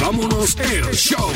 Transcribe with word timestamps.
Vámonos 0.00 0.56
el 0.58 0.94
show. 0.94 1.30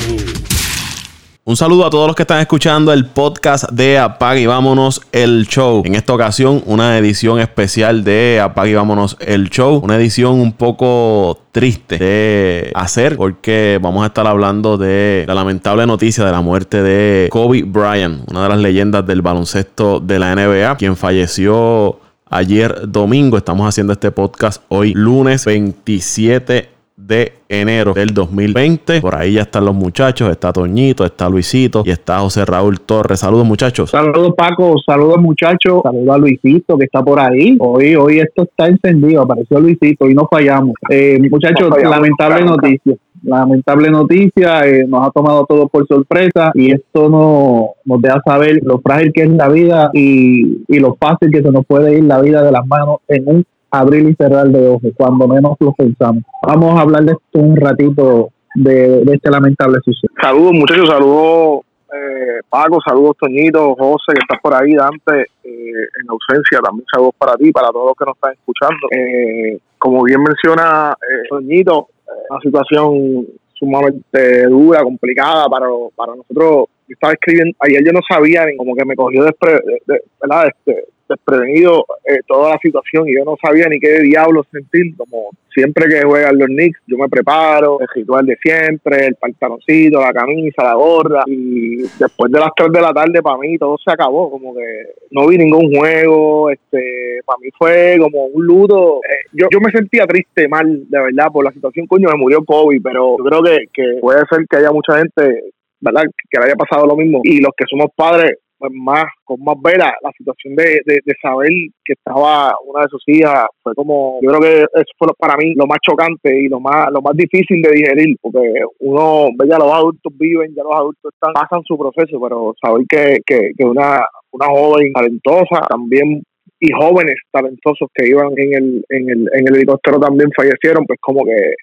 Un 1.44 1.56
saludo 1.56 1.84
a 1.84 1.90
todos 1.90 2.06
los 2.06 2.16
que 2.16 2.22
están 2.22 2.40
escuchando 2.40 2.90
el 2.90 3.04
podcast 3.04 3.68
de 3.70 3.98
Apaga 3.98 4.40
y 4.40 4.46
Vámonos 4.46 5.02
el 5.12 5.46
Show. 5.46 5.82
En 5.84 5.94
esta 5.94 6.14
ocasión, 6.14 6.62
una 6.64 6.96
edición 6.96 7.38
especial 7.38 8.02
de 8.04 8.40
Apaga 8.40 8.68
y 8.68 8.74
Vámonos 8.74 9.18
el 9.20 9.50
Show. 9.50 9.80
Una 9.84 9.96
edición 9.96 10.40
un 10.40 10.52
poco 10.52 11.40
triste 11.52 11.98
de 11.98 12.72
hacer 12.74 13.16
porque 13.16 13.78
vamos 13.82 14.04
a 14.04 14.06
estar 14.06 14.26
hablando 14.26 14.78
de 14.78 15.24
la 15.26 15.34
lamentable 15.34 15.84
noticia 15.86 16.24
de 16.24 16.32
la 16.32 16.40
muerte 16.40 16.82
de 16.82 17.28
Kobe 17.30 17.64
Bryant, 17.64 18.30
una 18.30 18.44
de 18.44 18.48
las 18.48 18.58
leyendas 18.58 19.06
del 19.06 19.20
baloncesto 19.20 20.00
de 20.00 20.18
la 20.18 20.34
NBA, 20.34 20.76
quien 20.76 20.96
falleció 20.96 21.98
ayer 22.30 22.88
domingo. 22.88 23.36
Estamos 23.36 23.68
haciendo 23.68 23.92
este 23.92 24.10
podcast 24.10 24.62
hoy 24.68 24.94
lunes 24.94 25.44
27 25.44 26.71
de 27.06 27.32
enero 27.48 27.92
del 27.92 28.08
2020. 28.08 29.00
Por 29.00 29.14
ahí 29.14 29.34
ya 29.34 29.42
están 29.42 29.64
los 29.64 29.74
muchachos, 29.74 30.30
está 30.30 30.52
Toñito, 30.52 31.04
está 31.04 31.28
Luisito 31.28 31.82
y 31.84 31.90
está 31.90 32.18
José 32.20 32.44
Raúl 32.44 32.80
Torres. 32.80 33.20
Saludos 33.20 33.46
muchachos. 33.46 33.90
Saludos 33.90 34.34
Paco, 34.36 34.76
saludos 34.84 35.18
muchachos, 35.20 35.82
saludos 35.82 36.14
a 36.14 36.18
Luisito 36.18 36.78
que 36.78 36.84
está 36.84 37.02
por 37.02 37.18
ahí. 37.18 37.56
Hoy, 37.58 37.96
hoy 37.96 38.20
esto 38.20 38.44
está 38.44 38.66
encendido, 38.66 39.22
apareció 39.22 39.60
Luisito 39.60 40.08
y 40.08 40.14
no 40.14 40.28
fallamos. 40.30 40.74
Eh, 40.88 41.18
muchachos, 41.30 41.70
lamentable 41.82 42.44
noticia. 42.44 42.94
Lamentable 43.24 43.88
noticia, 43.88 44.66
eh, 44.66 44.84
nos 44.88 45.06
ha 45.06 45.10
tomado 45.12 45.46
todo 45.46 45.68
por 45.68 45.86
sorpresa 45.86 46.50
y 46.54 46.72
esto 46.72 47.08
no, 47.08 47.74
nos 47.84 48.02
deja 48.02 48.20
saber 48.24 48.60
lo 48.64 48.80
frágil 48.80 49.12
que 49.12 49.22
es 49.22 49.30
la 49.30 49.48
vida 49.48 49.90
y, 49.94 50.64
y 50.66 50.80
lo 50.80 50.96
fácil 50.96 51.30
que 51.30 51.40
se 51.40 51.52
nos 51.52 51.64
puede 51.64 51.98
ir 51.98 52.04
la 52.04 52.20
vida 52.20 52.42
de 52.42 52.50
las 52.50 52.66
manos 52.66 52.96
en 53.06 53.28
un 53.28 53.46
abrir 53.72 54.06
y 54.08 54.14
cerrar 54.14 54.48
de 54.48 54.68
ojos, 54.68 54.92
cuando 54.96 55.26
menos 55.26 55.56
lo 55.58 55.72
pensamos. 55.72 56.22
Vamos 56.46 56.78
a 56.78 56.82
hablar 56.82 57.04
de 57.04 57.12
esto 57.12 57.38
un 57.38 57.56
ratito 57.56 58.28
de, 58.54 59.02
este 59.02 59.30
lamentable 59.30 59.78
suceso. 59.82 60.12
Saludos 60.20 60.52
muchachos, 60.52 60.88
saludos 60.88 61.64
eh, 61.94 62.40
Paco, 62.48 62.78
saludos 62.86 63.16
Toñito, 63.18 63.74
José 63.74 64.12
que 64.12 64.20
estás 64.20 64.40
por 64.42 64.54
ahí, 64.54 64.74
Dante 64.74 65.22
eh, 65.42 65.88
en 66.02 66.10
ausencia, 66.10 66.60
también 66.62 66.86
saludos 66.92 67.14
para 67.16 67.34
ti, 67.36 67.50
para 67.50 67.68
todos 67.68 67.86
los 67.86 67.96
que 67.96 68.04
nos 68.04 68.14
están 68.14 68.32
escuchando. 68.34 68.88
Eh, 68.90 69.58
como 69.78 70.04
bien 70.04 70.22
menciona 70.22 70.92
eh, 70.92 71.28
Toñito, 71.30 71.88
una 72.28 72.40
situación 72.40 73.26
sumamente 73.54 74.46
dura, 74.48 74.82
complicada 74.82 75.48
para, 75.48 75.66
para 75.96 76.14
nosotros. 76.14 76.66
Estaba 76.88 77.14
escribiendo, 77.14 77.56
ayer 77.60 77.82
yo 77.86 77.92
no 77.92 78.00
sabía, 78.06 78.44
como 78.58 78.74
que 78.74 78.84
me 78.84 78.94
cogió 78.94 79.24
despre, 79.24 79.52
de, 79.86 80.02
¿verdad? 80.20 80.48
Este, 80.48 80.84
desprevenido 81.12 81.84
eh, 82.04 82.20
toda 82.26 82.50
la 82.50 82.58
situación 82.58 83.08
y 83.08 83.16
yo 83.16 83.24
no 83.24 83.36
sabía 83.42 83.66
ni 83.68 83.78
qué 83.78 84.00
diablos 84.00 84.46
sentir, 84.50 84.96
como 84.96 85.30
siempre 85.52 85.86
que 85.88 86.02
juegan 86.02 86.38
los 86.38 86.48
Knicks, 86.48 86.80
yo 86.86 86.98
me 86.98 87.08
preparo, 87.08 87.80
el 87.80 87.88
ritual 87.94 88.26
de 88.26 88.36
siempre, 88.42 89.06
el 89.06 89.14
pantaloncito, 89.16 90.00
la 90.00 90.12
camisa, 90.12 90.64
la 90.64 90.74
gorra, 90.74 91.22
y 91.26 91.82
después 91.82 92.32
de 92.32 92.40
las 92.40 92.50
3 92.56 92.72
de 92.72 92.80
la 92.80 92.92
tarde 92.92 93.22
para 93.22 93.38
mí 93.38 93.58
todo 93.58 93.76
se 93.78 93.92
acabó, 93.92 94.30
como 94.30 94.54
que 94.54 94.86
no 95.10 95.26
vi 95.28 95.38
ningún 95.38 95.74
juego, 95.74 96.50
este, 96.50 97.20
para 97.24 97.38
mí 97.38 97.48
fue 97.56 97.96
como 98.00 98.26
un 98.26 98.44
luto, 98.44 99.00
eh, 99.04 99.28
yo, 99.32 99.46
yo 99.50 99.60
me 99.60 99.70
sentía 99.70 100.06
triste, 100.06 100.48
mal, 100.48 100.88
de 100.88 100.98
verdad, 100.98 101.30
por 101.32 101.44
la 101.44 101.52
situación, 101.52 101.86
coño, 101.86 102.08
me 102.10 102.18
murió 102.18 102.44
COVID, 102.44 102.82
pero 102.82 103.16
yo 103.18 103.24
creo 103.24 103.42
que, 103.42 103.66
que 103.72 104.00
puede 104.00 104.22
ser 104.30 104.46
que 104.48 104.56
haya 104.56 104.72
mucha 104.72 104.98
gente 104.98 105.52
¿verdad? 105.82 106.02
Que 106.30 106.38
le 106.38 106.46
haya 106.46 106.54
pasado 106.54 106.86
lo 106.86 106.96
mismo. 106.96 107.20
Y 107.24 107.40
los 107.40 107.50
que 107.56 107.64
somos 107.68 107.88
padres, 107.94 108.38
pues 108.62 108.72
más, 108.74 109.06
con 109.24 109.42
más 109.42 109.56
vera, 109.60 109.92
la 110.02 110.12
situación 110.16 110.54
de, 110.54 110.80
de, 110.86 111.14
saber 111.20 111.50
que 111.84 111.94
estaba 111.94 112.54
una 112.64 112.82
de 112.82 112.88
sus 112.90 113.02
hijas 113.08 113.46
fue 113.60 113.74
como, 113.74 114.20
yo 114.22 114.30
creo 114.30 114.40
que 114.40 114.60
eso 114.62 114.92
fue 114.96 115.08
para 115.18 115.36
mí 115.36 115.52
lo 115.56 115.66
más 115.66 115.78
chocante 115.82 116.30
y 116.42 116.46
lo 116.46 116.60
más, 116.60 116.92
lo 116.92 117.02
más 117.02 117.16
difícil 117.16 117.60
de 117.60 117.72
digerir, 117.72 118.16
porque 118.20 118.38
uno, 118.78 119.30
ve 119.36 119.48
ya 119.48 119.58
los 119.58 119.72
adultos 119.72 120.12
viven, 120.16 120.54
ya 120.54 120.62
los 120.62 120.74
adultos 120.76 121.12
están, 121.12 121.32
pasan 121.32 121.62
su 121.66 121.76
proceso, 121.76 122.20
pero 122.20 122.54
saber 122.62 122.86
que, 122.88 123.18
que, 123.26 123.50
que 123.58 123.64
una, 123.64 124.00
una 124.30 124.46
joven 124.46 124.92
talentosa 124.92 125.66
también 125.68 126.22
y 126.60 126.70
jóvenes 126.70 127.16
talentosos 127.32 127.88
que 127.92 128.06
iban 128.06 128.30
en 128.36 128.54
el, 128.54 128.84
en 128.90 129.10
el, 129.10 129.28
en 129.32 129.48
el 129.48 129.56
helicóptero 129.56 129.98
también 129.98 130.30
fallecieron, 130.36 130.86
pues 130.86 131.00
como 131.00 131.24
que 131.24 131.54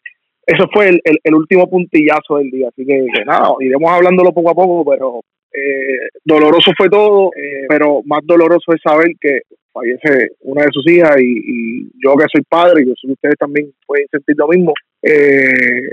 eso 0.47 0.65
fue 0.73 0.89
el, 0.89 0.99
el, 1.23 1.35
último 1.35 1.69
puntillazo 1.69 2.39
del 2.39 2.49
día. 2.49 2.67
Así 2.67 2.85
que, 2.85 3.05
nada, 3.25 3.53
iremos 3.61 3.89
hablándolo 3.89 4.33
poco 4.33 4.49
a 4.49 4.55
poco, 4.55 4.91
pero 4.91 5.21
eh, 5.53 6.09
doloroso 6.23 6.71
fue 6.77 6.89
todo, 6.89 7.31
eh, 7.35 7.65
pero 7.67 8.01
más 8.05 8.21
doloroso 8.23 8.73
es 8.73 8.81
saber 8.81 9.07
que 9.19 9.41
fallece 9.71 10.31
una 10.41 10.63
de 10.63 10.71
sus 10.71 10.87
hijas 10.89 11.17
y, 11.19 11.89
yo 12.03 12.15
que 12.15 12.25
soy 12.31 12.43
padre, 12.47 12.83
y 12.83 12.87
yo 12.87 12.93
sé 12.95 13.07
que 13.07 13.13
ustedes 13.13 13.35
también 13.37 13.71
pueden 13.85 14.07
sentir 14.11 14.35
lo 14.37 14.47
mismo. 14.47 14.73
Eh, 15.01 15.89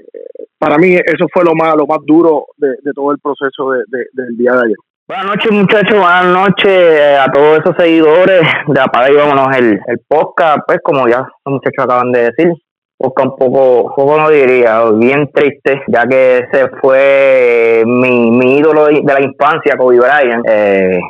para 0.59 0.79
mí 0.79 0.95
eso 0.95 1.27
fue 1.33 1.45
lo 1.45 1.55
más, 1.55 1.77
lo 1.77 1.87
más 1.87 1.99
duro 2.07 2.47
de, 2.57 2.77
todo 2.95 3.13
el 3.13 3.19
proceso 3.19 3.71
del 3.71 4.37
día 4.37 4.53
de 4.53 4.65
ayer. 4.67 4.77
Buenas 5.09 5.27
noches 5.27 5.53
muchachos, 5.53 5.97
buenas 5.97 6.27
noches 6.27 7.19
a 7.21 7.31
todos 7.31 7.61
esos 7.61 7.77
seguidores 7.79 8.41
de 8.67 8.81
Apaga 8.81 9.11
y 9.11 9.15
vámonos 9.15 9.57
el, 9.57 9.79
el 9.87 10.01
podcast, 10.09 10.61
pues 10.67 10.81
como 10.83 11.07
ya 11.07 11.19
los 11.19 11.55
muchachos 11.55 11.85
acaban 11.85 12.11
de 12.11 12.33
decir, 12.33 12.53
porque 12.99 13.23
un 13.23 13.37
poco, 13.37 13.95
poco 13.95 14.19
no 14.19 14.31
diría, 14.31 14.83
bien 14.93 15.31
triste, 15.33 15.83
ya 15.89 16.07
que 16.07 16.47
se 16.51 16.69
fue 16.81 17.83
mi, 17.87 18.31
mi 18.31 18.59
ídolo 18.59 18.87
de, 18.87 19.03
la 19.03 19.21
infancia, 19.21 19.77
Kobe 19.77 19.99
Bryant. 19.99 20.45
Eh, 20.49 21.01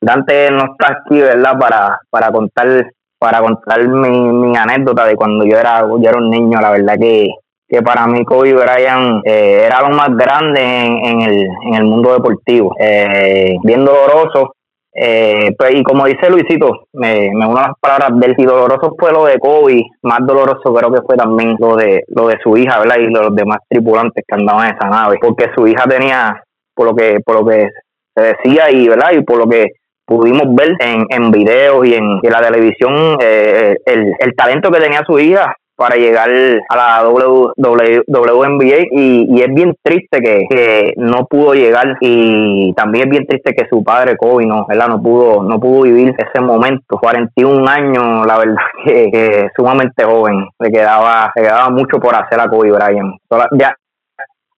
Dante 0.00 0.50
no 0.50 0.72
está 0.72 0.92
aquí, 0.92 1.20
¿verdad? 1.20 1.58
Para, 1.58 2.00
para 2.10 2.30
contar 2.30 2.86
para 3.18 3.40
contar 3.40 3.88
mi, 3.88 4.10
mi 4.10 4.56
anécdota 4.56 5.06
de 5.06 5.16
cuando 5.16 5.44
yo 5.44 5.56
era, 5.56 5.80
yo 5.80 6.08
era 6.08 6.18
un 6.18 6.30
niño, 6.30 6.60
la 6.60 6.70
verdad 6.70 6.96
que, 7.00 7.28
que 7.68 7.82
para 7.82 8.06
mí 8.06 8.24
Kobe 8.24 8.52
Bryant 8.52 9.26
eh, 9.26 9.64
era 9.66 9.80
lo 9.80 9.90
más 9.90 10.14
grande 10.16 10.60
en, 10.60 11.04
en, 11.04 11.20
el, 11.22 11.48
en 11.66 11.74
el 11.74 11.84
mundo 11.84 12.12
deportivo. 12.12 12.74
Eh, 12.78 13.56
bien 13.62 13.84
doloroso, 13.84 14.54
eh, 14.98 15.54
pues, 15.58 15.74
y 15.74 15.82
como 15.82 16.06
dice 16.06 16.30
Luisito, 16.30 16.86
me, 16.94 17.30
me 17.34 17.46
uno 17.46 17.58
a 17.58 17.68
las 17.68 17.78
palabras 17.78 18.18
del 18.18 18.34
y 18.38 18.44
doloroso 18.44 18.94
fue 18.98 19.12
lo 19.12 19.26
de 19.26 19.38
Kobe, 19.38 19.82
más 20.02 20.20
doloroso 20.20 20.72
creo 20.72 20.90
que 20.90 21.02
fue 21.02 21.16
también 21.16 21.54
lo 21.58 21.76
de 21.76 22.02
lo 22.08 22.28
de 22.28 22.38
su 22.42 22.56
hija, 22.56 22.78
¿verdad? 22.78 22.96
Y 23.00 23.12
los 23.12 23.34
demás 23.36 23.58
tripulantes 23.68 24.24
que 24.26 24.34
andaban 24.34 24.68
en 24.68 24.74
esa 24.74 24.88
nave, 24.88 25.18
porque 25.20 25.50
su 25.54 25.66
hija 25.66 25.84
tenía, 25.86 26.42
por 26.74 26.86
lo 26.86 26.96
que 26.96 27.18
por 27.24 27.34
lo 27.36 27.46
que 27.46 27.68
se 28.14 28.22
decía 28.22 28.70
y, 28.70 28.88
¿verdad? 28.88 29.10
Y 29.12 29.22
por 29.22 29.36
lo 29.36 29.46
que 29.46 29.72
pudimos 30.06 30.44
ver 30.54 30.76
en, 30.78 31.04
en 31.10 31.30
videos 31.30 31.86
y 31.86 31.94
en, 31.94 32.20
la 32.22 32.40
televisión, 32.40 33.18
eh, 33.20 33.76
el, 33.84 34.14
el 34.18 34.34
talento 34.34 34.70
que 34.70 34.80
tenía 34.80 35.04
su 35.04 35.18
hija 35.18 35.54
para 35.76 35.96
llegar 35.96 36.30
a 36.68 36.76
la 36.76 37.08
WNBA 37.08 38.78
y, 38.90 39.26
y 39.30 39.42
es 39.42 39.54
bien 39.54 39.76
triste 39.82 40.20
que, 40.20 40.94
no 40.96 41.26
pudo 41.26 41.54
llegar. 41.54 41.96
Y 42.00 42.72
también 42.74 43.04
es 43.04 43.10
bien 43.10 43.26
triste 43.26 43.54
que 43.54 43.68
su 43.68 43.84
padre 43.84 44.16
Kobe 44.16 44.46
no, 44.46 44.66
¿verdad? 44.66 44.88
no 44.88 45.02
pudo 45.02 45.42
no 45.42 45.60
pudo 45.60 45.82
vivir 45.82 46.14
ese 46.16 46.40
momento. 46.40 46.98
41 46.98 47.68
años 47.68 48.26
la 48.26 48.38
verdad 48.38 48.56
que, 48.84 49.48
sumamente 49.56 50.04
joven. 50.04 50.48
Le 50.58 50.70
quedaba 50.70 51.30
le 51.34 51.42
quedaba 51.42 51.70
mucho 51.70 51.98
por 51.98 52.14
hacer 52.14 52.40
a 52.40 52.48
Kobe 52.48 52.72
Bryant. 52.72 53.16
Ya 53.52 53.74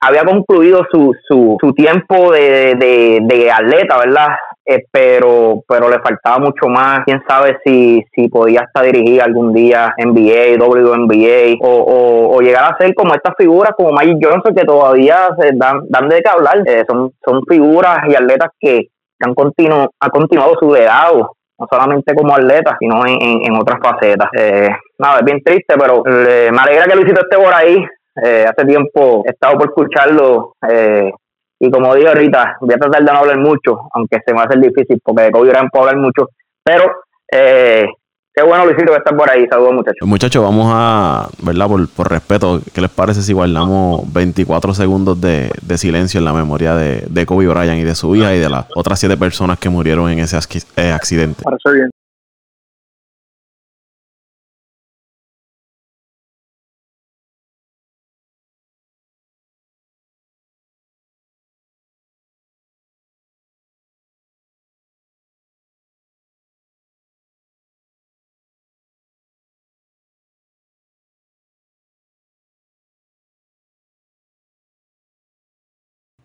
había 0.00 0.24
concluido 0.24 0.86
su, 0.90 1.14
su, 1.26 1.56
su 1.60 1.72
tiempo 1.72 2.32
de, 2.32 2.74
de, 2.76 3.18
de 3.22 3.50
atleta, 3.50 3.98
¿verdad? 3.98 4.28
Eh, 4.70 4.84
pero 4.90 5.64
pero 5.66 5.88
le 5.88 5.98
faltaba 6.00 6.38
mucho 6.40 6.68
más. 6.68 7.00
Quién 7.06 7.22
sabe 7.26 7.58
si, 7.64 8.04
si 8.14 8.28
podía 8.28 8.60
hasta 8.60 8.82
dirigir 8.82 9.22
algún 9.22 9.54
día 9.54 9.94
NBA, 9.96 10.62
WNBA 10.62 11.56
o, 11.62 12.34
o, 12.36 12.40
llegar 12.42 12.70
a 12.70 12.76
ser 12.76 12.94
como 12.94 13.14
estas 13.14 13.34
figuras 13.38 13.72
como 13.74 13.92
Mike 13.92 14.18
Johnson 14.22 14.54
que 14.54 14.66
todavía 14.66 15.30
se 15.40 15.52
dan, 15.54 15.80
dan 15.88 16.10
de 16.10 16.20
qué 16.20 16.28
hablar. 16.28 16.62
Eh, 16.66 16.84
son, 16.86 17.12
son 17.24 17.40
figuras 17.48 18.00
y 18.08 18.14
atletas 18.14 18.50
que, 18.60 18.88
han, 19.20 19.34
continuado 19.34 20.52
su 20.60 20.70
legado 20.70 21.32
no 21.58 21.66
solamente 21.68 22.14
como 22.14 22.34
atleta, 22.34 22.76
sino 22.78 23.06
en, 23.06 23.44
en, 23.44 23.56
otras 23.56 23.80
facetas. 23.82 24.28
Eh, 24.38 24.68
nada, 24.98 25.20
es 25.20 25.24
bien 25.24 25.42
triste, 25.42 25.74
pero 25.76 26.04
me 26.04 26.60
alegra 26.60 26.84
que 26.84 26.94
Luisito 26.94 27.22
esté 27.22 27.36
por 27.36 27.52
ahí. 27.54 27.84
hace 28.14 28.66
tiempo 28.66 29.22
he 29.26 29.30
estado 29.30 29.56
por 29.56 29.68
escucharlo 29.68 30.52
eh, 30.70 31.10
y 31.60 31.70
como 31.70 31.94
digo 31.94 32.08
ahorita, 32.08 32.56
voy 32.60 32.74
a 32.74 32.78
tratar 32.78 33.04
de 33.04 33.12
no 33.12 33.18
hablar 33.18 33.38
mucho, 33.38 33.88
aunque 33.92 34.18
se 34.24 34.32
me 34.32 34.38
va 34.38 34.42
a 34.42 34.46
hacer 34.46 34.60
difícil 34.60 35.00
porque 35.02 35.22
de 35.22 35.30
Kobe 35.32 35.50
Bryant 35.50 35.70
puedo 35.70 35.88
hablar 35.88 36.00
mucho. 36.00 36.28
Pero 36.62 36.84
eh, 37.32 37.86
qué 38.32 38.42
bueno, 38.44 38.64
Luisito, 38.64 38.92
que 38.92 38.98
estar 38.98 39.16
por 39.16 39.28
ahí. 39.28 39.46
Saludos, 39.48 39.74
muchachos. 39.74 40.06
Muchachos, 40.08 40.42
vamos 40.42 40.66
a, 40.70 41.28
¿verdad? 41.42 41.66
Por, 41.66 41.88
por, 41.88 42.10
respeto, 42.10 42.60
¿qué 42.72 42.80
les 42.80 42.90
parece 42.90 43.22
si 43.22 43.32
guardamos 43.32 44.12
24 44.12 44.72
segundos 44.74 45.20
de, 45.20 45.50
de 45.60 45.78
silencio 45.78 46.18
en 46.18 46.24
la 46.24 46.32
memoria 46.32 46.76
de, 46.76 47.04
de, 47.08 47.26
Kobe 47.26 47.48
Bryant 47.48 47.80
y 47.80 47.84
de 47.84 47.94
su 47.96 48.14
hija 48.14 48.34
y 48.34 48.38
de 48.38 48.48
las 48.48 48.66
otras 48.76 49.00
siete 49.00 49.16
personas 49.16 49.58
que 49.58 49.68
murieron 49.68 50.10
en 50.10 50.20
ese 50.20 50.38
eh, 50.76 50.92
accidente? 50.92 51.42
Parece 51.42 51.72
bien. 51.72 51.90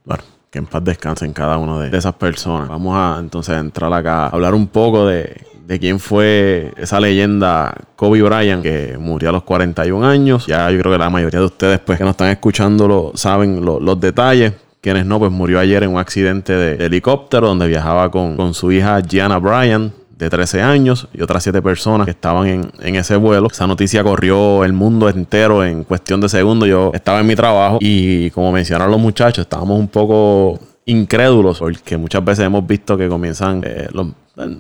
Bueno, 0.05 0.23
que 0.49 0.59
en 0.59 0.65
paz 0.65 0.83
descansen 0.83 1.33
cada 1.33 1.57
una 1.57 1.79
de, 1.79 1.97
esas 1.97 2.13
personas. 2.13 2.69
Vamos 2.69 2.95
a 2.95 3.17
entonces 3.19 3.57
entrar 3.57 3.91
acá 3.93 4.25
a 4.25 4.29
hablar 4.29 4.53
un 4.53 4.67
poco 4.67 5.07
de, 5.07 5.41
quién 5.79 5.99
fue 5.99 6.73
esa 6.77 6.99
leyenda 6.99 7.75
Kobe 7.95 8.21
Bryant 8.21 8.61
que 8.61 8.97
murió 8.99 9.29
a 9.29 9.31
los 9.31 9.43
41 9.43 10.05
años. 10.05 10.45
Ya 10.45 10.69
yo 10.69 10.79
creo 10.79 10.91
que 10.91 10.99
la 10.99 11.09
mayoría 11.09 11.39
de 11.39 11.45
ustedes 11.45 11.79
pues 11.79 11.97
que 11.97 12.03
nos 12.03 12.11
están 12.11 12.29
escuchando 12.29 12.87
lo, 12.87 13.11
saben 13.15 13.63
los 13.65 13.99
detalles. 13.99 14.53
Quienes 14.81 15.05
no, 15.05 15.17
pues 15.17 15.31
murió 15.31 15.59
ayer 15.59 15.81
en 15.83 15.91
un 15.91 15.97
accidente 15.97 16.53
de, 16.53 16.85
helicóptero 16.85 17.47
donde 17.47 17.67
viajaba 17.67 18.11
con, 18.11 18.35
con 18.35 18.53
su 18.53 18.71
hija 18.71 18.99
Gianna 18.99 19.37
Bryant 19.37 19.93
de 20.23 20.29
13 20.29 20.61
años 20.61 21.07
y 21.13 21.21
otras 21.21 21.43
7 21.43 21.61
personas 21.61 22.05
que 22.05 22.11
estaban 22.11 22.47
en, 22.47 22.71
en, 22.81 22.95
ese 22.95 23.15
vuelo. 23.15 23.47
Esa 23.51 23.67
noticia 23.67 24.03
corrió 24.03 24.63
el 24.63 24.73
mundo 24.73 25.09
entero 25.09 25.63
en 25.63 25.83
cuestión 25.83 26.21
de 26.21 26.29
segundos. 26.29 26.67
Yo 26.67 26.91
estaba 26.93 27.19
en 27.19 27.27
mi 27.27 27.35
trabajo 27.35 27.77
y 27.81 28.29
como 28.31 28.51
mencionaron 28.51 28.91
los 28.91 29.01
muchachos, 29.01 29.43
estábamos 29.43 29.79
un 29.79 29.87
poco 29.87 30.59
incrédulos 30.85 31.59
porque 31.59 31.97
muchas 31.97 32.23
veces 32.23 32.45
hemos 32.45 32.65
visto 32.65 32.97
que 32.97 33.07
comienzan 33.07 33.61
eh, 33.65 33.87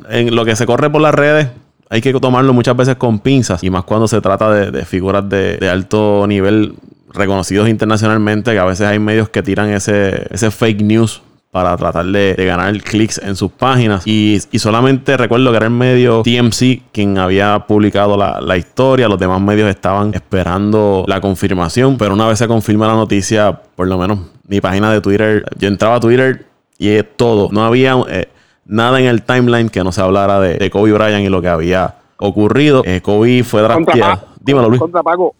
en, 0.09 0.35
lo 0.35 0.45
que 0.45 0.55
se 0.55 0.65
corre 0.65 0.89
por 0.89 1.01
las 1.01 1.13
redes. 1.13 1.47
Hay 1.89 2.01
que 2.01 2.13
tomarlo 2.13 2.53
muchas 2.53 2.75
veces 2.75 2.95
con 2.95 3.19
pinzas 3.19 3.63
y 3.63 3.69
más 3.69 3.83
cuando 3.83 4.07
se 4.07 4.19
trata 4.19 4.51
de, 4.51 4.85
figuras 4.85 5.27
de, 5.29 5.57
de 5.57 5.69
alto 5.69 6.25
nivel 6.27 6.75
reconocidos 7.13 7.69
internacionalmente, 7.69 8.51
que 8.51 8.59
a 8.59 8.65
veces 8.65 8.87
hay 8.87 8.99
medios 8.99 9.29
que 9.29 9.43
tiran 9.43 9.69
ese, 9.69 10.27
ese 10.31 10.49
fake 10.49 10.81
news 10.81 11.21
para 11.53 11.77
tratar 11.77 12.07
de, 12.07 12.33
ganar 12.35 12.75
clics 12.81 13.19
en 13.19 13.35
sus 13.35 13.51
páginas. 13.51 14.07
Y, 14.07 14.39
solamente 14.55 15.15
recuerdo 15.15 15.51
que 15.51 15.57
era 15.57 15.67
el 15.67 15.71
medio 15.71 16.23
TMC 16.23 16.91
quien 16.91 17.19
había 17.19 17.59
publicado 17.67 18.17
la, 18.17 18.57
historia. 18.57 19.07
Los 19.07 19.19
demás 19.19 19.39
medios 19.39 19.69
estaban 19.69 20.15
esperando 20.15 21.05
la 21.07 21.21
confirmación. 21.21 21.95
Pero 21.99 22.15
una 22.15 22.27
vez 22.27 22.39
se 22.39 22.47
confirma 22.47 22.87
la 22.87 22.95
noticia, 22.95 23.61
por 23.75 23.87
lo 23.87 23.99
menos 23.99 24.17
mi 24.47 24.61
página 24.61 24.91
de 24.91 24.99
Twitter, 24.99 25.45
yo 25.59 25.67
entraba 25.67 25.97
a 25.97 25.99
Twitter 25.99 26.47
y 26.79 26.89
es 26.89 27.05
todo. 27.15 27.49
No 27.51 27.63
había 27.63 27.97
eh, 28.09 28.29
nada 28.65 28.99
en 28.99 29.05
el 29.05 29.21
timeline 29.21 29.69
que 29.69 29.83
no 29.83 29.91
se 29.91 30.01
hablara 30.01 30.39
de, 30.39 30.71
Kobe 30.71 30.91
Bryant 30.91 31.23
y 31.23 31.29
lo 31.29 31.39
que 31.43 31.49
había 31.49 31.97
ocurrido. 32.17 32.81
Eh, 32.83 33.01
Kobe 33.01 33.43
fue 33.43 33.61
drafteado. 33.61 34.25
Dímelo, 34.39 34.69
Luis. 34.69 34.81
Contra 34.81 35.03
Paco, 35.03 35.35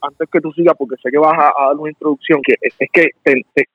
antes 0.00 0.28
que 0.30 0.40
tú 0.40 0.52
sigas, 0.52 0.74
porque 0.78 0.96
sé 1.02 1.10
que 1.10 1.18
vas 1.18 1.38
a, 1.38 1.52
dar 1.66 1.76
una 1.76 1.90
introducción, 1.90 2.40
que 2.42 2.54
es, 2.60 2.74
que 2.92 3.10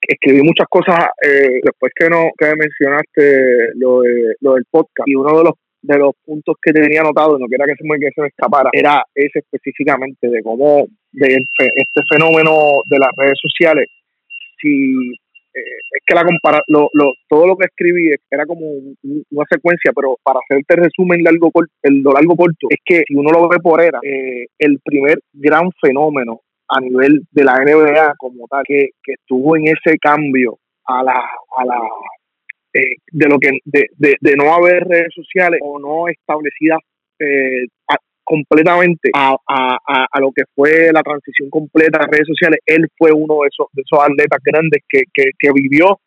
escribí 0.01 0.41
muchas 0.41 0.67
cosas 0.69 1.05
eh, 1.21 1.59
después 1.63 1.91
que 1.95 2.09
no 2.09 2.29
que 2.37 2.53
mencionaste 2.55 3.75
lo, 3.75 4.01
de, 4.01 4.35
lo 4.41 4.53
del 4.55 4.65
podcast. 4.69 5.07
Y 5.07 5.15
uno 5.15 5.37
de 5.37 5.43
los 5.43 5.53
de 5.83 5.97
los 5.97 6.15
puntos 6.25 6.55
que 6.61 6.71
tenía 6.71 7.01
anotado, 7.01 7.37
no 7.37 7.45
quiera 7.47 7.65
que 7.65 7.75
se 7.75 7.83
me, 7.83 7.99
que 7.99 8.09
se 8.15 8.21
me 8.21 8.27
escapara, 8.29 8.69
era 8.71 9.03
ese 9.13 9.39
específicamente 9.39 10.29
de 10.29 10.41
cómo 10.41 10.87
de 11.11 11.45
este 11.51 12.01
fenómeno 12.09 12.81
de 12.89 12.99
las 12.99 13.09
redes 13.17 13.37
sociales, 13.39 13.89
si 14.61 15.13
eh, 15.53 15.79
es 15.91 16.01
que 16.05 16.15
la 16.15 16.23
compara 16.23 16.61
lo, 16.67 16.89
lo, 16.93 17.11
todo 17.27 17.47
lo 17.47 17.55
que 17.55 17.65
escribí 17.65 18.11
era 18.29 18.45
como 18.45 18.65
una 18.65 19.45
secuencia, 19.49 19.91
pero 19.95 20.17
para 20.23 20.39
hacerte 20.39 20.75
resumen 20.75 21.23
largo 21.23 21.51
el 21.83 22.03
largo 22.03 22.35
corto, 22.35 22.67
es 22.69 22.79
que 22.83 23.03
si 23.07 23.15
uno 23.15 23.31
lo 23.31 23.47
ve 23.47 23.57
por 23.61 23.81
era, 23.81 23.99
eh, 24.03 24.47
el 24.57 24.79
primer 24.83 25.19
gran 25.33 25.69
fenómeno 25.81 26.41
a 26.69 26.79
nivel 26.81 27.21
de 27.31 27.43
la 27.43 27.55
NBA 27.59 28.15
como 28.17 28.47
tal, 28.47 28.63
que, 28.65 28.89
que 29.03 29.13
estuvo 29.13 29.55
en 29.55 29.67
ese 29.67 29.97
cambio 29.99 30.57
a 30.85 31.03
la, 31.03 31.13
a 31.57 31.65
la 31.65 31.79
eh, 32.73 32.95
de 33.11 33.29
lo 33.29 33.37
que 33.37 33.51
de, 33.65 33.87
de, 33.97 34.15
de, 34.19 34.35
no 34.35 34.51
haber 34.51 34.83
redes 34.85 35.13
sociales 35.13 35.59
o 35.63 35.79
no 35.79 36.07
establecidas 36.07 36.79
eh, 37.19 37.67
completamente 38.23 39.09
a, 39.13 39.35
a, 39.47 39.77
a, 40.11 40.19
lo 40.19 40.31
que 40.31 40.43
fue 40.55 40.91
la 40.91 41.01
transición 41.01 41.49
completa 41.49 41.99
a 41.99 42.07
redes 42.07 42.27
sociales, 42.27 42.59
él 42.65 42.87
fue 42.97 43.11
uno 43.11 43.41
de 43.41 43.49
esos, 43.51 43.67
de 43.73 43.81
esos 43.81 43.99
atletas 43.99 44.39
grandes 44.43 44.81
que, 44.87 45.03
que, 45.13 45.31
que 45.37 45.49
vivió 45.53 45.99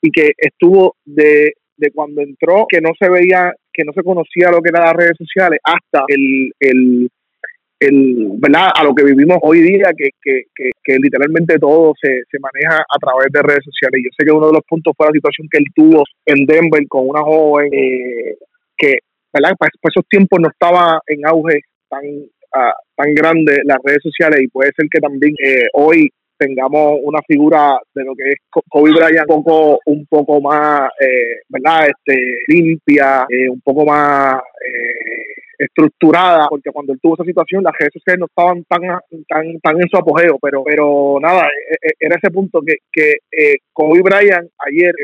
y 0.00 0.10
que 0.10 0.32
estuvo 0.36 0.96
de, 1.04 1.52
de, 1.76 1.90
cuando 1.92 2.22
entró, 2.22 2.66
que 2.68 2.80
no 2.80 2.90
se 2.98 3.08
veía, 3.08 3.52
que 3.72 3.84
no 3.84 3.92
se 3.92 4.02
conocía 4.02 4.50
lo 4.50 4.60
que 4.60 4.70
eran 4.70 4.84
las 4.84 4.94
redes 4.94 5.16
sociales, 5.18 5.58
hasta 5.62 6.04
el, 6.08 6.52
el, 6.60 7.08
el 7.80 8.28
¿verdad? 8.38 8.70
a 8.74 8.84
lo 8.84 8.94
que 8.94 9.04
vivimos 9.04 9.38
hoy 9.42 9.60
día, 9.60 9.92
que, 9.96 10.10
que, 10.22 10.42
que, 10.54 10.98
literalmente 10.98 11.58
todo 11.58 11.92
se, 12.00 12.22
se, 12.30 12.38
maneja 12.38 12.82
a 12.88 12.98
través 12.98 13.28
de 13.32 13.42
redes 13.42 13.64
sociales. 13.64 14.00
Yo 14.04 14.10
sé 14.16 14.24
que 14.24 14.32
uno 14.32 14.48
de 14.48 14.54
los 14.54 14.64
puntos 14.68 14.94
fue 14.96 15.06
la 15.06 15.12
situación 15.12 15.48
que 15.50 15.58
él 15.58 15.66
tuvo 15.74 16.04
en 16.26 16.46
Denver 16.46 16.82
con 16.88 17.08
una 17.08 17.20
joven 17.20 17.68
eh, 17.72 18.36
que 18.76 18.98
¿verdad? 19.32 19.54
Para, 19.58 19.70
esos 19.82 20.06
tiempos 20.08 20.38
no 20.40 20.48
estaba 20.48 21.00
en 21.06 21.26
auge 21.26 21.60
tan, 21.88 22.04
uh, 22.04 22.72
tan 22.96 23.14
grande 23.14 23.60
las 23.64 23.78
redes 23.82 24.02
sociales 24.02 24.40
y 24.42 24.48
puede 24.48 24.70
ser 24.76 24.86
que 24.90 25.00
también 25.00 25.34
eh, 25.42 25.66
hoy 25.74 26.10
tengamos 26.38 27.00
una 27.02 27.20
figura 27.26 27.78
de 27.94 28.04
lo 28.04 28.14
que 28.14 28.30
es 28.30 28.36
Kobe 28.68 28.92
Bryant 28.92 29.28
un 29.30 29.44
poco, 29.44 29.80
un 29.86 30.06
poco 30.06 30.40
más, 30.40 30.88
eh, 31.00 31.40
¿verdad? 31.48 31.88
Este, 31.88 32.38
limpia, 32.46 33.26
eh, 33.28 33.48
un 33.48 33.60
poco 33.60 33.84
más 33.84 34.36
eh, 34.36 35.42
estructurada, 35.58 36.46
porque 36.48 36.70
cuando 36.70 36.92
él 36.92 37.00
tuvo 37.02 37.14
esa 37.14 37.24
situación 37.24 37.64
las 37.64 37.74
redes 37.76 37.92
sociales 37.92 38.20
no 38.20 38.26
estaban 38.26 38.64
tan, 38.68 38.80
tan, 39.28 39.60
tan 39.60 39.80
en 39.80 39.88
su 39.88 39.96
apogeo, 39.96 40.38
pero, 40.40 40.62
pero 40.62 41.18
nada, 41.20 41.48
e, 41.48 41.88
e, 41.88 41.92
era 41.98 42.16
ese 42.16 42.30
punto 42.30 42.60
que, 42.64 42.76
que 42.92 43.16
Kobe 43.72 44.00
Bryant 44.02 44.48
ayer, 44.58 44.94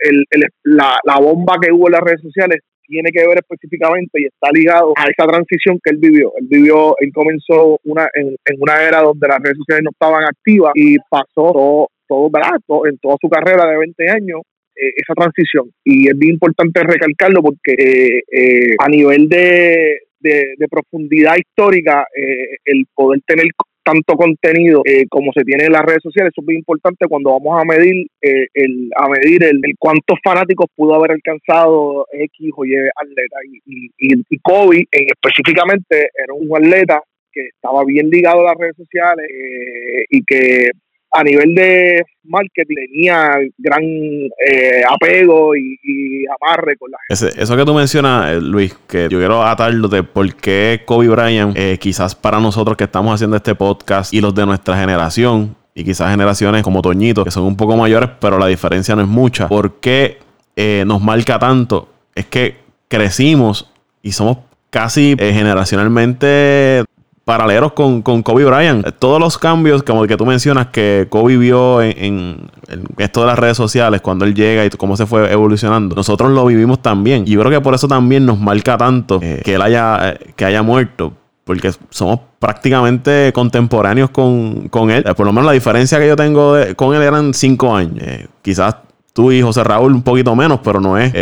el, 0.00 0.24
el, 0.30 0.42
la, 0.64 0.98
la 1.04 1.20
bomba 1.20 1.54
que 1.62 1.72
hubo 1.72 1.86
en 1.86 1.92
las 1.92 2.00
redes 2.00 2.22
sociales 2.22 2.58
tiene 2.86 3.10
que 3.10 3.26
ver 3.26 3.38
específicamente 3.38 4.20
y 4.20 4.26
está 4.26 4.48
ligado 4.52 4.92
a 4.96 5.04
esa 5.04 5.26
transición 5.26 5.78
que 5.82 5.90
él 5.90 5.98
vivió. 5.98 6.32
Él 6.38 6.46
vivió, 6.48 6.96
él 6.98 7.10
comenzó 7.12 7.78
una 7.84 8.08
en, 8.14 8.36
una 8.58 8.82
era 8.82 9.02
donde 9.02 9.28
las 9.28 9.38
redes 9.40 9.58
sociales 9.58 9.84
no 9.84 9.90
estaban 9.90 10.24
activas 10.24 10.72
y 10.74 10.98
pasó 11.08 11.26
todo, 11.34 11.88
todo, 12.06 12.86
en 12.86 12.98
toda 12.98 13.16
su 13.20 13.28
carrera 13.28 13.68
de 13.68 13.78
20 13.78 14.10
años 14.10 14.40
eh, 14.76 14.92
esa 14.96 15.14
transición. 15.14 15.70
Y 15.84 16.08
es 16.08 16.18
bien 16.18 16.34
importante 16.34 16.82
recalcarlo 16.82 17.42
porque 17.42 17.72
eh, 17.72 18.22
eh, 18.30 18.74
a 18.78 18.88
nivel 18.88 19.28
de, 19.28 19.98
de, 20.20 20.68
profundidad 20.70 21.36
histórica, 21.36 22.06
el 22.64 22.86
poder 22.94 23.20
tener 23.26 23.46
tanto 23.84 24.16
contenido 24.16 24.82
eh, 24.84 25.06
como 25.08 25.32
se 25.32 25.44
tiene 25.44 25.64
en 25.64 25.72
las 25.72 25.82
redes 25.82 26.02
sociales. 26.02 26.32
Eso 26.32 26.40
es 26.40 26.46
muy 26.46 26.56
importante 26.56 27.06
cuando 27.06 27.32
vamos 27.32 27.60
a 27.60 27.64
medir 27.64 28.06
eh, 28.22 28.46
el 28.54 28.90
a 28.96 29.08
medir 29.08 29.44
el, 29.44 29.60
cuántos 29.78 30.18
fanáticos 30.24 30.66
pudo 30.74 30.94
haber 30.94 31.12
alcanzado 31.12 32.06
X 32.12 32.50
o 32.56 32.64
Y 32.64 32.74
atleta. 32.74 33.36
Y, 33.66 33.90
y, 33.98 34.22
y 34.28 34.38
Kobe 34.40 34.86
específicamente 34.90 36.08
era 36.14 36.34
un 36.34 36.56
atleta 36.56 37.02
que 37.34 37.42
estaba 37.48 37.84
bien 37.84 38.08
ligado 38.08 38.40
a 38.40 38.50
las 38.50 38.58
redes 38.58 38.76
sociales 38.76 39.26
eh, 39.28 40.04
y 40.08 40.24
que 40.24 40.70
a 41.14 41.22
nivel 41.22 41.54
de 41.54 42.04
marketing 42.24 42.74
tenía 42.90 43.38
gran 43.58 43.82
eh, 43.84 44.82
apego 44.90 45.54
y, 45.54 45.78
amarre 46.40 46.76
con 46.76 46.90
la 46.90 46.98
gente. 47.08 47.40
eso 47.40 47.56
que 47.56 47.64
tú 47.64 47.74
mencionas, 47.74 48.32
eh, 48.32 48.40
Luis, 48.40 48.76
que 48.88 49.08
yo 49.08 49.18
quiero 49.18 49.42
atarlo 49.44 49.88
de 49.88 50.02
por 50.02 50.34
qué 50.34 50.82
Kobe 50.84 51.08
Bryant, 51.08 51.56
eh, 51.56 51.78
quizás 51.78 52.14
para 52.14 52.40
nosotros 52.40 52.76
que 52.76 52.84
estamos 52.84 53.14
haciendo 53.14 53.36
este 53.36 53.54
podcast 53.54 54.12
y 54.12 54.20
los 54.20 54.34
de 54.34 54.44
nuestra 54.46 54.76
generación, 54.76 55.54
y 55.74 55.84
quizás 55.84 56.10
generaciones 56.10 56.62
como 56.62 56.82
Toñito, 56.82 57.24
que 57.24 57.30
son 57.30 57.44
un 57.44 57.56
poco 57.56 57.76
mayores, 57.76 58.10
pero 58.20 58.38
la 58.38 58.46
diferencia 58.46 58.96
no 58.96 59.02
es 59.02 59.08
mucha, 59.08 59.48
¿por 59.48 59.80
qué 59.80 60.18
nos 60.86 61.00
marca 61.02 61.38
tanto? 61.38 61.88
Es 62.14 62.26
que 62.26 62.56
crecimos 62.88 63.72
y 64.02 64.12
somos 64.12 64.38
casi 64.70 65.16
generacionalmente 65.18 66.84
paralelos 67.24 67.72
con, 67.72 68.02
con, 68.02 68.22
Kobe 68.22 68.44
Bryant. 68.44 68.86
Todos 68.98 69.18
los 69.18 69.38
cambios, 69.38 69.82
como 69.82 70.02
el 70.02 70.08
que 70.08 70.16
tú 70.16 70.26
mencionas, 70.26 70.68
que 70.68 71.06
Kobe 71.08 71.36
vio 71.36 71.80
en, 71.82 72.50
esto 72.98 73.20
de 73.20 73.26
las 73.26 73.38
redes 73.38 73.56
sociales, 73.56 74.00
cuando 74.00 74.24
él 74.24 74.34
llega 74.34 74.64
y 74.64 74.70
cómo 74.70 74.96
se 74.96 75.06
fue 75.06 75.30
evolucionando, 75.32 75.96
nosotros 75.96 76.30
lo 76.30 76.44
vivimos 76.46 76.80
también. 76.80 77.24
Y 77.26 77.32
yo 77.32 77.40
creo 77.40 77.50
que 77.50 77.60
por 77.60 77.74
eso 77.74 77.88
también 77.88 78.26
nos 78.26 78.38
marca 78.38 78.76
tanto 78.76 79.20
eh, 79.22 79.40
que 79.44 79.54
él 79.54 79.62
haya, 79.62 80.10
eh, 80.10 80.32
que 80.36 80.44
haya 80.44 80.62
muerto. 80.62 81.14
Porque 81.44 81.72
somos 81.90 82.20
prácticamente 82.38 83.30
contemporáneos 83.34 84.08
con, 84.10 84.70
él. 84.90 85.04
Eh, 85.06 85.14
por 85.14 85.26
lo 85.26 85.32
menos 85.32 85.44
la 85.44 85.52
diferencia 85.52 85.98
que 85.98 86.08
yo 86.08 86.16
tengo 86.16 86.54
con 86.74 86.94
él 86.94 87.02
eran 87.02 87.34
cinco 87.34 87.74
años. 87.74 88.02
quizás 88.40 88.76
tú 89.12 89.30
y 89.30 89.42
José 89.42 89.62
Raúl 89.62 89.92
un 89.92 90.02
poquito 90.02 90.34
menos, 90.34 90.60
pero 90.64 90.80
no 90.80 90.96
es 90.96 91.12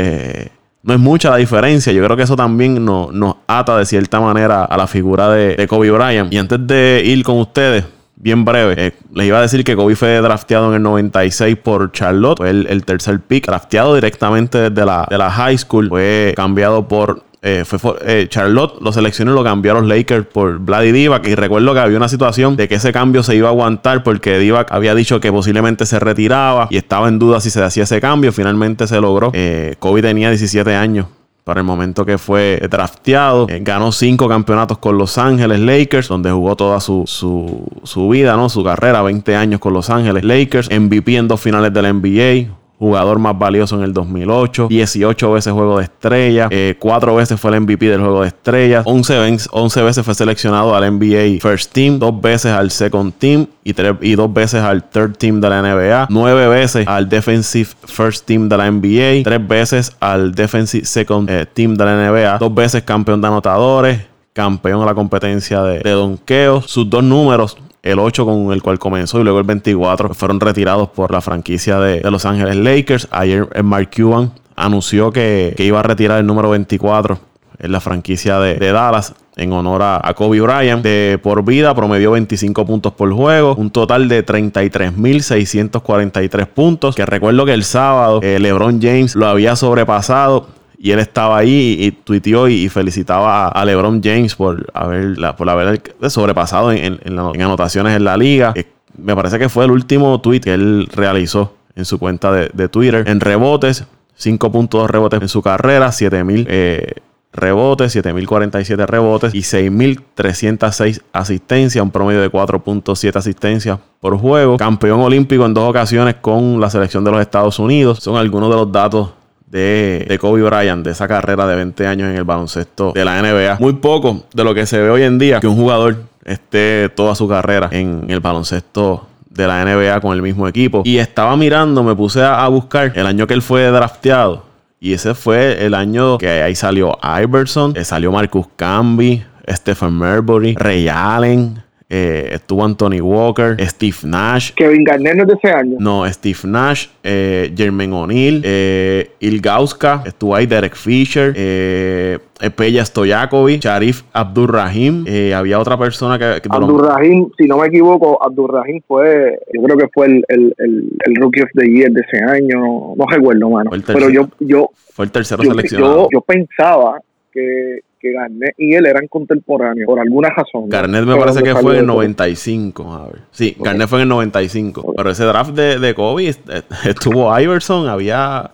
no 0.82 0.94
es 0.94 1.00
mucha 1.00 1.30
la 1.30 1.36
diferencia. 1.36 1.92
Yo 1.92 2.04
creo 2.04 2.16
que 2.16 2.24
eso 2.24 2.36
también 2.36 2.84
nos, 2.84 3.12
nos 3.12 3.36
ata 3.46 3.78
de 3.78 3.86
cierta 3.86 4.20
manera 4.20 4.64
a 4.64 4.76
la 4.76 4.86
figura 4.86 5.30
de, 5.30 5.66
Kobe 5.66 5.90
Bryant. 5.90 6.32
Y 6.32 6.38
antes 6.38 6.66
de 6.66 7.02
ir 7.04 7.22
con 7.22 7.38
ustedes, 7.38 7.84
bien 8.16 8.44
breve, 8.44 8.74
eh, 8.76 8.92
les 9.14 9.26
iba 9.26 9.38
a 9.38 9.42
decir 9.42 9.64
que 9.64 9.76
Kobe 9.76 9.96
fue 9.96 10.20
drafteado 10.20 10.68
en 10.70 10.74
el 10.76 10.82
96 10.82 11.56
por 11.56 11.92
Charlotte. 11.92 12.38
Fue 12.38 12.50
el, 12.50 12.84
tercer 12.84 13.20
pick, 13.20 13.46
drafteado 13.46 13.94
directamente 13.94 14.70
desde 14.70 14.84
la, 14.84 15.06
de 15.08 15.18
la 15.18 15.30
high 15.30 15.56
school. 15.56 15.88
Fue 15.88 16.32
cambiado 16.36 16.88
por 16.88 17.22
eh, 17.44 17.64
fue, 17.64 17.96
eh, 18.06 18.26
Charlotte 18.28 18.80
lo 18.80 18.92
seleccionó 18.92 19.32
y 19.32 19.34
lo 19.34 19.42
cambió 19.42 19.72
a 19.72 19.74
los 19.74 19.86
Lakers 19.86 20.26
por 20.26 20.60
Vladi 20.60 20.92
Divac. 20.92 21.26
Y 21.26 21.34
recuerdo 21.34 21.74
que 21.74 21.80
había 21.80 21.96
una 21.96 22.08
situación 22.08 22.54
de 22.54 22.68
que 22.68 22.76
ese 22.76 22.92
cambio 22.92 23.24
se 23.24 23.34
iba 23.34 23.48
a 23.48 23.50
aguantar 23.50 24.04
porque 24.04 24.38
Divac 24.38 24.70
había 24.70 24.94
dicho 24.94 25.20
que 25.20 25.32
posiblemente 25.32 25.84
se 25.84 25.98
retiraba 25.98 26.68
y 26.70 26.76
estaba 26.76 27.08
en 27.08 27.18
duda 27.18 27.40
si 27.40 27.50
se 27.50 27.60
hacía 27.60 27.82
ese 27.82 28.00
cambio. 28.00 28.32
Finalmente 28.32 28.86
se 28.86 29.00
logró. 29.00 29.32
Eh, 29.34 29.74
Kobe 29.80 30.02
tenía 30.02 30.28
17 30.28 30.72
años 30.76 31.06
para 31.42 31.58
el 31.58 31.66
momento 31.66 32.06
que 32.06 32.16
fue 32.16 32.62
drafteado. 32.70 33.48
Ganó 33.60 33.90
cinco 33.90 34.28
campeonatos 34.28 34.78
con 34.78 34.96
Los 34.96 35.18
Ángeles 35.18 35.58
Lakers, 35.58 36.06
donde 36.06 36.30
jugó 36.30 36.54
toda 36.54 36.78
su, 36.78 37.02
su, 37.08 37.66
su, 37.82 38.08
vida, 38.08 38.36
¿no? 38.36 38.48
Su 38.48 38.62
carrera, 38.62 39.02
20 39.02 39.34
años 39.34 39.58
con 39.58 39.72
Los 39.72 39.90
Ángeles 39.90 40.22
Lakers. 40.22 40.70
MVP 40.70 41.16
en 41.16 41.26
dos 41.26 41.40
finales 41.40 41.74
de 41.74 41.82
la 41.82 41.92
NBA 41.92 42.61
jugador 42.82 43.20
más 43.20 43.38
valioso 43.38 43.76
en 43.76 43.82
el 43.82 43.92
2008, 43.92 44.66
18 44.68 45.30
veces 45.30 45.52
juego 45.52 45.78
de 45.78 45.84
estrella, 45.84 46.48
4 46.80 47.12
eh, 47.12 47.16
veces 47.16 47.40
fue 47.40 47.52
el 47.52 47.60
MVP 47.60 47.86
del 47.86 48.00
juego 48.00 48.22
de 48.22 48.26
estrellas, 48.26 48.82
11, 48.84 49.82
veces 49.82 50.04
fue 50.04 50.14
seleccionado 50.16 50.74
al 50.74 50.98
NBA 50.98 51.40
First 51.40 51.72
Team, 51.72 52.00
2 52.00 52.20
veces 52.20 52.50
al 52.50 52.72
Second 52.72 53.12
Team 53.14 53.46
y, 53.62 53.72
2 53.72 54.34
veces 54.34 54.62
al 54.62 54.82
Third 54.82 55.16
Team 55.16 55.40
de 55.40 55.48
la 55.48 55.62
NBA, 55.62 56.08
9 56.10 56.48
veces 56.48 56.88
al 56.88 57.08
Defensive 57.08 57.70
First 57.84 58.26
Team 58.26 58.48
de 58.48 58.56
la 58.56 58.68
NBA, 58.68 59.22
3 59.22 59.46
veces 59.46 59.96
al 60.00 60.34
Defensive 60.34 60.84
Second 60.84 61.30
eh, 61.30 61.46
Team 61.46 61.76
de 61.76 61.84
la 61.84 62.10
NBA, 62.10 62.38
2 62.38 62.52
veces 62.52 62.82
campeón 62.82 63.20
de 63.20 63.28
anotadores, 63.28 64.00
campeón 64.32 64.80
de 64.80 64.86
la 64.86 64.94
competencia 64.94 65.62
de, 65.62 65.78
de. 65.78 66.60
Sus 66.66 66.90
dos 66.90 67.04
números 67.04 67.56
el 67.82 67.98
8 67.98 68.24
con 68.24 68.52
el 68.52 68.62
cual 68.62 68.78
comenzó 68.78 69.20
y 69.20 69.24
luego 69.24 69.40
el 69.40 69.44
24 69.44 70.14
fueron 70.14 70.40
retirados 70.40 70.88
por 70.90 71.10
la 71.10 71.20
franquicia 71.20 71.80
de, 71.80 72.00
Los 72.10 72.24
Ángeles 72.24 72.56
Lakers. 72.56 73.08
Ayer 73.10 73.48
Mark 73.62 73.90
Cuban 73.94 74.32
anunció 74.56 75.10
que, 75.10 75.54
iba 75.58 75.80
a 75.80 75.82
retirar 75.82 76.20
el 76.20 76.26
número 76.26 76.48
24 76.50 77.18
en 77.58 77.72
la 77.72 77.80
franquicia 77.80 78.38
de, 78.38 78.72
Dallas 78.72 79.14
en 79.36 79.52
honor 79.52 79.82
a, 79.82 80.14
Kobe 80.14 80.40
Bryant. 80.40 80.84
De 80.84 81.18
por 81.20 81.44
vida 81.44 81.74
promedió 81.74 82.12
25 82.12 82.64
puntos 82.64 82.92
por 82.92 83.12
juego, 83.12 83.56
un 83.56 83.70
total 83.70 84.08
de 84.08 84.24
33.643 84.24 86.46
puntos. 86.46 86.94
Que 86.94 87.04
recuerdo 87.04 87.44
que 87.44 87.54
el 87.54 87.64
sábado 87.64 88.20
eh, 88.22 88.38
LeBron 88.38 88.80
James 88.80 89.16
lo 89.16 89.26
había 89.26 89.56
sobrepasado 89.56 90.61
y 90.84 90.90
él 90.90 90.98
estaba 90.98 91.38
ahí 91.38 91.76
y, 91.78 91.92
tuiteó 91.92 92.48
y, 92.48 92.68
felicitaba 92.68 93.46
a, 93.46 93.64
LeBron 93.64 94.02
James 94.02 94.34
por 94.34 94.68
haber, 94.74 95.16
por 95.36 95.48
haber 95.48 95.80
sobrepasado 96.08 96.72
en, 96.72 96.98
anotaciones 97.06 97.96
en 97.96 98.02
la 98.02 98.16
liga. 98.16 98.52
Eh, 98.56 98.66
me 98.98 99.14
parece 99.14 99.38
que 99.38 99.48
fue 99.48 99.64
el 99.64 99.70
último 99.70 100.20
tweet 100.20 100.40
que 100.40 100.54
él 100.54 100.88
realizó 100.92 101.54
en 101.76 101.84
su 101.84 102.00
cuenta 102.00 102.32
de, 102.32 102.68
Twitter. 102.68 103.04
En 103.06 103.20
rebotes, 103.20 103.84
5.2 104.20 104.88
rebotes 104.88 105.22
en 105.22 105.28
su 105.28 105.40
carrera, 105.40 105.92
7000 105.92 106.46
eh, 106.50 106.94
rebotes, 107.32 107.92
7047 107.92 108.84
rebotes 108.84 109.34
y 109.36 109.42
6306 109.42 111.00
asistencias, 111.12 111.80
un 111.80 111.92
promedio 111.92 112.20
de 112.20 112.30
4.7 112.32 113.14
asistencias 113.14 113.78
por 114.00 114.18
juego. 114.18 114.56
Campeón 114.56 114.98
olímpico 114.98 115.46
en 115.46 115.54
dos 115.54 115.70
ocasiones 115.70 116.16
con 116.16 116.60
la 116.60 116.70
selección 116.70 117.04
de 117.04 117.12
los 117.12 117.20
Estados 117.20 117.60
Unidos. 117.60 118.00
Son 118.00 118.16
algunos 118.16 118.50
de 118.50 118.56
los 118.56 118.72
datos 118.72 119.10
de, 119.52 120.18
Kobe 120.18 120.42
Bryant, 120.42 120.84
de 120.84 120.92
esa 120.92 121.06
carrera 121.06 121.46
de 121.46 121.56
20 121.56 121.86
años 121.86 122.08
en 122.08 122.16
el 122.16 122.24
baloncesto 122.24 122.92
de 122.92 123.04
la 123.04 123.20
NBA. 123.20 123.58
Muy 123.60 123.74
poco 123.74 124.24
de 124.32 124.44
lo 124.44 124.54
que 124.54 124.66
se 124.66 124.80
ve 124.80 124.90
hoy 124.90 125.02
en 125.02 125.18
día 125.18 125.40
que 125.40 125.46
un 125.46 125.56
jugador 125.56 125.96
esté 126.24 126.88
toda 126.88 127.14
su 127.14 127.28
carrera 127.28 127.68
en 127.70 128.06
el 128.08 128.20
baloncesto 128.20 129.06
de 129.28 129.46
la 129.46 129.64
NBA 129.64 130.00
con 130.00 130.14
el 130.14 130.22
mismo 130.22 130.48
equipo. 130.48 130.82
Y 130.84 130.98
estaba 130.98 131.36
mirando, 131.36 131.82
me 131.82 131.94
puse 131.94 132.22
a, 132.22 132.46
buscar 132.48 132.92
el 132.94 133.06
año 133.06 133.26
que 133.26 133.34
él 133.34 133.42
fue 133.42 133.66
drafteado. 133.66 134.44
Y 134.80 134.94
ese 134.94 135.14
fue 135.14 135.64
el 135.64 135.74
año 135.74 136.18
que 136.18 136.28
ahí 136.28 136.54
salió 136.54 136.98
Iverson, 137.22 137.74
eh, 137.76 137.84
salió 137.84 138.10
Marcus 138.10 138.46
Camby, 138.56 139.22
Stephen 139.48 139.92
Marbury, 139.92 140.54
Ray 140.54 140.88
Allen, 140.88 141.62
eh, 141.94 142.30
estuvo 142.32 142.64
Anthony 142.64 143.02
Walker, 143.02 143.54
Steve 143.68 143.96
Nash. 144.04 144.52
Kevin 144.54 144.82
Garnett 144.82 145.14
no 145.14 145.22
es 145.24 145.28
de 145.28 145.34
ese 145.34 145.50
año. 145.50 145.76
No, 145.78 146.08
Steve 146.10 146.38
Nash, 146.44 146.86
eh, 147.02 147.52
Jermaine 147.54 147.92
O'Neal, 147.92 148.40
eh, 148.44 149.10
Ilgauska, 149.20 150.02
estuvo 150.06 150.34
ahí 150.34 150.46
Derek 150.46 150.74
Fisher, 150.74 151.34
eh, 151.36 152.18
Peja 152.56 152.82
Stojakovic, 152.82 153.60
Sharif 153.60 154.04
Abdurrahim. 154.14 155.04
Eh, 155.06 155.34
había 155.34 155.58
otra 155.58 155.76
persona 155.76 156.18
que. 156.18 156.40
que 156.40 156.48
Abdurrahim, 156.50 157.28
si 157.36 157.44
no 157.44 157.58
me 157.58 157.66
equivoco, 157.66 158.18
Abdurrahim 158.24 158.80
fue, 158.88 159.38
yo 159.52 159.62
creo 159.62 159.76
que 159.76 159.88
fue 159.92 160.06
el, 160.06 160.24
el, 160.28 160.54
el, 160.58 161.16
Rookie 161.16 161.42
of 161.42 161.50
the 161.54 161.66
Year 161.66 161.90
de 161.90 162.00
ese 162.00 162.24
año, 162.24 162.94
no, 162.96 163.06
recuerdo, 163.06 163.50
mano. 163.50 163.70
Pero 163.86 164.08
yo, 164.08 164.28
yo. 164.40 164.70
Fue 164.94 165.04
el 165.04 165.10
tercero 165.10 165.42
seleccionado. 165.42 166.04
Yo, 166.04 166.08
yo 166.10 166.20
pensaba 166.22 167.02
que 167.32 167.80
que 168.02 168.12
Garnett 168.12 168.54
y 168.58 168.74
él 168.74 168.84
eran 168.84 169.06
contemporáneos 169.06 169.86
por 169.86 170.00
alguna 170.00 170.28
razón. 170.28 170.68
Garnett 170.68 171.04
me 171.04 171.16
parece 171.16 171.42
que 171.42 171.54
fue 171.54 171.74
en 171.74 171.80
el 171.80 171.86
95. 171.86 172.92
A 172.92 173.06
ver. 173.06 173.20
Sí, 173.30 173.56
Garnett 173.58 173.88
fue 173.88 174.00
en 174.00 174.02
el 174.02 174.08
95. 174.08 174.94
Pero 174.96 175.10
ese 175.10 175.24
draft 175.24 175.52
de, 175.52 175.78
de 175.78 175.94
Kobe 175.94 176.26
estuvo 176.84 177.38
Iverson, 177.38 177.88
había 177.88 178.50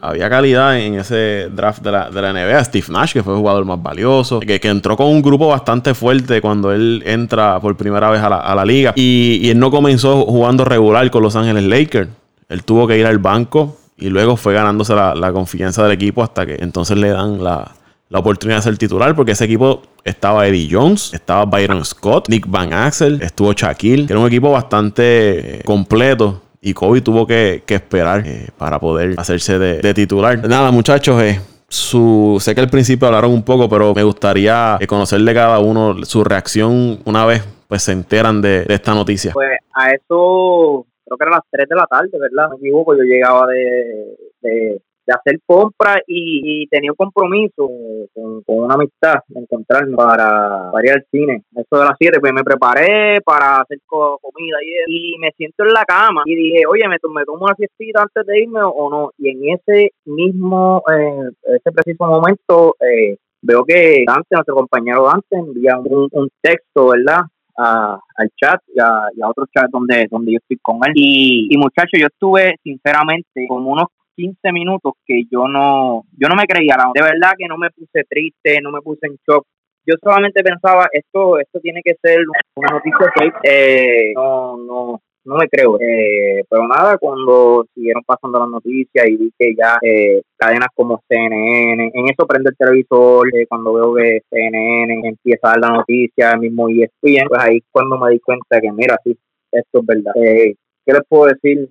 había 0.00 0.30
calidad 0.30 0.78
en 0.78 0.94
ese 0.94 1.48
draft 1.50 1.82
de 1.82 1.92
la, 1.92 2.10
de 2.10 2.22
la, 2.22 2.32
NBA. 2.32 2.64
Steve 2.64 2.86
Nash, 2.90 3.12
que 3.12 3.22
fue 3.22 3.34
el 3.34 3.40
jugador 3.40 3.64
más 3.64 3.82
valioso, 3.82 4.40
que, 4.40 4.60
que, 4.60 4.68
entró 4.68 4.96
con 4.96 5.08
un 5.08 5.20
grupo 5.20 5.48
bastante 5.48 5.92
fuerte 5.92 6.40
cuando 6.40 6.72
él 6.72 7.02
entra 7.04 7.58
por 7.60 7.76
primera 7.76 8.08
vez 8.08 8.22
a 8.22 8.30
la, 8.30 8.36
a 8.36 8.54
la 8.54 8.64
liga. 8.64 8.92
Y, 8.94 9.40
y, 9.42 9.50
él 9.50 9.58
no 9.58 9.70
comenzó 9.70 10.24
jugando 10.24 10.64
regular 10.64 11.10
con 11.10 11.22
Los 11.22 11.36
Ángeles 11.36 11.64
Lakers. 11.64 12.08
Él 12.48 12.64
tuvo 12.64 12.86
que 12.86 12.96
ir 12.96 13.06
al 13.06 13.18
banco 13.18 13.76
y 13.96 14.08
luego 14.08 14.36
fue 14.36 14.54
ganándose 14.54 14.94
la, 14.94 15.14
la 15.14 15.32
confianza 15.32 15.82
del 15.82 15.92
equipo 15.92 16.22
hasta 16.22 16.46
que 16.46 16.56
entonces 16.60 16.96
le 16.96 17.08
dan 17.08 17.42
la, 17.42 17.72
la 18.08 18.18
oportunidad 18.18 18.58
de 18.58 18.62
ser 18.62 18.78
titular 18.78 19.14
porque 19.14 19.32
ese 19.32 19.44
equipo 19.44 19.82
estaba 20.04 20.46
Eddie 20.46 20.68
Jones, 20.70 21.12
estaba 21.12 21.44
Byron 21.44 21.84
Scott, 21.84 22.28
Nick 22.28 22.46
Van 22.48 22.72
Axel, 22.72 23.20
estuvo 23.22 23.52
Shaquille, 23.52 24.06
era 24.08 24.18
un 24.18 24.26
equipo 24.26 24.50
bastante 24.50 25.58
eh, 25.58 25.62
completo 25.64 26.42
y 26.60 26.72
Kobe 26.74 27.00
tuvo 27.00 27.26
que, 27.26 27.62
esperar 27.66 28.22
eh, 28.26 28.48
para 28.56 28.78
poder 28.78 29.14
hacerse 29.18 29.58
de, 29.58 29.94
titular. 29.94 30.38
Nada, 30.48 30.70
muchachos, 30.70 31.22
eh, 31.22 31.40
su, 31.68 32.38
sé 32.40 32.54
que 32.54 32.60
al 32.60 32.70
principio 32.70 33.08
hablaron 33.08 33.32
un 33.32 33.42
poco, 33.42 33.68
pero 33.68 33.94
me 33.94 34.02
gustaría 34.02 34.78
conocerle 34.88 35.34
cada 35.34 35.58
uno 35.58 36.04
su 36.04 36.24
reacción 36.24 37.00
una 37.04 37.26
vez 37.26 37.44
pues 37.68 37.82
se 37.82 37.92
enteran 37.92 38.40
de, 38.40 38.64
esta 38.68 38.94
noticia. 38.94 39.32
Pues 39.34 39.58
a 39.74 39.90
eso 39.90 40.86
creo 41.04 41.18
que 41.18 41.24
era 41.24 41.32
las 41.32 41.44
3 41.50 41.68
de 41.68 41.76
la 41.76 41.86
tarde, 41.86 42.10
¿verdad? 42.18 42.48
Me 42.50 42.56
equivoco, 42.56 42.96
yo 42.96 43.02
llegaba 43.02 43.46
de 43.46 44.16
de 44.40 44.80
hacer 45.12 45.40
compras 45.46 45.98
y, 46.06 46.66
tenía 46.68 46.92
un 46.92 46.96
compromiso 46.96 47.68
con, 48.14 48.42
una 48.46 48.74
amistad 48.74 49.20
de 49.28 49.40
encontrarme 49.40 49.96
para, 49.96 50.70
ir 50.84 50.92
al 50.92 51.06
cine. 51.10 51.42
Eso 51.54 51.80
de 51.80 51.84
las 51.84 51.96
7, 51.98 52.20
pues 52.20 52.32
me 52.32 52.44
preparé 52.44 53.20
para 53.22 53.60
hacer 53.60 53.78
comida 53.86 54.56
y, 54.62 55.14
y 55.14 55.18
me 55.18 55.30
siento 55.32 55.64
en 55.64 55.72
la 55.72 55.84
cama 55.84 56.22
y 56.26 56.34
dije, 56.34 56.66
oye, 56.66 56.86
¿me, 56.88 56.96
me 57.14 57.24
tomo 57.24 57.44
una 57.44 57.54
siestita 57.54 58.02
antes 58.02 58.26
de 58.26 58.42
irme 58.42 58.60
o, 58.62 58.90
no? 58.90 59.10
Y 59.18 59.30
en 59.30 59.54
ese 59.54 59.92
mismo, 60.04 60.82
eh, 60.92 61.30
ese 61.56 61.72
preciso 61.72 62.06
momento, 62.06 62.76
eh, 62.80 63.16
veo 63.42 63.64
que 63.64 64.04
Dante, 64.06 64.28
nuestro 64.30 64.54
compañero 64.54 65.04
Dante, 65.06 65.36
envía 65.36 65.78
un, 65.78 66.28
texto, 66.40 66.88
¿verdad? 66.88 67.22
al 67.56 68.28
chat 68.36 68.60
y 68.72 68.78
a, 68.80 69.28
otros 69.28 69.48
chats 69.52 69.70
donde, 69.72 70.06
donde 70.08 70.32
yo 70.32 70.38
estoy 70.38 70.58
con 70.62 70.76
él. 70.86 70.92
Y, 70.94 71.48
y 71.50 71.56
muchachos, 71.56 71.98
yo 71.98 72.06
estuve 72.06 72.54
sinceramente 72.62 73.46
como 73.48 73.72
unos 73.72 73.88
15 74.18 74.52
minutos 74.52 74.94
que 75.06 75.22
yo 75.30 75.46
no, 75.46 76.02
yo 76.18 76.28
no 76.28 76.34
me 76.34 76.44
creía, 76.44 76.76
de 76.92 77.02
verdad 77.02 77.34
que 77.38 77.46
no 77.46 77.56
me 77.56 77.70
puse 77.70 78.02
triste, 78.08 78.60
no 78.60 78.72
me 78.72 78.82
puse 78.82 79.06
en 79.06 79.16
shock. 79.26 79.46
Yo 79.86 79.94
solamente 80.02 80.42
pensaba, 80.42 80.88
esto, 80.92 81.38
esto 81.38 81.60
tiene 81.60 81.80
que 81.84 81.94
ser 82.02 82.18
una 82.56 82.68
noticia 82.68 83.12
fake, 83.14 83.38
eh, 83.44 84.12
no, 84.16 84.56
no, 84.56 85.00
no 85.24 85.36
me 85.36 85.48
creo. 85.48 85.78
Eh, 85.80 86.42
pero 86.50 86.66
nada, 86.66 86.98
cuando 86.98 87.64
siguieron 87.72 88.02
pasando 88.04 88.40
las 88.40 88.48
noticias 88.48 89.06
y 89.08 89.16
vi 89.16 89.32
que 89.38 89.54
ya 89.54 89.78
eh, 89.82 90.20
cadenas 90.36 90.68
como 90.74 91.00
CNN, 91.08 91.90
en 91.94 92.08
eso 92.08 92.26
prende 92.26 92.50
el 92.50 92.56
televisor, 92.56 93.30
cuando 93.48 93.72
veo 93.72 93.94
que 93.94 94.22
CNN 94.30 95.08
empieza 95.08 95.46
a 95.46 95.50
dar 95.52 95.60
la 95.60 95.76
noticia, 95.76 96.32
el 96.32 96.40
mismo 96.40 96.68
ESPN, 96.68 97.28
pues 97.28 97.40
ahí 97.40 97.60
cuando 97.70 97.98
me 97.98 98.10
di 98.10 98.18
cuenta 98.18 98.60
que 98.60 98.72
mira, 98.72 98.98
sí, 99.04 99.16
esto 99.52 99.78
es 99.78 99.86
verdad. 99.86 100.12
¿Qué 100.16 100.92
les 100.92 101.02
puedo 101.08 101.26
decir? 101.26 101.68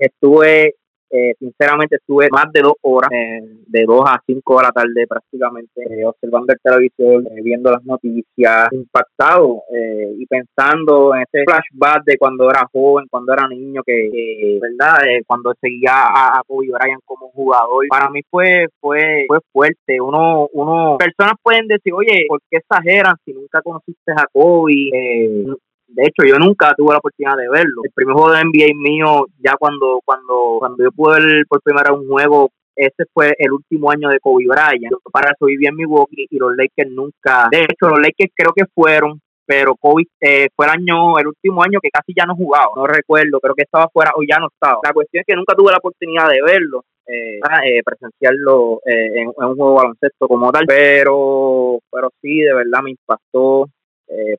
estuve 0.00 0.74
eh, 1.08 1.34
sinceramente 1.38 1.96
estuve 1.96 2.28
más 2.30 2.50
de 2.52 2.62
dos 2.62 2.74
horas, 2.82 3.10
eh, 3.12 3.40
de 3.68 3.84
dos 3.84 4.02
a 4.06 4.20
cinco 4.26 4.56
de 4.56 4.62
la 4.64 4.72
tarde 4.72 5.06
prácticamente, 5.08 5.82
eh, 5.82 6.04
observando 6.04 6.52
el 6.52 6.60
televisor, 6.60 7.22
viendo 7.42 7.70
las 7.70 7.84
noticias, 7.84 8.68
impactado 8.72 9.62
y 10.18 10.26
pensando 10.26 11.14
en 11.14 11.22
ese 11.22 11.44
flashback 11.44 12.04
de 12.04 12.18
cuando 12.18 12.50
era 12.50 12.66
joven, 12.72 13.06
cuando 13.08 13.32
era 13.32 13.46
niño, 13.46 13.82
que, 13.84 14.58
¿verdad? 14.60 14.98
cuando 15.26 15.52
seguía 15.60 15.92
a, 15.92 16.42
Kobe 16.46 16.68
Bryant 16.72 17.02
como 17.04 17.30
jugador. 17.30 17.86
Para 17.88 18.10
mí 18.10 18.20
fue, 18.28 18.66
fue, 18.80 19.24
fue 19.28 19.38
fuerte. 19.52 20.00
Uno, 20.00 20.48
uno, 20.52 20.96
personas 20.98 21.34
pueden 21.42 21.66
decir, 21.66 21.92
oye, 21.92 22.24
¿por 22.28 22.40
qué 22.50 22.58
exageran 22.58 23.16
si 23.24 23.32
nunca 23.32 23.62
conociste 23.62 24.12
a 24.12 24.26
Kobe? 24.32 24.90
De 25.88 26.02
hecho 26.04 26.26
yo 26.26 26.38
nunca 26.38 26.74
tuve 26.76 26.92
la 26.92 26.98
oportunidad 26.98 27.36
de 27.36 27.48
verlo. 27.48 27.82
El 27.84 27.92
primer 27.94 28.14
juego 28.14 28.32
de 28.32 28.44
NBA 28.44 28.74
mío, 28.74 29.26
ya 29.38 29.56
cuando 29.58 30.00
cuando 30.04 30.56
cuando 30.58 30.84
yo 30.84 30.92
pude 30.92 31.20
ver 31.20 31.46
por 31.48 31.62
primera 31.62 31.92
un 31.92 32.06
juego, 32.08 32.50
ese 32.74 33.04
fue 33.12 33.34
el 33.38 33.52
último 33.52 33.90
año 33.90 34.08
de 34.08 34.20
Kobe 34.20 34.46
Bryant. 34.46 34.94
Para 35.12 35.32
eso 35.32 35.46
viví 35.46 35.66
en 35.66 35.76
Milwaukee 35.76 36.26
y 36.30 36.38
los 36.38 36.54
Lakers 36.56 36.90
nunca. 36.90 37.48
De 37.50 37.64
hecho, 37.64 37.88
los 37.88 38.00
Lakers 38.00 38.32
creo 38.34 38.52
que 38.54 38.66
fueron, 38.74 39.20
pero 39.46 39.76
Kobe 39.76 40.04
eh, 40.20 40.48
fue 40.54 40.66
el 40.66 40.72
año, 40.72 41.18
el 41.18 41.28
último 41.28 41.62
año 41.62 41.80
que 41.80 41.90
casi 41.90 42.12
ya 42.14 42.26
no 42.26 42.36
jugaba. 42.36 42.72
No 42.76 42.86
recuerdo, 42.86 43.40
creo 43.40 43.54
que 43.54 43.62
estaba 43.62 43.88
fuera 43.88 44.12
o 44.14 44.22
ya 44.28 44.38
no 44.38 44.48
estaba. 44.48 44.80
La 44.84 44.92
cuestión 44.92 45.20
es 45.20 45.26
que 45.26 45.36
nunca 45.36 45.54
tuve 45.54 45.72
la 45.72 45.78
oportunidad 45.78 46.28
de 46.28 46.42
verlo 46.42 46.84
eh, 47.06 47.38
ah, 47.48 47.60
eh, 47.64 47.82
presenciarlo 47.84 48.80
eh, 48.84 49.22
en, 49.22 49.28
un 49.28 49.34
juego 49.56 49.70
de 49.70 49.76
baloncesto 49.76 50.26
como 50.26 50.50
tal, 50.50 50.64
pero, 50.66 51.78
pero 51.90 52.10
sí, 52.20 52.40
de 52.40 52.52
verdad 52.52 52.82
me 52.82 52.90
impactó. 52.90 53.68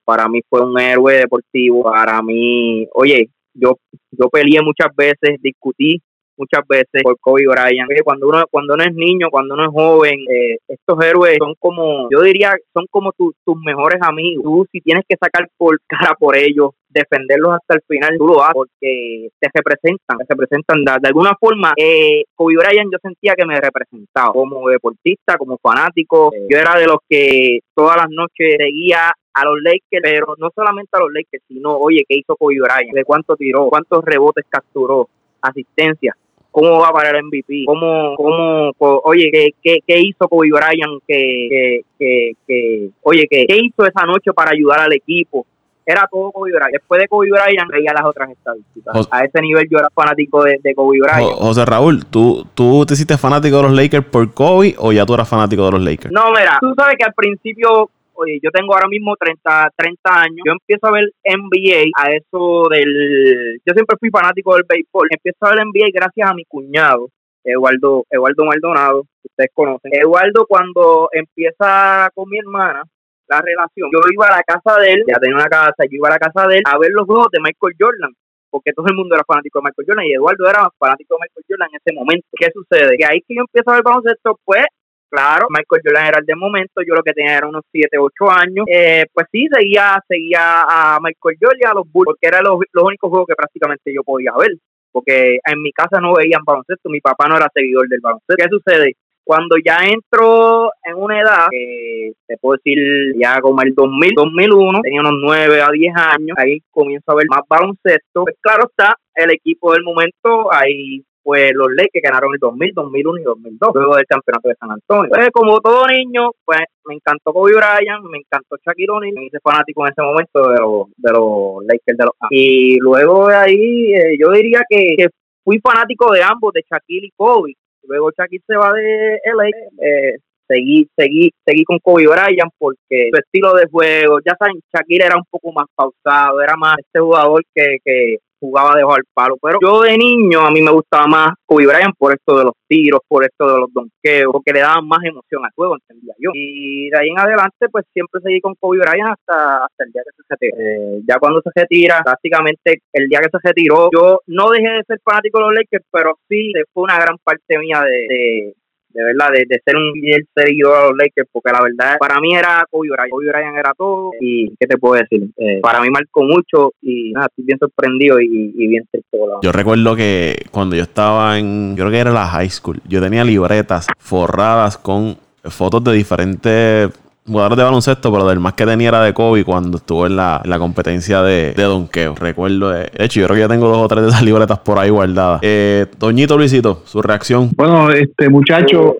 Para 0.05 0.27
mí 0.27 0.41
fue 0.50 0.62
un 0.62 0.79
héroe 0.79 1.15
deportivo. 1.15 1.83
Para 1.83 2.21
mí, 2.21 2.88
oye, 2.93 3.29
yo, 3.53 3.77
yo 4.12 4.29
peleé 4.29 4.62
muchas 4.62 4.95
veces, 4.95 5.41
discutí 5.41 6.01
muchas 6.38 6.62
veces 6.67 7.01
por 7.03 7.17
Kobe 7.19 7.47
Bryant. 7.47 7.89
Cuando 8.03 8.29
uno, 8.29 8.43
cuando 8.50 8.75
uno 8.75 8.83
es 8.83 8.93
niño, 8.93 9.27
cuando 9.29 9.55
uno 9.55 9.65
es 9.65 9.71
joven, 9.71 10.19
eh, 10.29 10.57
estos 10.67 11.03
héroes 11.03 11.38
son 11.39 11.55
como, 11.59 12.07
yo 12.12 12.21
diría, 12.21 12.55
son 12.74 12.86
como 12.89 13.12
tus 13.12 13.33
mejores 13.65 14.00
amigos. 14.01 14.43
Tú 14.43 14.65
si 14.71 14.79
tienes 14.81 15.03
que 15.07 15.17
sacar 15.19 15.50
por 15.57 15.79
cara 15.88 16.13
por 16.17 16.38
ellos, 16.38 16.71
defenderlos 16.89 17.53
hasta 17.53 17.75
el 17.75 17.81
final, 17.88 18.17
tú 18.17 18.27
lo 18.27 18.41
haces 18.41 18.53
porque 18.53 19.29
te 19.39 19.50
representan, 19.53 20.17
te 20.19 20.25
representan 20.29 20.83
de, 20.83 21.07
alguna 21.07 21.36
forma. 21.39 21.74
Eh, 21.75 22.24
Kobe 22.36 22.55
Bryant 22.55 22.91
yo 22.91 22.97
sentía 23.01 23.36
que 23.36 23.45
me 23.45 23.59
representaba 23.59 24.31
como 24.31 24.69
deportista, 24.69 25.38
como 25.38 25.57
fanático. 25.57 26.31
Yo 26.50 26.57
era 26.57 26.77
de 26.79 26.86
los 26.86 26.97
que 27.09 27.59
todas 27.75 27.97
las 27.97 28.09
noches 28.09 28.55
seguía 28.57 29.12
a 29.41 29.46
los 29.46 29.62
Lakers, 29.62 30.01
pero 30.01 30.36
no 30.38 30.50
solamente 30.53 30.89
a 30.94 31.00
los 31.00 31.12
Lakers, 31.13 31.44
sino, 31.48 31.77
oye, 31.77 32.03
¿qué 32.08 32.15
hizo 32.17 32.36
Kobe 32.36 32.60
Bryant? 32.60 32.94
¿De 32.94 33.03
cuánto 33.03 33.36
tiró? 33.36 33.67
¿Cuántos 33.67 34.03
rebotes 34.03 34.46
capturó? 34.50 35.08
Asistencia 35.41 36.15
cómo 36.58 36.79
va 36.79 36.91
para 36.91 37.12
el 37.12 37.24
MVP, 37.24 37.65
cómo, 37.67 38.15
cómo, 38.15 38.72
oye, 39.03 39.29
¿qué, 39.32 39.50
qué, 39.62 39.77
qué 39.86 40.00
hizo 40.00 40.27
Kobe 40.27 40.50
Bryant, 40.50 41.03
que, 41.08 41.82
que, 42.00 42.32
que, 42.48 42.89
oye, 43.03 43.27
¿qué, 43.29 43.46
¿qué 43.48 43.58
hizo 43.58 43.86
esa 43.86 44.06
noche 44.08 44.34
para 44.34 44.51
ayudar 44.53 44.79
al 44.79 44.94
equipo? 44.94 45.46
Era 45.86 46.08
todo 46.12 46.32
Kobe 46.32 46.51
Bryant. 46.51 46.74
Después 46.74 47.00
de 47.00 47.08
Kobe 47.08 47.29
Bryant 47.29 47.70
veía 47.72 47.94
las 47.94 48.06
otras 48.06 48.32
estadísticas. 48.32 49.08
a 49.12 49.24
ese 49.24 49.39
nivel 49.39 49.67
yo 49.70 49.77
era 49.77 49.89
fanático 49.94 50.44
de, 50.44 50.60
de 50.63 50.74
Kobe 50.74 50.98
Bryant. 51.00 51.38
José 51.38 51.63
Raúl, 51.63 52.06
¿tú, 52.08 52.48
¿tú 52.56 52.84
te 52.88 52.96
hiciste 52.96 53.20
fanático 53.20 53.58
de 53.58 53.63
los 53.63 53.74
Lakers 53.74 54.06
por 54.08 54.34
Kobe 54.34 54.74
o 54.79 54.91
ya 54.91 55.06
tú 55.06 55.13
eras 55.13 55.29
fanático 55.29 55.63
de 55.63 55.72
los 55.72 55.82
Lakers? 55.82 56.12
No, 56.12 56.32
mira, 56.32 56.58
tú 56.60 56.74
sabes 56.75 56.96
que 56.98 57.06
al 57.06 57.13
principio 57.13 57.91
oye, 58.17 58.39
yo 58.41 58.50
tengo 58.51 58.74
ahora 58.74 58.88
mismo 58.88 59.15
30, 59.15 59.71
30 59.75 60.21
años, 60.21 60.43
yo 60.45 60.53
empiezo 60.53 60.88
a 60.88 60.91
ver 60.91 61.05
NBA 61.24 61.91
a 61.95 62.12
eso 62.12 62.67
del, 62.69 63.59
yo 63.65 63.74
siempre 63.74 63.97
fui 64.00 64.09
fanático 64.09 64.55
del 64.55 64.65
béisbol, 64.67 65.07
empiezo 65.12 65.38
a 65.41 65.51
ver 65.51 65.65
NBA 65.65 65.88
gracias 65.93 66.29
a 66.29 66.33
mi 66.33 66.43
cuñado, 66.45 67.09
Eduardo, 67.43 68.05
Eduardo 68.09 68.45
Maldonado, 68.45 69.03
ustedes 69.24 69.51
conocen. 69.53 69.91
Eduardo 69.93 70.45
cuando 70.47 71.09
empieza 71.12 72.09
con 72.13 72.29
mi 72.29 72.39
hermana, 72.39 72.83
la 73.29 73.41
relación, 73.41 73.89
yo 73.91 74.00
iba 74.12 74.27
a 74.27 74.38
la 74.38 74.43
casa 74.43 74.79
de 74.81 74.93
él, 74.93 75.03
ya 75.07 75.19
tenía 75.19 75.36
una 75.36 75.50
casa, 75.50 75.83
yo 75.83 75.97
iba 75.97 76.07
a 76.07 76.12
la 76.12 76.19
casa 76.19 76.47
de 76.47 76.57
él 76.57 76.63
a 76.65 76.77
ver 76.77 76.91
los 76.91 77.05
juegos 77.05 77.27
de 77.31 77.39
Michael 77.39 77.75
Jordan 77.79 78.13
porque 78.50 78.71
todo 78.74 78.88
el 78.88 78.95
mundo 78.95 79.15
era 79.15 79.24
fanático 79.27 79.59
de 79.59 79.63
Michael 79.63 79.88
Jordan 79.88 80.05
y 80.05 80.13
Eduardo 80.13 80.50
era 80.50 80.69
fanático 80.79 81.15
de 81.15 81.19
Michael 81.21 81.45
Jordan 81.47 81.69
en 81.71 81.79
ese 81.83 81.93
momento. 81.93 82.27
¿Qué 82.33 82.47
sucede? 82.51 82.97
Que 82.97 83.05
ahí 83.05 83.21
que 83.21 83.36
yo 83.36 83.41
empiezo 83.41 83.69
a 83.69 83.74
ver 83.75 83.83
baloncesto, 83.83 84.39
pues 84.45 84.65
claro, 85.09 85.47
Michael 85.49 85.81
Jordan 85.83 86.07
era 86.07 86.19
el 86.19 86.25
de 86.25 86.35
momento, 86.35 86.81
yo 86.85 86.95
lo 86.95 87.03
que 87.03 87.13
tenía 87.13 87.37
era 87.37 87.47
unos 87.47 87.63
7, 87.71 87.97
8 87.97 88.31
años, 88.31 88.65
eh, 88.69 89.05
pues 89.13 89.27
sí, 89.31 89.47
seguía 89.51 89.99
seguía 90.07 90.63
a 90.63 90.99
Michael 91.01 91.37
Jordan 91.39 91.59
y 91.61 91.65
a 91.65 91.73
los 91.73 91.91
Bulls, 91.91 92.05
porque 92.05 92.27
eran 92.27 92.43
los, 92.43 92.59
los 92.71 92.83
únicos 92.83 93.09
juegos 93.09 93.27
que 93.27 93.35
prácticamente 93.35 93.93
yo 93.93 94.03
podía 94.03 94.31
ver, 94.37 94.51
porque 94.91 95.39
en 95.45 95.61
mi 95.61 95.71
casa 95.71 95.99
no 95.99 96.15
veían 96.15 96.43
baloncesto, 96.45 96.89
mi 96.89 97.01
papá 97.01 97.27
no 97.27 97.37
era 97.37 97.47
seguidor 97.53 97.87
del 97.87 97.99
baloncesto. 98.01 98.35
¿Qué 98.35 98.47
sucede? 98.49 98.95
Cuando 99.23 99.57
ya 99.57 99.79
entro 99.83 100.71
en 100.85 100.95
una 100.95 101.19
edad, 101.19 101.47
eh, 101.51 102.13
te 102.25 102.37
puedo 102.37 102.57
decir 102.63 103.13
ya 103.19 103.41
como 103.41 103.61
el 103.61 103.75
2000, 103.75 104.13
2001, 104.15 104.79
tenía 104.81 105.01
unos 105.01 105.19
9 105.21 105.61
a 105.61 105.69
10 105.69 105.95
años, 105.97 106.37
ahí 106.37 106.61
comienzo 106.71 107.11
a 107.11 107.15
ver 107.15 107.25
más 107.29 107.41
baloncesto. 107.49 108.23
Pues 108.23 108.37
claro 108.39 108.69
está, 108.69 108.95
el 109.15 109.31
equipo 109.31 109.73
del 109.73 109.83
momento, 109.83 110.53
ahí 110.53 111.03
pues 111.27 111.51
los 111.53 111.67
Lakers 111.75 112.01
ganaron 112.01 112.31
el 112.31 112.39
2000, 112.39 112.72
2001 112.74 113.19
y 113.19 113.24
2002, 113.24 113.75
luego 113.75 113.98
del 113.98 114.05
campeonato 114.05 114.48
de 114.48 114.55
San 114.55 114.72
Antonio. 114.72 115.10
Pues 115.10 115.29
como 115.34 115.60
todo 115.60 115.86
niño, 115.88 116.31
pues 116.46 116.62
me 116.86 116.96
encantó 116.96 117.34
Kobe 117.34 117.51
Bryant, 117.51 118.01
me 118.10 118.19
encantó 118.19 118.55
Shaquille 118.55 118.89
O'Neal, 118.89 119.13
me 119.13 119.25
hice 119.25 119.38
fanático 119.43 119.86
en 119.86 119.91
ese 119.91 120.01
momento 120.03 120.50
de 120.50 120.57
los, 120.57 120.88
de 120.96 121.12
los 121.12 121.65
Lakers 121.65 121.98
de 121.98 122.05
los 122.05 122.13
Y 122.29 122.77
luego 122.79 123.27
de 123.27 123.36
ahí, 123.36 123.93
eh, 123.93 124.17
yo 124.17 124.31
diría 124.31 124.62
que, 124.69 125.10
fui 125.43 125.60
fanático 125.60 126.13
de 126.13 126.24
ambos, 126.24 126.53
de 126.53 126.63
Shaquille 126.63 127.07
y 127.07 127.12
Kobe. 127.17 127.56
Luego 127.84 128.10
Shaquille 128.17 128.43
se 128.47 128.56
va 128.56 128.71
de 128.71 129.19
LA, 129.25 129.49
eh, 129.86 130.15
seguí, 130.47 130.88
seguí, 130.95 131.34
seguí 131.45 131.65
con 131.65 131.80
Kobe 131.80 132.08
Bryant 132.08 132.54
porque 132.58 133.10
su 133.12 133.19
estilo 133.19 133.54
de 133.54 133.67
juego, 133.69 134.19
ya 134.25 134.34
saben, 134.39 134.62
Shaquille 134.73 135.08
era 135.08 135.17
un 135.17 135.25
poco 135.30 135.51
más 135.51 135.65
pausado, 135.75 136.41
era 136.41 136.56
más 136.56 136.78
este 136.80 137.01
jugador 137.01 137.43
que, 137.54 137.80
que 137.84 138.17
jugaba 138.39 138.76
debajo 138.76 138.95
al 138.95 139.04
palo. 139.13 139.38
Pero 139.41 139.60
yo 139.62 139.82
de 139.82 139.97
niño 139.97 140.41
a 140.41 140.52
mí 140.52 140.62
me 140.62 140.71
gustaba 140.71 141.08
más 141.08 141.30
Kobe 141.45 141.67
Bryant 141.67 141.95
por 141.97 142.13
esto 142.13 142.38
de 142.38 142.45
los 142.45 142.54
tiros, 142.67 143.02
por 143.08 143.23
esto 143.23 143.45
de 143.45 143.60
los 143.60 143.73
donkeos, 143.73 144.32
porque 144.32 144.54
le 144.54 144.62
daban 144.62 144.88
más 144.88 145.04
emoción 145.04 145.45
al 145.45 145.52
juego, 145.56 145.76
entendía 145.76 146.13
yo. 146.19 146.32
Y 146.34 146.89
de 146.89 146.97
ahí 146.97 147.10
en 147.10 147.19
adelante, 147.19 147.67
pues 147.71 147.86
siempre 147.93 148.21
seguí 148.21 148.41
con 148.41 148.56
Kobe 148.56 148.80
Bryant 148.80 149.12
hasta, 149.12 149.65
hasta 149.65 149.84
el 149.84 149.91
día 149.91 150.02
que 150.04 150.15
se 150.15 150.23
retiró. 150.30 150.58
Eh, 150.60 151.02
ya 151.08 151.19
cuando 151.19 151.41
se 151.41 151.50
retira, 151.54 152.02
prácticamente 152.04 152.82
el 152.93 153.08
día 153.08 153.19
que 153.19 153.30
se 153.30 153.47
retiró, 153.47 153.89
yo 153.93 154.21
no 154.28 154.50
dejé 154.50 154.69
de 154.69 154.84
ser 154.88 155.00
fanático 155.04 155.39
de 155.39 155.45
los 155.45 155.54
Lakers, 155.54 155.86
pero 155.91 156.17
sí 156.30 156.52
fue 156.73 156.84
una 156.84 156.97
gran 156.97 157.17
parte 157.23 157.60
mía 157.60 157.82
de 157.82 157.97
de 158.08 158.56
verdad, 158.93 159.30
de, 159.32 159.62
ser 159.63 159.76
un 159.76 159.93
fiel 159.93 160.28
seguidor 160.36 160.76
a 160.76 160.84
los 160.89 160.97
Lakers, 160.97 161.30
porque 161.32 161.52
la 161.52 161.62
verdad, 161.62 161.97
para 162.00 162.19
mí 162.19 162.36
era 162.36 162.65
Kobe 162.69 162.89
Bryant. 162.89 163.12
Kobe 163.12 163.28
Bryant 163.28 163.58
era 163.58 163.73
todo, 163.78 164.12
y 164.19 164.50
¿qué 164.60 164.67
te 164.67 164.78
puedo 164.78 164.95
decir? 165.02 165.30
Eh, 165.38 165.60
para 165.62 165.82
mí 165.82 165.89
marcó 165.89 166.23
mucho, 166.23 166.73
y 166.82 167.12
nada, 167.12 167.28
estoy 167.28 167.45
bien 167.45 167.60
sorprendido 167.60 168.19
y, 168.19 168.28
bien 168.67 168.86
triste. 168.91 169.17
Yo 169.41 169.52
recuerdo 169.52 169.95
que 169.95 170.45
cuando 170.52 170.76
yo 170.76 170.84
estaba 170.84 171.38
en, 171.38 171.76
yo 171.76 171.84
creo 171.84 171.91
que 171.91 172.00
era 172.00 172.12
la 172.12 172.28
high 172.28 172.50
school, 172.50 172.82
yo 172.88 173.02
tenía 173.02 173.23
libretas 173.23 173.88
forradas 173.97 174.78
con 174.78 175.17
fotos 175.43 175.84
de 175.84 175.93
diferentes 175.93 176.91
jugadores 177.27 177.57
de 177.57 177.63
baloncesto, 177.63 178.11
pero 178.11 178.27
del 178.27 178.39
más 178.39 178.53
que 178.53 178.65
tenía 178.65 178.87
era 178.87 179.01
de 179.01 179.13
Kobe 179.13 179.43
cuando 179.43 179.77
estuvo 179.77 180.05
en 180.05 180.15
la, 180.15 180.41
competencia 180.57 181.21
de, 181.21 181.53
de 181.53 181.63
donkeo. 181.63 182.15
Recuerdo, 182.15 182.69
de, 182.69 182.89
hecho, 182.97 183.19
yo 183.19 183.27
creo 183.27 183.35
que 183.35 183.41
ya 183.41 183.47
tengo 183.47 183.67
dos 183.67 183.77
o 183.77 183.87
tres 183.87 184.03
de 184.03 184.09
esas 184.09 184.23
libretas 184.23 184.59
por 184.59 184.79
ahí 184.79 184.89
guardadas. 184.89 185.41
Eh, 185.43 185.85
Doñito 185.99 186.37
Luisito, 186.37 186.81
su 186.85 187.01
reacción. 187.01 187.51
Bueno, 187.55 187.91
este 187.91 188.29
muchacho, 188.29 188.95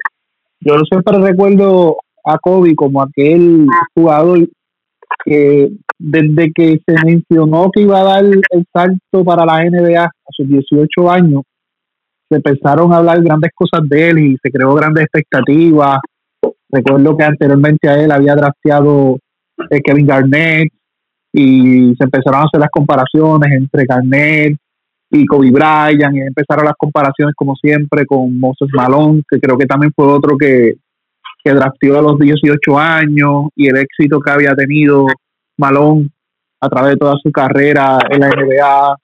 yo 0.60 0.74
siempre 0.90 1.18
recuerdo 1.20 1.98
a 2.26 2.38
Kobe 2.38 2.76
como 2.76 3.02
aquel 3.02 3.68
jugador 3.96 4.48
que 5.24 5.72
desde 5.98 6.52
que 6.54 6.80
se 6.86 7.06
mencionó 7.06 7.72
que 7.72 7.82
iba 7.82 8.02
a 8.02 8.04
dar 8.04 8.26
el 8.26 8.66
salto 8.74 9.24
para 9.24 9.46
la 9.46 9.64
NBA 9.64 10.04
a 10.04 10.12
sus 10.32 10.48
18 10.48 11.10
años, 11.10 11.42
se 12.30 12.36
empezaron 12.36 12.92
a 12.92 12.98
hablar 12.98 13.22
grandes 13.24 13.52
cosas 13.56 13.88
de 13.88 14.10
él 14.10 14.20
y 14.20 14.38
se 14.44 14.52
creó 14.52 14.76
grandes 14.76 15.06
expectativas 15.06 16.00
Recuerdo 16.70 17.16
que 17.16 17.24
anteriormente 17.24 17.90
a 17.90 18.02
él 18.02 18.12
había 18.12 18.36
drafteado 18.36 19.18
eh, 19.70 19.82
Kevin 19.82 20.06
Garnett 20.06 20.72
y 21.34 21.96
se 21.96 22.04
empezaron 22.04 22.42
a 22.42 22.46
hacer 22.46 22.60
las 22.60 22.70
comparaciones 22.70 23.52
entre 23.52 23.86
Garnett 23.86 24.58
y 25.10 25.26
Kobe 25.26 25.52
Bryant 25.52 26.16
y 26.16 26.20
empezaron 26.20 26.66
las 26.66 26.76
comparaciones 26.78 27.34
como 27.36 27.56
siempre 27.56 28.06
con 28.06 28.38
Moses 28.40 28.68
Malone, 28.74 29.24
que 29.30 29.40
creo 29.40 29.58
que 29.58 29.66
también 29.66 29.94
fue 29.96 30.08
otro 30.08 30.38
que, 30.38 30.74
que 31.44 31.54
drafteó 31.54 32.00
a 32.00 32.02
los 32.02 32.20
18 32.20 32.78
años 32.78 33.46
y 33.56 33.68
el 33.68 33.78
éxito 33.78 34.20
que 34.20 34.32
había 34.32 34.54
tenido 34.54 35.08
Malone 35.58 36.10
a 36.60 36.70
través 36.70 36.92
de 36.92 36.98
toda 36.98 37.16
su 37.22 37.32
carrera 37.32 38.00
en 38.10 38.20
la 38.20 38.30
NBA, 38.30 38.96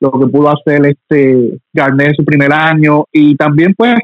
lo 0.00 0.10
que 0.12 0.26
pudo 0.26 0.50
hacer 0.50 0.84
este 0.86 1.58
Garnett 1.72 2.08
en 2.08 2.14
su 2.16 2.24
primer 2.24 2.52
año 2.52 3.04
y 3.10 3.34
también 3.36 3.72
pues 3.74 3.94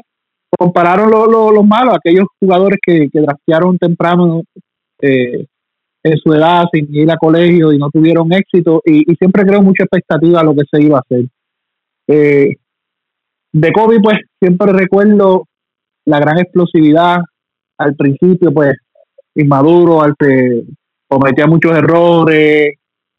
compararon 0.63 1.11
los 1.11 1.67
malos, 1.67 1.95
aquellos 1.95 2.25
jugadores 2.39 2.79
que, 2.81 3.09
que 3.11 3.25
temprano 3.79 4.43
eh, 5.01 5.45
en 6.01 6.17
su 6.17 6.33
edad 6.33 6.63
sin 6.71 6.87
ir 6.95 7.11
a 7.11 7.17
colegio 7.17 7.73
y 7.73 7.77
no 7.77 7.89
tuvieron 7.89 8.31
éxito 8.31 8.81
y, 8.85 9.03
siempre 9.15 9.45
creo 9.45 9.61
mucha 9.61 9.83
expectativa 9.83 10.39
a 10.39 10.43
lo 10.45 10.53
que 10.53 10.61
se 10.71 10.81
iba 10.81 10.99
a 10.99 11.01
hacer. 11.01 11.25
Eh, 12.07 12.55
de 13.51 13.71
Kobe 13.73 13.99
pues 13.99 14.19
siempre 14.39 14.71
recuerdo 14.71 15.47
la 16.05 16.19
gran 16.19 16.37
explosividad 16.39 17.17
al 17.77 17.95
principio 17.95 18.53
pues 18.53 18.77
inmaduro, 19.35 20.01
al 20.01 20.15
que 20.17 20.63
cometía 21.09 21.45
muchos 21.45 21.73
errores, 21.73 22.75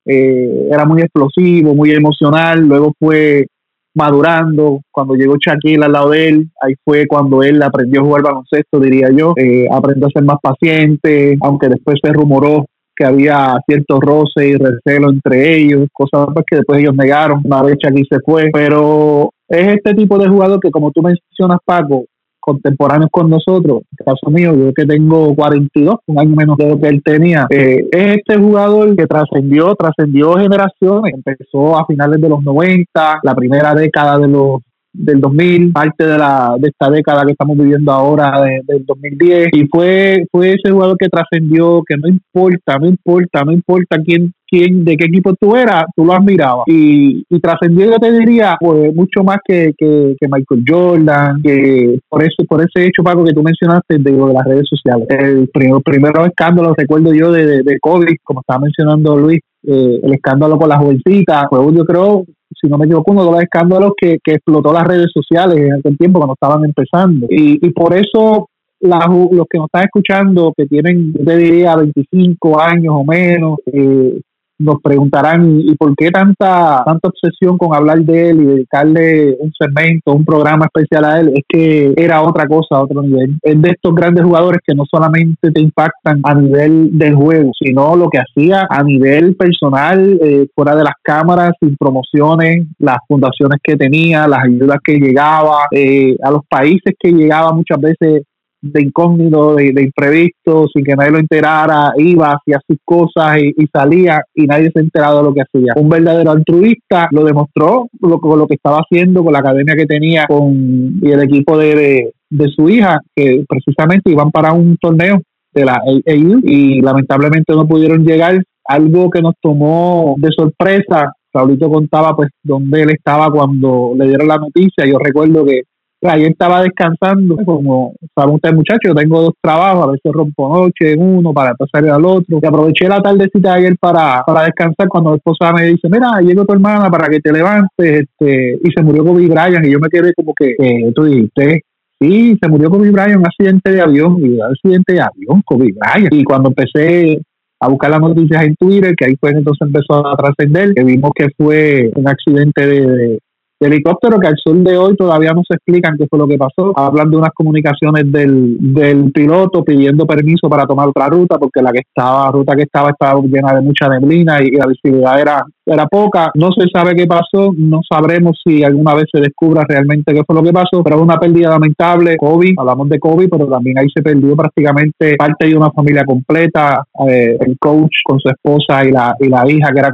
eh, 0.07 0.69
era 0.71 0.87
muy 0.87 1.03
explosivo, 1.03 1.75
muy 1.75 1.91
emocional, 1.91 2.61
luego 2.61 2.95
fue 2.99 3.49
madurando. 3.95 4.81
Cuando 4.91 5.15
llegó 5.15 5.37
Shaquille 5.39 5.85
al 5.85 5.93
lado 5.93 6.11
de 6.11 6.29
él, 6.29 6.51
ahí 6.61 6.75
fue 6.85 7.07
cuando 7.07 7.43
él 7.43 7.63
aprendió 7.63 8.01
a 8.01 8.05
jugar 8.05 8.23
baloncesto, 8.23 8.81
diría 8.81 9.09
yo. 9.17 9.35
Eh, 9.37 9.67
aprendió 9.71 10.07
a 10.07 10.11
ser 10.11 10.25
más 10.25 10.39
paciente, 10.43 11.37
aunque 11.41 11.69
después 11.69 11.99
se 12.03 12.13
rumoró 12.13 12.67
que 12.97 13.05
había 13.05 13.57
cierto 13.67 14.01
roce 14.01 14.49
y 14.49 14.55
recelo 14.55 15.11
entre 15.11 15.57
ellos, 15.57 15.89
cosas 15.93 16.29
que 16.49 16.57
después 16.57 16.79
ellos 16.79 16.95
negaron 16.95 17.41
una 17.45 17.63
vez 17.63 17.77
Shaquille 17.79 18.07
se 18.09 18.21
fue. 18.21 18.51
Pero 18.53 19.31
es 19.49 19.69
este 19.69 19.95
tipo 19.95 20.19
de 20.19 20.29
jugador 20.29 20.61
que, 20.61 20.71
como 20.71 20.93
tú 20.93 21.03
mencionas, 21.03 21.59
Paco, 21.65 22.05
contemporáneos 22.45 23.11
con 23.11 23.31
nosotros, 23.31 23.83
en 23.83 23.97
el 23.99 24.05
caso 24.05 24.31
mío, 24.31 24.55
yo 24.55 24.75
que 24.75 24.85
tengo 24.85 25.35
42, 25.35 25.97
un 26.07 26.19
año 26.19 26.37
menos 26.37 26.57
de 26.59 26.69
lo 26.69 26.79
que 26.79 26.89
él 26.89 27.03
tenía, 27.03 27.47
eh, 27.51 27.87
es 27.91 28.17
este 28.19 28.37
jugador 28.37 28.95
que 28.95 29.07
trascendió, 29.07 29.75
trascendió 29.75 30.35
generaciones, 30.35 31.15
empezó 31.15 31.79
a 31.79 31.87
finales 31.87 32.21
de 32.21 32.29
los 32.29 32.43
90, 32.43 33.21
la 33.23 33.35
primera 33.35 33.75
década 33.75 34.19
de 34.19 34.29
los 34.29 34.61
del 34.95 35.21
2000, 35.21 35.73
parte 35.73 36.07
de, 36.07 36.17
la, 36.17 36.55
de 36.59 36.69
esta 36.69 36.89
década 36.89 37.25
que 37.25 37.33
estamos 37.33 37.59
viviendo 37.59 37.91
ahora, 37.91 38.41
del 38.43 38.87
2010, 38.87 39.49
y 39.53 39.67
fue, 39.67 40.25
fue 40.31 40.53
ese 40.53 40.71
jugador 40.71 40.97
que 40.97 41.09
trascendió, 41.09 41.83
que 41.87 41.97
no 41.97 42.09
importa, 42.09 42.79
no 42.79 42.87
importa, 42.87 43.45
no 43.45 43.53
importa 43.53 43.97
quién, 44.05 44.33
de 44.71 44.97
qué 44.97 45.05
equipo 45.07 45.35
tú 45.35 45.57
eras, 45.57 45.85
tú 45.97 46.05
lo 46.05 46.13
admirabas. 46.13 46.65
Y, 46.67 47.25
y 47.29 47.41
trascendió, 47.41 47.91
yo 47.91 47.99
te 47.99 48.13
diría, 48.13 48.57
pues 48.61 48.95
mucho 48.95 49.23
más 49.23 49.39
que, 49.45 49.73
que, 49.77 50.17
Michael 50.29 50.65
Jordan, 50.67 51.43
que 51.43 51.99
por 52.09 52.23
eso, 52.23 52.45
por 52.49 52.61
ese 52.61 52.87
hecho, 52.87 53.03
Paco, 53.03 53.25
que 53.25 53.33
tú 53.33 53.43
mencionaste 53.43 53.99
de, 53.99 54.13
de 54.13 54.33
las 54.33 54.45
redes 54.45 54.69
sociales. 54.69 55.07
El 55.11 55.49
primer, 55.49 55.83
primero 55.83 56.25
escándalo, 56.25 56.75
recuerdo 56.77 57.13
yo, 57.13 57.31
de, 57.33 57.47
de, 57.47 57.63
de 57.63 57.79
COVID, 57.81 58.17
como 58.23 58.41
estaba 58.41 58.61
mencionando 58.61 59.17
Luis, 59.17 59.41
eh, 59.67 60.01
el 60.03 60.13
escándalo 60.13 60.59
con 60.59 60.69
la 60.69 60.79
jovencita, 60.79 61.47
fue 61.49 61.59
yo 61.75 61.85
creo, 61.85 62.25
si 62.61 62.69
no 62.69 62.79
me 62.79 62.85
equivoco, 62.85 63.13
uno 63.13 63.25
de 63.25 63.31
los 63.31 63.43
escándalos 63.43 63.93
que, 63.97 64.19
que 64.23 64.33
explotó 64.33 64.73
las 64.73 64.87
redes 64.87 65.11
sociales 65.13 65.57
en 65.57 65.73
aquel 65.75 65.97
tiempo 65.97 66.19
cuando 66.19 66.35
estaban 66.35 66.65
empezando. 66.65 67.27
Y, 67.31 67.67
y 67.67 67.71
por 67.71 67.97
eso 67.97 68.49
los 68.81 69.47
que 69.49 69.59
nos 69.59 69.67
están 69.67 69.85
escuchando, 69.85 70.53
que 70.57 70.67
tienen, 70.67 71.13
yo 71.13 71.25
te 71.25 71.37
diría, 71.37 71.77
25 71.77 72.61
años 72.61 72.95
o 72.95 73.05
menos, 73.05 73.59
eh, 73.67 74.21
nos 74.59 74.77
preguntarán 74.83 75.61
y 75.61 75.75
por 75.75 75.95
qué 75.97 76.11
tanta 76.11 76.83
tanta 76.85 77.09
obsesión 77.09 77.59
con 77.59 77.75
hablar 77.75 78.01
de 78.01 78.31
él 78.31 78.41
y 78.41 78.45
dedicarle 78.45 79.37
un 79.39 79.53
segmento, 79.59 80.13
un 80.13 80.25
programa 80.25 80.67
especial 80.67 81.05
a 81.05 81.21
él, 81.21 81.33
es 81.35 81.43
que 81.49 81.93
era 81.97 82.23
otra 82.23 82.47
cosa, 82.47 82.81
otro 82.81 83.03
nivel. 83.03 83.37
Es 83.43 83.61
de 83.61 83.71
estos 83.71 83.95
grandes 83.95 84.25
jugadores 84.25 84.61
que 84.67 84.75
no 84.75 84.85
solamente 84.91 85.51
te 85.51 85.61
impactan 85.61 86.21
a 86.23 86.35
nivel 86.35 86.97
del 86.97 87.15
juego, 87.15 87.51
sino 87.59 87.97
lo 87.97 88.09
que 88.09 88.19
hacía 88.19 88.67
a 88.69 88.83
nivel 88.83 89.37
personal, 89.37 90.19
eh, 90.23 90.47
fuera 90.55 90.77
de 90.77 90.85
las 90.85 90.95
cámaras, 91.03 91.53
sin 91.61 91.77
promociones, 91.77 92.67
las 92.79 92.99
fundaciones 93.09 93.59
que 93.63 93.77
tenía, 93.77 94.29
las 94.29 94.45
ayudas 94.45 94.79
que 94.85 94.99
llegaba, 94.99 95.67
eh, 95.73 96.17
a 96.23 96.31
los 96.31 96.43
países 96.49 96.95
que 96.99 97.13
llegaba 97.13 97.53
muchas 97.53 97.81
veces 97.81 98.23
de 98.65 98.83
incógnito, 98.83 99.55
de, 99.57 99.83
imprevisto, 99.83 100.67
sin 100.73 100.85
que 100.85 100.97
nadie 100.97 101.11
lo 101.11 101.19
enterara, 101.19 101.93
iba, 101.99 102.33
hacía 102.33 102.59
sus 102.67 102.79
cosas 102.83 103.37
y, 103.39 103.67
salía 103.73 104.23
y 104.35 104.47
nadie 104.47 104.71
se 104.73 104.81
enteraba 104.81 105.19
de 105.19 105.23
lo 105.23 105.35
que 105.35 105.43
hacía. 105.43 105.75
Un 105.77 105.91
verdadero 105.91 106.31
altruista 106.31 107.09
lo 107.11 107.25
demostró 107.25 107.89
lo, 108.01 108.19
con 108.21 108.39
lo 108.39 108.47
que 108.47 108.55
estaba 108.55 108.79
haciendo, 108.79 109.23
con 109.23 109.35
la 109.35 109.41
academia 109.41 109.77
que 109.77 109.87
tenía 109.87 110.27
con, 110.27 110.99
y 111.03 111.11
el 111.11 111.23
equipo 111.23 111.59
de, 111.59 112.13
de, 112.31 112.49
su 112.49 112.69
hija, 112.71 113.01
que 113.15 113.45
precisamente 113.47 114.11
iban 114.11 114.31
para 114.31 114.53
un 114.53 114.79
torneo 114.79 115.21
de 115.53 115.65
la 115.65 115.75
AU 115.75 116.41
y 116.43 116.81
lamentablemente 116.81 117.53
no 117.55 117.67
pudieron 117.67 118.05
llegar. 118.05 118.43
Algo 118.67 119.11
que 119.11 119.21
nos 119.21 119.35
tomó 119.43 120.15
de 120.17 120.31
sorpresa, 120.35 121.13
Saulito 121.31 121.69
contaba 121.69 122.17
pues 122.17 122.31
dónde 122.43 122.83
él 122.83 122.91
estaba 122.91 123.31
cuando 123.31 123.93
le 123.95 124.09
dieron 124.09 124.27
la 124.27 124.39
noticia. 124.39 124.87
Yo 124.87 124.99
recuerdo 124.99 125.45
que 125.45 125.65
ayer 126.13 126.31
estaba 126.33 126.63
descansando, 126.63 127.37
como 127.45 127.95
saben 128.15 128.35
ustedes 128.35 128.55
muchachos, 128.55 128.83
yo 128.85 128.95
tengo 128.95 129.23
dos 129.23 129.35
trabajos, 129.41 129.85
a 129.85 129.91
veces 129.93 130.13
rompo 130.13 130.49
noche 130.49 130.93
en 130.93 131.03
uno 131.03 131.33
para 131.33 131.55
pasar 131.55 131.89
al 131.89 132.05
otro, 132.05 132.39
y 132.41 132.47
aproveché 132.47 132.89
la 132.89 133.01
tardecita 133.01 133.53
de 133.53 133.59
ayer 133.59 133.77
para, 133.79 134.23
para 134.27 134.45
descansar 134.45 134.89
cuando 134.89 135.11
mi 135.11 135.17
esposa 135.17 135.53
me 135.53 135.67
dice, 135.67 135.89
mira, 135.91 136.21
llegó 136.21 136.45
tu 136.45 136.53
hermana 136.53 136.91
para 136.91 137.09
que 137.09 137.21
te 137.21 137.33
levantes, 137.33 137.69
este, 137.79 138.59
y 138.63 138.71
se 138.71 138.83
murió 138.83 139.05
Kobe 139.05 139.27
Bryant, 139.27 139.67
y 139.67 139.71
yo 139.71 139.79
me 139.81 139.89
quedé 139.89 140.13
como 140.15 140.33
que, 140.39 140.55
eh, 140.59 140.93
tú 140.95 141.05
dijiste, 141.05 141.63
sí, 142.01 142.37
se 142.41 142.49
murió 142.49 142.71
Kobe 142.71 142.91
Bryant 142.91 143.19
un 143.19 143.27
accidente 143.27 143.73
de 143.73 143.81
avión, 143.81 144.19
y 144.21 144.29
un 144.29 144.43
accidente 144.43 144.93
de 144.95 145.01
avión, 145.01 145.43
Kobe 145.45 145.73
Bryant, 145.73 146.13
y 146.13 146.25
cuando 146.25 146.51
empecé 146.51 147.21
a 147.61 147.69
buscar 147.69 147.91
las 147.91 148.01
noticias 148.01 148.45
en 148.45 148.55
Twitter, 148.57 148.95
que 148.95 149.07
ahí 149.07 149.17
fue 149.19 149.31
entonces 149.31 149.67
empezó 149.67 150.07
a 150.07 150.17
trascender, 150.17 150.75
que 150.75 150.85
vimos 150.85 151.13
que 151.15 151.29
fue 151.37 151.91
un 151.95 152.09
accidente 152.09 152.67
de, 152.67 153.19
helicóptero 153.61 154.19
que 154.19 154.27
al 154.27 154.37
sol 154.37 154.65
de 154.65 154.77
hoy 154.77 154.97
todavía 154.97 155.33
no 155.33 155.43
se 155.49 155.57
explican 155.57 155.97
qué 155.97 156.07
fue 156.09 156.19
lo 156.19 156.27
que 156.27 156.37
pasó. 156.37 156.73
Hablan 156.77 157.11
de 157.11 157.17
unas 157.17 157.31
comunicaciones 157.35 158.11
del, 158.11 158.57
del 158.61 159.13
piloto 159.13 159.65
pidiendo 159.65 160.07
permiso 160.07 160.49
para 160.49 160.67
tomar 160.67 160.89
otra 160.89 161.09
ruta 161.09 161.39
porque 161.39 161.63
la 161.63 161.73
que 161.73 161.81
estaba, 161.81 162.31
ruta 162.31 162.55
que 162.57 162.63
estaba 162.63 162.91
estaba 162.91 163.21
llena 163.23 163.55
de 163.55 163.61
mucha 163.63 163.89
neblina 163.89 164.43
y, 164.43 164.51
la 164.51 164.67
visibilidad 164.67 165.21
era, 165.21 165.45
era 165.67 165.87
poca. 165.87 166.31
No 166.35 166.51
se 166.53 166.67
sabe 166.73 166.95
qué 166.95 167.07
pasó, 167.07 167.53
no 167.57 167.81
sabremos 167.89 168.41
si 168.45 168.63
alguna 168.63 168.95
vez 168.95 169.07
se 169.13 169.21
descubra 169.21 169.65
realmente 169.69 170.13
qué 170.13 170.23
fue 170.25 170.37
lo 170.37 170.43
que 170.43 170.53
pasó, 170.53 170.83
pero 170.83 171.01
una 171.03 171.19
pérdida 171.19 171.51
lamentable. 171.51 172.17
COVID, 172.17 172.55
hablamos 172.59 172.89
de 172.89 172.99
COVID, 172.99 173.29
pero 173.31 173.47
también 173.47 173.79
ahí 173.79 173.89
se 173.95 174.03
perdió 174.03 174.37
prácticamente 174.37 175.17
parte 175.17 175.47
de 175.47 175.57
una 175.57 175.71
familia 175.71 176.05
completa, 176.05 176.85
eh, 177.09 177.37
el 177.41 177.57
coach 177.59 177.97
con 178.05 178.19
su 178.19 178.29
esposa 178.29 178.85
y 178.85 178.93
la, 178.93 179.15
y 179.19 179.29
la 179.29 179.49
hija 179.51 179.73
que 179.73 179.81
era 179.81 179.93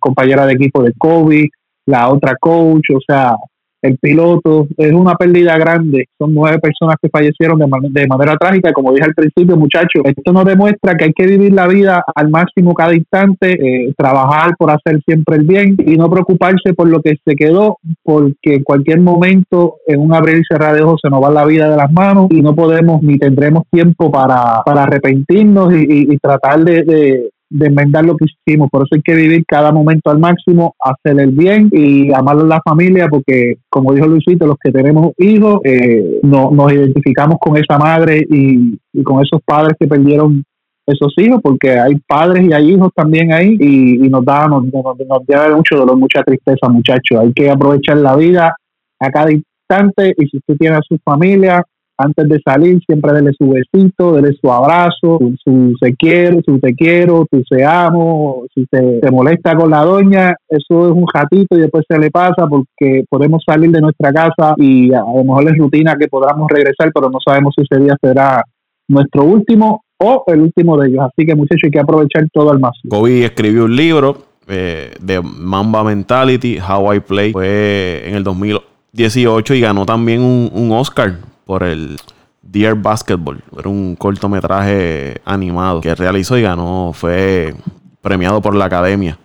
compañera 0.00 0.46
de 0.46 0.52
equipo 0.52 0.82
de 0.82 0.92
COVID, 0.96 1.46
la 1.86 2.08
otra 2.08 2.36
coach, 2.40 2.90
o 2.94 3.00
sea, 3.06 3.36
el 3.82 3.98
piloto, 3.98 4.66
es 4.76 4.92
una 4.92 5.14
pérdida 5.14 5.56
grande. 5.58 6.08
Son 6.18 6.34
nueve 6.34 6.58
personas 6.58 6.96
que 7.00 7.08
fallecieron 7.08 7.58
de, 7.58 8.06
manera 8.06 8.36
trágica. 8.36 8.72
Como 8.72 8.92
dije 8.92 9.04
al 9.04 9.14
principio, 9.14 9.56
muchachos, 9.56 10.02
esto 10.04 10.32
nos 10.32 10.44
demuestra 10.44 10.96
que 10.96 11.04
hay 11.04 11.12
que 11.12 11.26
vivir 11.26 11.52
la 11.52 11.66
vida 11.66 12.02
al 12.14 12.30
máximo 12.30 12.74
cada 12.74 12.94
instante, 12.94 13.52
eh, 13.52 13.92
trabajar 13.96 14.54
por 14.58 14.70
hacer 14.70 15.00
siempre 15.06 15.36
el 15.36 15.44
bien 15.44 15.76
y 15.78 15.96
no 15.96 16.10
preocuparse 16.10 16.74
por 16.74 16.88
lo 16.88 17.00
que 17.00 17.16
se 17.24 17.34
quedó, 17.36 17.78
porque 18.02 18.54
en 18.54 18.64
cualquier 18.64 19.00
momento, 19.00 19.76
en 19.86 20.00
un 20.00 20.14
abrir 20.14 20.38
y 20.38 20.44
cerrar 20.48 20.74
de 20.74 20.82
ojos, 20.82 21.00
se 21.02 21.10
nos 21.10 21.22
va 21.22 21.30
la 21.30 21.44
vida 21.44 21.70
de 21.70 21.76
las 21.76 21.92
manos 21.92 22.28
y 22.30 22.42
no 22.42 22.54
podemos 22.54 23.02
ni 23.02 23.18
tendremos 23.18 23.64
tiempo 23.70 24.10
para, 24.10 24.62
para 24.64 24.84
arrepentirnos 24.84 25.72
y, 25.74 26.16
tratar 26.18 26.64
de 26.64 26.82
de 26.82 27.30
enmendar 27.50 28.04
lo 28.04 28.16
que 28.16 28.26
hicimos. 28.26 28.68
Por 28.70 28.82
eso 28.82 28.94
hay 28.94 29.02
que 29.02 29.14
vivir 29.14 29.44
cada 29.46 29.72
momento 29.72 30.10
al 30.10 30.18
máximo, 30.18 30.74
hacer 30.80 31.20
el 31.20 31.30
bien 31.30 31.70
y 31.72 32.12
amar 32.12 32.38
a 32.38 32.44
la 32.44 32.60
familia, 32.64 33.08
porque 33.08 33.56
como 33.68 33.92
dijo 33.92 34.06
Luisito, 34.06 34.46
los 34.46 34.56
que 34.62 34.72
tenemos 34.72 35.12
hijos, 35.18 35.60
eh, 35.64 36.20
no, 36.22 36.50
nos 36.50 36.72
identificamos 36.72 37.36
con 37.40 37.56
esa 37.56 37.78
madre 37.78 38.24
y, 38.28 38.76
con 39.02 39.22
esos 39.22 39.40
padres 39.44 39.76
que 39.78 39.86
perdieron 39.86 40.42
esos 40.86 41.12
hijos, 41.18 41.40
porque 41.42 41.78
hay 41.78 41.96
padres 42.06 42.48
y 42.48 42.52
hay 42.52 42.70
hijos 42.70 42.90
también 42.94 43.32
ahí 43.32 43.56
y, 43.60 44.08
nos 44.08 44.24
da 44.24 44.46
nos, 44.46 44.64
nos, 44.64 44.84
nos 44.84 45.56
mucho 45.56 45.76
dolor, 45.76 45.96
mucha 45.96 46.22
tristeza, 46.22 46.68
muchachos. 46.68 47.20
Hay 47.20 47.32
que 47.32 47.50
aprovechar 47.50 47.98
la 47.98 48.16
vida 48.16 48.54
a 49.00 49.10
cada 49.10 49.30
instante 49.32 50.14
y 50.16 50.26
si 50.28 50.38
usted 50.38 50.56
tiene 50.56 50.76
a 50.76 50.82
su 50.82 50.96
familia, 51.04 51.62
antes 51.98 52.28
de 52.28 52.40
salir, 52.44 52.78
siempre 52.84 53.12
dele 53.14 53.32
su 53.38 53.48
besito, 53.48 54.12
dele 54.12 54.36
su 54.40 54.50
abrazo, 54.52 55.18
su, 55.42 55.74
se 55.80 55.94
quiere, 55.94 56.42
su 56.44 56.58
te 56.58 56.74
quiero, 56.74 57.26
tu 57.30 57.42
se 57.48 57.64
amo, 57.64 58.44
si 58.54 58.66
se, 58.70 59.10
molesta 59.10 59.56
con 59.56 59.70
la 59.70 59.82
doña, 59.82 60.34
eso 60.48 60.86
es 60.86 60.92
un 60.92 61.06
ratito 61.12 61.56
y 61.56 61.60
después 61.60 61.84
se 61.88 61.98
le 61.98 62.10
pasa 62.10 62.46
porque 62.48 63.04
podemos 63.08 63.42
salir 63.46 63.70
de 63.70 63.80
nuestra 63.80 64.12
casa 64.12 64.54
y 64.58 64.92
a 64.92 65.00
lo 65.00 65.24
mejor 65.24 65.50
es 65.50 65.58
rutina 65.58 65.96
que 65.98 66.08
podamos 66.08 66.48
regresar, 66.50 66.92
pero 66.94 67.08
no 67.08 67.18
sabemos 67.24 67.54
si 67.56 67.62
ese 67.62 67.82
día 67.82 67.96
será 68.02 68.42
nuestro 68.88 69.24
último 69.24 69.82
o 69.98 70.24
el 70.26 70.42
último 70.42 70.76
de 70.76 70.88
ellos. 70.88 71.06
Así 71.06 71.26
que 71.26 71.34
muchachos, 71.34 71.62
hay 71.64 71.70
que 71.70 71.80
aprovechar 71.80 72.28
todo 72.30 72.50
al 72.50 72.60
máximo. 72.60 72.90
Kobe 72.90 73.24
escribió 73.24 73.64
un 73.64 73.74
libro 73.74 74.18
eh, 74.48 74.92
de 75.00 75.22
Mamba 75.22 75.82
Mentality, 75.82 76.58
How 76.58 76.94
I 76.94 77.00
Play, 77.00 77.32
fue 77.32 78.02
en 78.06 78.16
el 78.16 78.24
2018 78.24 79.54
y 79.54 79.60
ganó 79.62 79.86
también 79.86 80.20
un 80.20 80.72
Oscar 80.72 81.14
por 81.46 81.62
el 81.62 81.96
Dear 82.42 82.74
Basketball. 82.74 83.42
Era 83.56 83.68
un 83.68 83.96
cortometraje 83.96 85.20
animado 85.24 85.80
que 85.80 85.94
realizó 85.94 86.36
y 86.36 86.42
ganó. 86.42 86.92
Fue 86.92 87.54
premiado 88.02 88.42
por 88.42 88.54
la 88.54 88.66
academia 88.66 89.16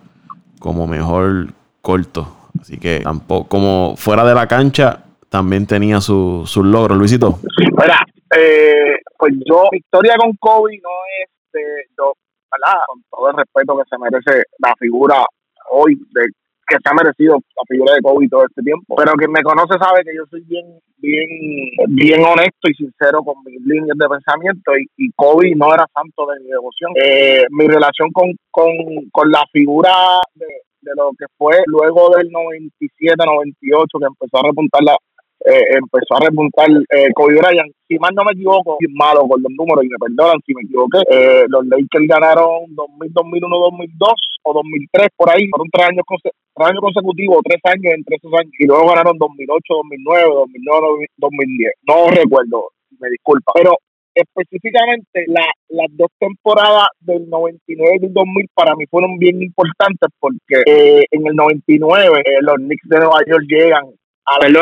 como 0.58 0.86
mejor 0.86 1.48
corto. 1.82 2.28
Así 2.60 2.78
que 2.78 3.00
tampoco, 3.00 3.48
como 3.48 3.94
fuera 3.96 4.24
de 4.24 4.34
la 4.34 4.46
cancha, 4.46 5.04
también 5.28 5.66
tenía 5.66 6.00
sus 6.00 6.48
su 6.48 6.62
logros. 6.62 6.96
Luisito. 6.96 7.40
Mira, 7.58 7.98
eh, 8.36 8.98
pues 9.18 9.34
yo, 9.44 9.64
victoria 9.70 10.14
con 10.16 10.32
Kobe 10.36 10.78
no 10.82 10.90
es 11.20 11.30
de, 11.52 11.60
yo. 11.98 12.12
Con 12.86 13.02
todo 13.10 13.30
el 13.30 13.36
respeto 13.38 13.78
que 13.78 13.84
se 13.88 13.98
merece 13.98 14.44
la 14.58 14.74
figura 14.78 15.24
hoy 15.70 15.94
de 16.12 16.26
que 16.66 16.76
se 16.76 16.88
ha 16.90 16.94
merecido 16.94 17.34
la 17.36 17.64
figura 17.68 17.94
de 17.94 18.02
Kobe 18.02 18.28
todo 18.28 18.44
este 18.44 18.62
tiempo. 18.62 18.94
Pero 18.96 19.12
quien 19.14 19.32
me 19.32 19.42
conoce 19.42 19.78
sabe 19.78 20.02
que 20.04 20.14
yo 20.16 20.24
soy 20.30 20.42
bien, 20.42 20.66
bien, 20.98 21.28
bien 21.88 22.20
honesto 22.24 22.68
y 22.70 22.74
sincero 22.74 23.22
con 23.22 23.36
mis 23.44 23.60
líneas 23.66 23.96
de 23.98 24.08
pensamiento 24.08 24.72
y, 24.76 24.86
y 24.96 25.12
Kobe 25.12 25.54
no 25.56 25.74
era 25.74 25.86
santo 25.94 26.26
de 26.26 26.40
mi 26.40 26.50
devoción. 26.50 26.92
Eh, 26.96 27.44
mi 27.50 27.66
relación 27.66 28.10
con, 28.12 28.32
con, 28.50 28.70
con 29.10 29.30
la 29.30 29.44
figura 29.52 29.92
de, 30.34 30.46
de 30.82 30.92
lo 30.96 31.10
que 31.18 31.26
fue 31.38 31.62
luego 31.66 32.10
del 32.16 32.30
97, 32.30 33.14
98, 33.16 33.98
que 33.98 34.06
empezó 34.06 34.38
a 34.38 34.48
repuntar 34.48 34.82
la, 34.82 34.96
eh, 35.44 35.74
empezó 35.74 36.14
a 36.14 36.24
repuntar 36.24 36.70
eh, 36.70 37.10
Kobe 37.14 37.34
Bryant. 37.34 37.72
Si 37.88 37.98
mal 37.98 38.14
no 38.14 38.24
me 38.24 38.32
equivoco, 38.32 38.78
soy 38.78 38.92
malo 38.94 39.26
con 39.26 39.42
los 39.42 39.52
números 39.58 39.84
y 39.84 39.88
me 39.88 39.98
perdonan 39.98 40.40
si 40.46 40.54
me 40.54 40.62
equivoqué. 40.62 41.02
Eh, 41.10 41.44
los 41.48 41.66
Lakers 41.66 42.06
ganaron 42.06 42.70
2000, 42.70 43.12
2001, 43.12 43.58
2002 43.58 44.10
o 44.44 44.52
2003 44.54 45.08
por 45.16 45.30
ahí, 45.30 45.48
fueron 45.50 45.68
tres 45.72 45.86
años, 45.88 46.04
tres 46.22 46.68
años 46.68 46.80
consecutivos, 46.80 47.42
tres 47.42 47.60
años 47.64 47.90
entre 47.94 48.16
esos 48.16 48.32
años, 48.34 48.52
y 48.58 48.66
luego 48.66 48.86
ganaron 48.86 49.18
2008, 49.18 49.60
2009, 49.66 50.34
2009, 50.34 51.06
2010. 51.16 51.72
No 51.88 52.10
recuerdo, 52.10 52.70
me 53.00 53.10
disculpa. 53.10 53.52
Pero 53.54 53.74
específicamente 54.14 55.24
la, 55.26 55.46
las 55.68 55.88
dos 55.96 56.10
temporadas 56.18 56.86
del 57.00 57.28
99 57.28 57.96
y 57.96 57.98
del 57.98 58.12
2000 58.12 58.46
para 58.54 58.76
mí 58.76 58.84
fueron 58.86 59.18
bien 59.18 59.42
importantes 59.42 60.08
porque 60.20 60.62
eh, 60.66 61.04
en 61.10 61.26
el 61.26 61.34
99 61.34 62.22
los 62.42 62.56
Knicks 62.56 62.88
de 62.88 62.98
Nueva 62.98 63.20
York 63.26 63.44
llegan 63.48 63.84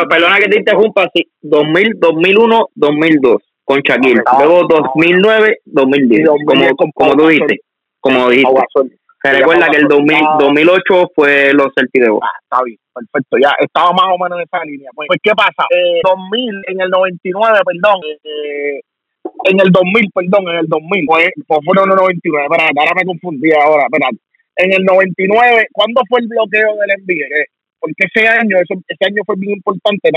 perdona, 0.09 0.39
que 0.39 0.49
te 0.49 0.59
interrumpa, 0.59 1.09
sí, 1.15 1.27
2000, 1.43 1.99
2001, 1.99 2.69
2002 2.75 3.43
con 3.65 3.81
Shaquille, 3.81 4.23
luego 4.39 4.67
2009, 4.67 5.59
2010, 5.65 6.29
como, 6.45 6.93
como, 6.93 7.15
tú 7.15 7.29
dijiste, 7.29 7.61
como 8.01 8.29
dijiste. 8.29 8.61
Se 9.23 9.33
recuerda 9.33 9.69
que 9.69 9.77
el 9.77 9.87
2000, 9.87 10.19
2008 10.41 11.11
fue 11.15 11.53
los 11.53 11.69
Celtics 11.77 12.07
de 12.07 12.11
ah, 12.11 12.35
está 12.43 12.65
bien, 12.65 12.79
perfecto, 12.93 13.37
ya 13.37 13.53
estaba 13.61 13.93
más 13.93 14.09
o 14.11 14.19
menos 14.19 14.39
en 14.39 14.49
esa 14.49 14.65
línea. 14.65 14.91
Pues, 14.95 15.09
pues 15.09 15.21
¿qué 15.23 15.33
pasa? 15.37 15.69
Eh, 15.71 16.01
2000, 16.03 16.63
en 16.67 16.81
el 16.81 16.89
99, 16.89 17.59
perdón, 17.63 18.01
eh, 18.25 18.81
en 19.45 19.61
el 19.61 19.71
2000, 19.71 20.11
perdón, 20.15 20.49
en 20.49 20.59
el 20.61 20.67
2000, 20.67 21.07
pues, 21.07 21.29
pues 21.47 21.61
fue 21.63 21.77
en 21.77 21.91
el 21.91 21.97
99, 21.97 22.49
espérate, 22.51 22.81
ahora 22.81 22.93
me 22.97 23.05
confundí 23.05 23.53
ahora, 23.53 23.85
espérate. 23.85 24.19
En 24.57 24.73
el 24.73 24.85
99, 24.85 25.69
¿cuándo 25.73 26.01
fue 26.09 26.21
el 26.21 26.27
bloqueo 26.27 26.75
del 26.81 26.91
NBA? 27.05 27.45
Porque 27.81 28.07
ese 28.13 28.29
año, 28.29 28.57
ese, 28.61 29.05
año 29.07 29.23
fue 29.25 29.37
bien 29.39 29.57
importante, 29.57 30.11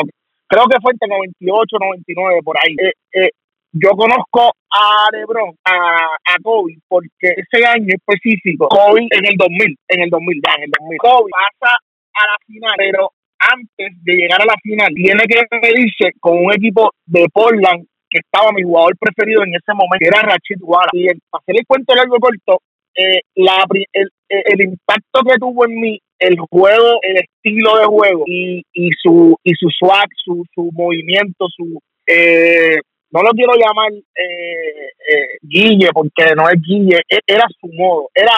creo 0.47 0.65
que 0.67 0.79
fue 0.81 0.91
entre 0.91 1.07
98, 1.07 1.77
99, 1.79 2.39
por 2.43 2.57
ahí. 2.59 2.75
Eh, 2.77 2.93
eh, 3.13 3.29
yo 3.73 3.89
conozco 3.97 4.53
a 4.69 5.07
LeBron, 5.11 5.55
a, 5.65 6.13
a 6.13 6.35
Kobe, 6.43 6.77
porque 6.87 7.33
ese 7.41 7.65
año 7.65 7.89
específico, 7.89 8.67
Kobe 8.67 9.07
en 9.09 9.25
el 9.25 9.35
2000, 9.35 9.77
en 9.87 10.01
el 10.01 10.09
2000, 10.09 10.41
ya 10.45 10.53
en 10.57 10.63
el 10.65 10.71
2000, 10.77 10.97
Kobe 10.99 11.31
pasa 11.31 11.73
a 12.13 12.23
la 12.27 12.37
final, 12.45 12.75
pero 12.77 13.09
antes 13.39 14.03
de 14.03 14.13
llegar 14.13 14.41
a 14.41 14.45
la 14.45 14.55
final, 14.61 14.93
tiene 14.93 15.23
que 15.25 15.41
medirse 15.57 16.11
con 16.19 16.45
un 16.45 16.53
equipo 16.53 16.91
de 17.05 17.25
Portland 17.33 17.87
que 18.09 18.19
estaba 18.19 18.51
mi 18.51 18.61
jugador 18.61 18.95
preferido 18.99 19.43
en 19.43 19.55
ese 19.55 19.73
momento, 19.73 19.97
que 19.99 20.07
era 20.07 20.21
Rachid 20.21 20.61
Walla. 20.61 20.93
Y 20.93 21.07
el, 21.07 21.19
para 21.29 21.41
hacer 21.41 21.55
el 21.57 21.65
cuento 21.65 21.95
largo 21.95 22.17
corto, 22.19 22.61
eh, 22.95 23.21
la, 23.35 23.65
el, 23.91 24.09
el, 24.29 24.61
impacto 24.61 25.21
que 25.25 25.35
tuvo 25.39 25.65
en 25.65 25.79
mí 25.79 25.99
el 26.23 26.37
juego, 26.49 26.99
el 27.01 27.17
estilo 27.17 27.77
de 27.77 27.85
juego 27.85 28.23
y, 28.25 28.63
y 28.73 28.89
su 29.01 29.35
y 29.43 29.53
su 29.55 29.67
swag, 29.69 30.07
su, 30.23 30.43
su 30.53 30.69
movimiento, 30.73 31.47
su 31.55 31.79
eh, 32.07 32.77
no 33.11 33.21
lo 33.21 33.29
quiero 33.31 33.53
llamar 33.53 33.91
eh, 33.93 34.87
eh, 35.09 35.37
Guille 35.41 35.89
porque 35.93 36.33
no 36.35 36.49
es 36.49 36.55
Guille, 36.61 36.99
e, 37.09 37.19
era 37.27 37.45
su 37.59 37.67
modo, 37.73 38.09
era 38.15 38.33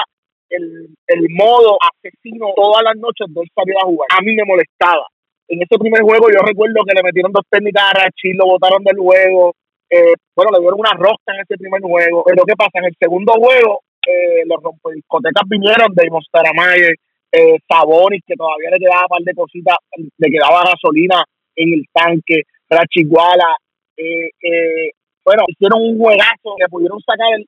el, 0.49 0.89
el 1.07 1.27
modo 1.29 1.77
asesino 1.79 2.47
todas 2.55 2.83
las 2.83 2.95
noches 2.97 3.27
de 3.29 3.41
él 3.41 3.77
a 3.81 3.85
jugar. 3.85 4.07
A 4.17 4.21
mí 4.21 4.35
me 4.35 4.45
molestaba. 4.45 5.07
En 5.47 5.61
ese 5.61 5.77
primer 5.77 6.01
juego 6.01 6.27
yo 6.33 6.41
recuerdo 6.41 6.83
que 6.87 6.95
le 6.95 7.03
metieron 7.03 7.31
dos 7.31 7.45
técnicas 7.49 7.83
a 7.83 7.93
Rachid, 7.93 8.35
lo 8.35 8.47
botaron 8.47 8.83
del 8.83 8.97
juego. 8.97 9.53
Eh, 9.89 10.15
bueno, 10.35 10.51
le 10.51 10.59
dieron 10.59 10.79
una 10.79 10.93
rosca 10.93 11.33
en 11.33 11.41
ese 11.41 11.57
primer 11.57 11.81
juego. 11.81 12.23
Pero 12.25 12.43
¿qué 12.45 12.55
pasa? 12.55 12.79
En 12.81 12.85
el 12.85 12.95
segundo 12.99 13.33
juego, 13.33 13.81
eh, 14.07 14.43
los 14.45 14.59
discotecas 14.93 15.43
vinieron 15.47 15.93
de 15.93 16.09
Mostaramaye, 16.09 16.95
eh, 17.35 17.57
Sabonis, 17.67 18.21
que 18.25 18.35
todavía 18.35 18.69
le 18.71 18.79
quedaba 18.79 19.03
un 19.03 19.09
par 19.09 19.21
de 19.23 19.33
cositas, 19.33 19.77
le 20.17 20.29
quedaba 20.29 20.63
gasolina 20.63 21.23
en 21.55 21.73
el 21.73 21.83
tanque, 21.91 22.43
Rachiguala, 22.69 23.55
eh, 23.97 24.29
eh, 24.41 24.91
bueno, 25.23 25.43
hicieron 25.47 25.81
un 25.81 25.97
juegazo 25.97 26.55
que 26.57 26.69
pudieron 26.69 26.99
sacar 27.01 27.27
el, 27.33 27.45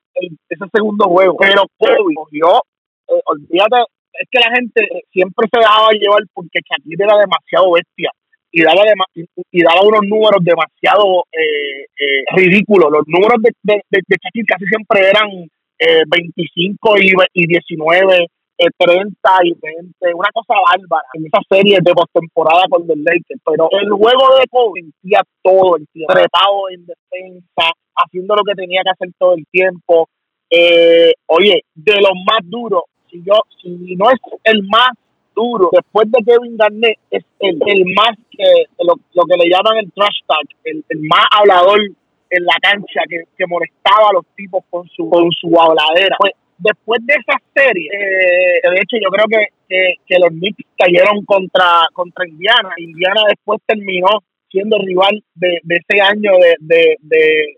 ese 0.48 0.64
segundo 0.72 1.06
juego, 1.06 1.36
pero 1.38 1.62
Kobe 1.76 2.14
cogió, 2.14 2.62
eh, 3.08 3.22
olvídate, 3.24 3.82
es 4.12 4.28
que 4.30 4.40
la 4.40 4.54
gente 4.54 4.88
siempre 5.12 5.46
se 5.52 5.60
dejaba 5.60 5.90
llevar 5.92 6.22
porque 6.34 6.58
Shaquille 6.58 7.04
era 7.04 7.16
demasiado 7.18 7.72
bestia 7.72 8.10
y 8.50 8.62
daba, 8.62 8.82
y 9.14 9.62
daba 9.62 9.82
unos 9.82 10.02
números 10.08 10.42
demasiado 10.42 11.24
eh, 11.32 11.84
eh, 12.00 12.24
ridículos. 12.34 12.90
Los 12.90 13.04
números 13.06 13.42
de, 13.42 13.50
de, 13.62 13.80
de, 13.90 14.16
Shaquille 14.16 14.46
casi 14.46 14.64
siempre 14.66 15.10
eran 15.10 15.28
eh, 15.78 16.02
25 16.08 16.98
y, 16.98 17.12
y 17.34 17.46
19 17.46 18.26
30 18.76 19.14
y 19.44 19.54
20, 19.54 20.14
una 20.14 20.28
cosa 20.34 20.54
bárbara 20.54 21.06
en 21.14 21.26
esa 21.26 21.38
serie 21.48 21.78
de 21.80 21.92
postemporada 21.92 22.64
con 22.68 22.86
los 22.86 22.96
Lakers. 22.98 23.40
Pero 23.44 23.68
el 23.70 23.90
juego 23.90 24.36
de 24.38 24.46
Kobe 24.50 24.80
sentía 24.82 25.20
todo 25.42 25.76
el 25.76 25.86
tiempo, 25.92 26.12
trepado 26.12 26.70
en 26.70 26.86
defensa, 26.86 27.72
haciendo 27.94 28.34
lo 28.34 28.42
que 28.42 28.54
tenía 28.54 28.82
que 28.82 28.90
hacer 28.90 29.08
todo 29.18 29.34
el 29.34 29.46
tiempo. 29.50 30.08
Eh, 30.50 31.12
oye, 31.26 31.62
de 31.74 31.94
los 32.00 32.12
más 32.26 32.40
duros, 32.42 32.82
si 33.10 33.22
yo, 33.24 33.34
si 33.62 33.94
no 33.96 34.10
es 34.10 34.18
el 34.44 34.62
más 34.64 34.90
duro, 35.34 35.70
después 35.72 36.10
de 36.10 36.24
Kevin 36.24 36.56
Garnett, 36.56 36.98
es 37.10 37.24
el, 37.38 37.84
más 37.94 38.16
que 38.30 38.64
lo, 38.82 38.94
que 38.96 39.36
le 39.36 39.48
llaman 39.48 39.78
el 39.78 39.92
trash 39.92 40.20
talk, 40.26 40.48
el, 40.64 40.84
más 41.02 41.26
hablador 41.30 41.80
en 42.30 42.44
la 42.44 42.54
cancha 42.60 43.02
que, 43.08 43.22
que 43.36 43.46
molestaba 43.46 44.10
a 44.10 44.14
los 44.14 44.26
tipos 44.36 44.64
con 44.68 44.88
su 44.88 45.08
con 45.08 45.30
su 45.32 45.48
habladera. 45.58 46.16
Pues 46.18 46.32
después 46.58 47.00
de 47.06 47.14
esa 47.14 47.38
serie, 47.54 47.88
eh, 47.92 48.60
de 48.62 48.76
hecho 48.76 48.96
yo 49.02 49.08
creo 49.10 49.26
que, 49.28 49.94
que, 50.06 50.18
los 50.18 50.30
Knicks 50.30 50.64
cayeron 50.76 51.24
contra, 51.24 51.86
contra 51.92 52.28
Indiana. 52.28 52.70
Indiana 52.76 53.22
después 53.28 53.60
terminó 53.66 54.22
siendo 54.50 54.78
rival 54.78 55.22
de, 55.34 55.60
de 55.62 55.76
ese 55.76 56.00
año 56.00 56.32
de, 56.40 56.56
de, 56.60 56.96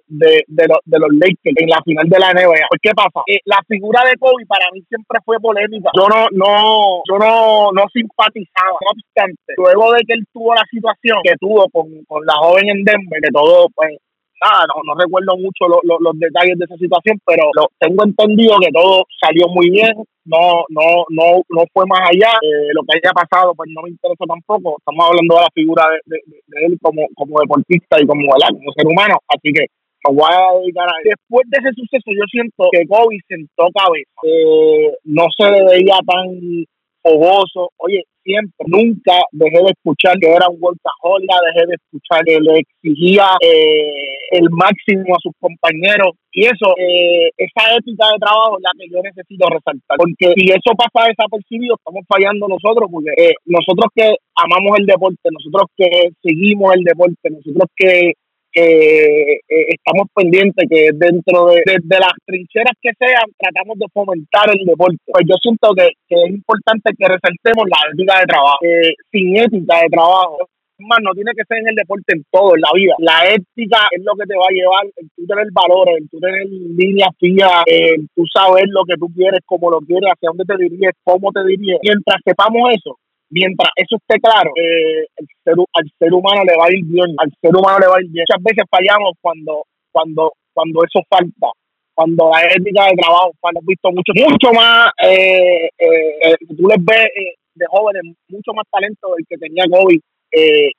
de, 0.09 0.45
de, 0.47 0.67
los, 0.67 0.79
de 0.85 0.99
los 0.99 1.09
Lakers 1.13 1.57
en 1.57 1.69
la 1.69 1.81
final 1.85 2.09
de 2.09 2.19
la 2.19 2.33
NBA. 2.33 2.67
Pues, 2.69 2.81
¿qué 2.83 2.91
pasa? 2.91 3.23
Eh, 3.27 3.39
la 3.45 3.59
figura 3.69 4.03
de 4.05 4.17
Kobe 4.19 4.45
para 4.47 4.67
mí 4.73 4.83
siempre 4.89 5.19
fue 5.25 5.39
polémica. 5.39 5.91
Yo 5.97 6.09
no, 6.09 6.27
no, 6.33 7.03
yo 7.09 7.19
no, 7.19 7.71
no 7.73 7.85
simpatizaba. 7.93 8.77
No 8.83 8.91
obstante, 8.91 9.55
luego 9.57 9.93
de 9.93 10.01
que 10.07 10.15
él 10.15 10.25
tuvo 10.33 10.55
la 10.55 10.65
situación 10.71 11.19
que 11.23 11.35
tuvo 11.39 11.69
con, 11.71 11.87
con 12.05 12.25
la 12.27 12.35
joven 12.35 12.69
en 12.69 12.85
Denver, 12.85 13.21
que 13.23 13.31
todo, 13.33 13.69
pues, 13.75 13.97
nada, 14.40 14.64
no, 14.68 14.83
no 14.85 14.98
recuerdo 14.98 15.37
mucho 15.37 15.68
los 15.68 16.14
detalles 16.18 16.59
de 16.59 16.64
esa 16.64 16.76
situación, 16.76 17.20
pero 17.24 17.50
lo, 17.55 17.68
tengo 17.79 18.05
entendido 18.05 18.59
que 18.59 18.72
todo 18.72 19.05
salió 19.20 19.48
muy 19.48 19.70
bien, 19.70 19.92
no 20.24 20.64
no 20.68 21.05
no 21.11 21.42
no 21.48 21.62
fue 21.72 21.85
más 21.87 22.00
allá. 22.00 22.33
Eh, 22.40 22.72
lo 22.72 22.83
que 22.83 22.98
haya 22.98 23.12
pasado, 23.12 23.55
pues 23.55 23.68
no 23.74 23.83
me 23.83 23.90
interesa 23.90 24.24
tampoco. 24.26 24.76
Estamos 24.79 25.07
hablando 25.07 25.35
de 25.37 25.40
la 25.42 25.55
figura 25.55 25.85
de, 26.07 26.18
él 26.66 26.79
como, 26.81 27.07
como 27.14 27.40
deportista 27.40 28.00
y 28.00 28.07
como, 28.07 28.33
ser 28.76 28.87
humano, 28.87 29.18
así 29.29 29.53
que 29.53 29.66
me 30.09 30.16
voy 30.16 30.33
a 30.33 30.59
dedicar 30.61 30.88
a 30.88 30.96
él. 31.03 31.12
Después 31.12 31.44
de 31.48 31.59
ese 31.61 31.72
suceso, 31.76 32.09
yo 32.16 32.24
siento 32.31 32.68
que 32.72 32.87
Kobe 32.88 33.20
sentó 33.29 33.68
cabeza. 33.74 34.20
Eh, 34.24 34.92
no 35.05 35.26
se 35.37 35.44
le 35.50 35.64
veía 35.64 35.98
tan 36.07 36.64
fogoso. 37.03 37.70
Oye, 37.76 38.05
siempre, 38.23 38.67
nunca 38.67 39.17
dejé 39.33 39.59
de 39.59 39.71
escuchar 39.71 40.19
que 40.19 40.31
era 40.31 40.49
un 40.49 40.59
workaholic, 40.61 41.31
dejé 41.55 41.67
de 41.67 41.75
escuchar 41.75 42.25
que 42.25 42.41
le 42.41 42.59
exigía 42.61 43.27
eh, 43.41 44.11
el 44.33 44.49
máximo 44.51 45.15
a 45.15 45.23
sus 45.23 45.33
compañeros. 45.39 46.15
Y 46.33 46.47
eso, 46.47 46.75
eh, 46.79 47.31
esa 47.37 47.75
ética 47.75 48.07
de 48.13 48.23
trabajo 48.23 48.57
es 48.57 48.63
la 48.63 48.71
que 48.79 48.87
yo 48.87 49.03
necesito 49.03 49.47
resaltar. 49.51 49.99
Porque 49.99 50.31
si 50.39 50.47
eso 50.51 50.71
pasa 50.79 51.09
desapercibido, 51.11 51.75
estamos 51.75 52.07
fallando 52.07 52.47
nosotros, 52.47 52.87
porque 52.91 53.11
eh, 53.19 53.35
nosotros 53.47 53.91
que 53.95 54.15
amamos 54.37 54.79
el 54.79 54.87
deporte, 54.87 55.27
nosotros 55.31 55.67
que 55.77 56.15
seguimos 56.23 56.75
el 56.75 56.85
deporte, 56.85 57.31
nosotros 57.31 57.67
que 57.75 58.15
que 58.53 59.33
eh, 59.49 59.67
estamos 59.69 60.09
pendientes 60.15 60.67
que 60.69 60.91
dentro 60.95 61.47
de, 61.47 61.63
las 61.89 62.15
trincheras 62.27 62.75
que 62.81 62.91
sean 62.99 63.27
tratamos 63.39 63.79
de 63.79 63.87
fomentar 63.93 64.51
el 64.51 64.65
deporte. 64.65 64.99
Pues 65.07 65.25
yo 65.29 65.37
siento 65.41 65.71
que, 65.77 65.89
es 66.09 66.31
importante 66.31 66.91
que 66.99 67.09
resaltemos 67.09 67.69
la 67.69 67.81
ética 67.93 68.21
de 68.21 68.27
trabajo. 68.27 68.59
Eh, 68.63 68.95
sin 69.11 69.37
ética 69.37 69.83
de 69.83 69.89
trabajo, 69.91 70.39
más 70.81 70.99
no 71.03 71.13
tiene 71.13 71.33
que 71.37 71.45
ser 71.45 71.59
en 71.59 71.69
el 71.69 71.77
deporte 71.77 72.17
en 72.17 72.25
todo, 72.31 72.55
en 72.55 72.63
la 72.63 72.73
vida. 72.75 72.95
La 72.99 73.19
ética 73.29 73.87
es 73.91 74.03
lo 74.03 74.15
que 74.17 74.27
te 74.27 74.37
va 74.37 74.49
a 74.49 74.55
llevar, 74.55 74.85
en 74.97 75.09
tú 75.15 75.27
tener 75.27 75.47
valores, 75.53 75.95
en 76.01 76.09
tú 76.09 76.19
tener 76.19 76.47
líneas 76.49 77.11
fijas, 77.19 77.65
en 77.67 78.09
tú 78.15 78.25
saber 78.33 78.65
lo 78.69 78.85
que 78.85 78.97
tú 78.97 79.09
quieres, 79.15 79.41
cómo 79.47 79.71
lo 79.71 79.81
quieres, 79.81 80.11
hacia 80.11 80.33
dónde 80.33 80.45
te 80.45 80.57
diriges, 80.57 80.97
cómo 81.05 81.31
te 81.33 81.45
diriges. 81.45 81.79
Mientras 81.83 82.21
sepamos 82.25 82.71
eso, 82.73 82.97
mientras 83.31 83.71
eso 83.77 83.97
esté 83.97 84.21
claro, 84.21 84.51
eh, 84.57 85.07
el 85.16 85.27
ser, 85.45 85.55
al 85.55 85.87
ser 85.99 86.12
humano 86.12 86.43
le 86.45 86.57
va 86.57 86.66
a 86.66 86.73
ir 86.73 86.85
bien, 86.85 87.14
al 87.19 87.31
ser 87.40 87.55
humano 87.55 87.79
le 87.79 87.87
va 87.87 87.97
a 87.97 88.03
ir 88.03 88.11
bien. 88.11 88.25
Muchas 88.29 88.43
veces 88.43 88.64
fallamos 88.71 89.14
cuando, 89.21 89.64
cuando, 89.93 90.33
cuando 90.53 90.85
eso 90.85 91.01
falta, 91.09 91.49
cuando 91.95 92.31
la 92.31 92.43
ética 92.43 92.90
de 92.90 92.97
trabajo 92.99 93.33
falta. 93.40 93.61
visto 93.62 93.90
mucho, 93.90 94.12
mucho 94.14 94.53
más, 94.53 94.90
eh, 95.03 95.71
eh, 95.79 96.12
eh 96.23 96.37
tú 96.57 96.66
les 96.69 96.85
ves 96.85 97.07
eh, 97.14 97.35
de 97.55 97.66
jóvenes 97.69 98.03
mucho 98.29 98.53
más 98.53 98.66
talento 98.71 99.14
del 99.16 99.27
que 99.27 99.38
tenía 99.38 99.64
Kobe 99.71 100.01
eh, 100.33 100.71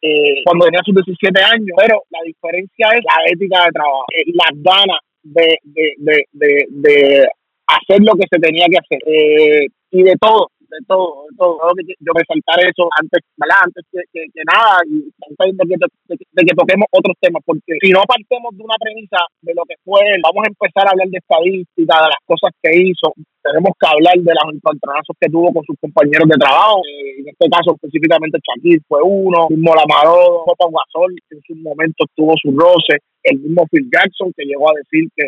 cuando 0.45 0.65
tenía 0.65 0.81
sus 0.83 0.95
17 0.95 1.41
años, 1.43 1.75
pero 1.75 2.03
la 2.09 2.19
diferencia 2.25 2.87
es 2.95 3.03
la 3.03 3.31
ética 3.31 3.65
de 3.65 3.71
trabajo, 3.71 4.05
las 4.33 4.63
ganas 4.63 4.99
de, 5.23 5.57
de, 5.63 6.23
de, 6.31 6.65
de 6.69 7.27
hacer 7.67 7.99
lo 8.01 8.13
que 8.13 8.27
se 8.31 8.39
tenía 8.39 8.65
que 8.67 8.77
hacer 8.77 9.67
y 9.91 10.03
de 10.03 10.15
todo, 10.19 10.47
todo, 10.87 11.27
de 11.29 11.35
todo. 11.37 11.57
que 11.75 11.93
yo 11.99 12.11
resaltar 12.15 12.59
eso 12.63 12.87
antes, 12.99 13.19
¿verdad? 13.37 13.67
Antes 13.67 13.83
que, 13.91 14.01
que, 14.11 14.43
nada 14.45 14.79
y 14.87 15.07
antes 15.07 15.57
de 15.57 15.63
que, 15.67 15.77
de, 15.79 16.41
que 16.45 16.55
toquemos 16.55 16.87
otros 16.91 17.15
temas, 17.19 17.43
porque 17.45 17.77
si 17.81 17.91
no 17.91 18.01
partemos 18.07 18.55
de 18.55 18.63
una 18.63 18.77
premisa 18.79 19.19
de 19.41 19.53
lo 19.53 19.63
que 19.67 19.75
fue, 19.83 20.01
vamos 20.23 20.43
a 20.45 20.51
empezar 20.51 20.87
a 20.87 20.91
hablar 20.91 21.07
de 21.09 21.19
estadística, 21.19 21.93
de 22.01 22.09
las 22.11 22.23
cosas 22.25 22.51
que 22.61 22.71
hizo, 22.75 23.13
tenemos 23.41 23.73
que 23.77 23.87
hablar 23.89 24.15
de 24.17 24.33
los 24.33 24.47
encontronazos 24.53 25.15
que 25.19 25.29
tuvo 25.29 25.51
con 25.51 25.65
sus 25.65 25.75
compañeros 25.81 26.29
de 26.29 26.37
trabajo, 26.37 26.81
eh, 26.85 27.21
en 27.21 27.27
este 27.29 27.49
caso 27.49 27.73
específicamente 27.73 28.39
Shaquille 28.39 28.85
fue 28.87 29.01
uno, 29.01 29.49
mismo 29.49 29.73
Lamaro, 29.73 30.45
Copa 30.45 30.69
Gasol, 30.69 31.15
que 31.27 31.35
en 31.35 31.41
sus 31.43 31.57
momentos 31.57 32.05
tuvo 32.15 32.33
su 32.37 32.53
roce, 32.53 33.01
el 33.23 33.39
mismo 33.39 33.65
Phil 33.69 33.89
Jackson 33.91 34.31
que 34.37 34.45
llegó 34.45 34.69
a 34.69 34.77
decir 34.77 35.09
que 35.15 35.27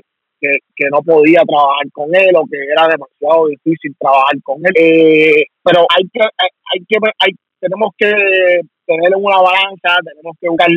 que, 0.75 0.89
no 0.91 1.01
podía 1.01 1.41
trabajar 1.47 1.89
con 1.91 2.13
él 2.15 2.35
o 2.35 2.45
que 2.45 2.57
era 2.71 2.87
demasiado 2.87 3.47
difícil 3.47 3.95
trabajar 3.99 4.35
con 4.43 4.59
él. 4.65 4.73
Eh, 4.75 5.45
pero 5.63 5.85
hay 5.95 6.03
que, 6.11 6.21
hay, 6.21 6.85
que, 6.87 6.97
hay, 7.19 7.31
tenemos 7.59 7.91
que, 7.97 8.11
tener 8.85 9.07
en 9.07 9.23
una 9.23 9.37
balanza, 9.37 9.97
tenemos 10.03 10.35
que 10.41 10.49
buscar 10.49 10.67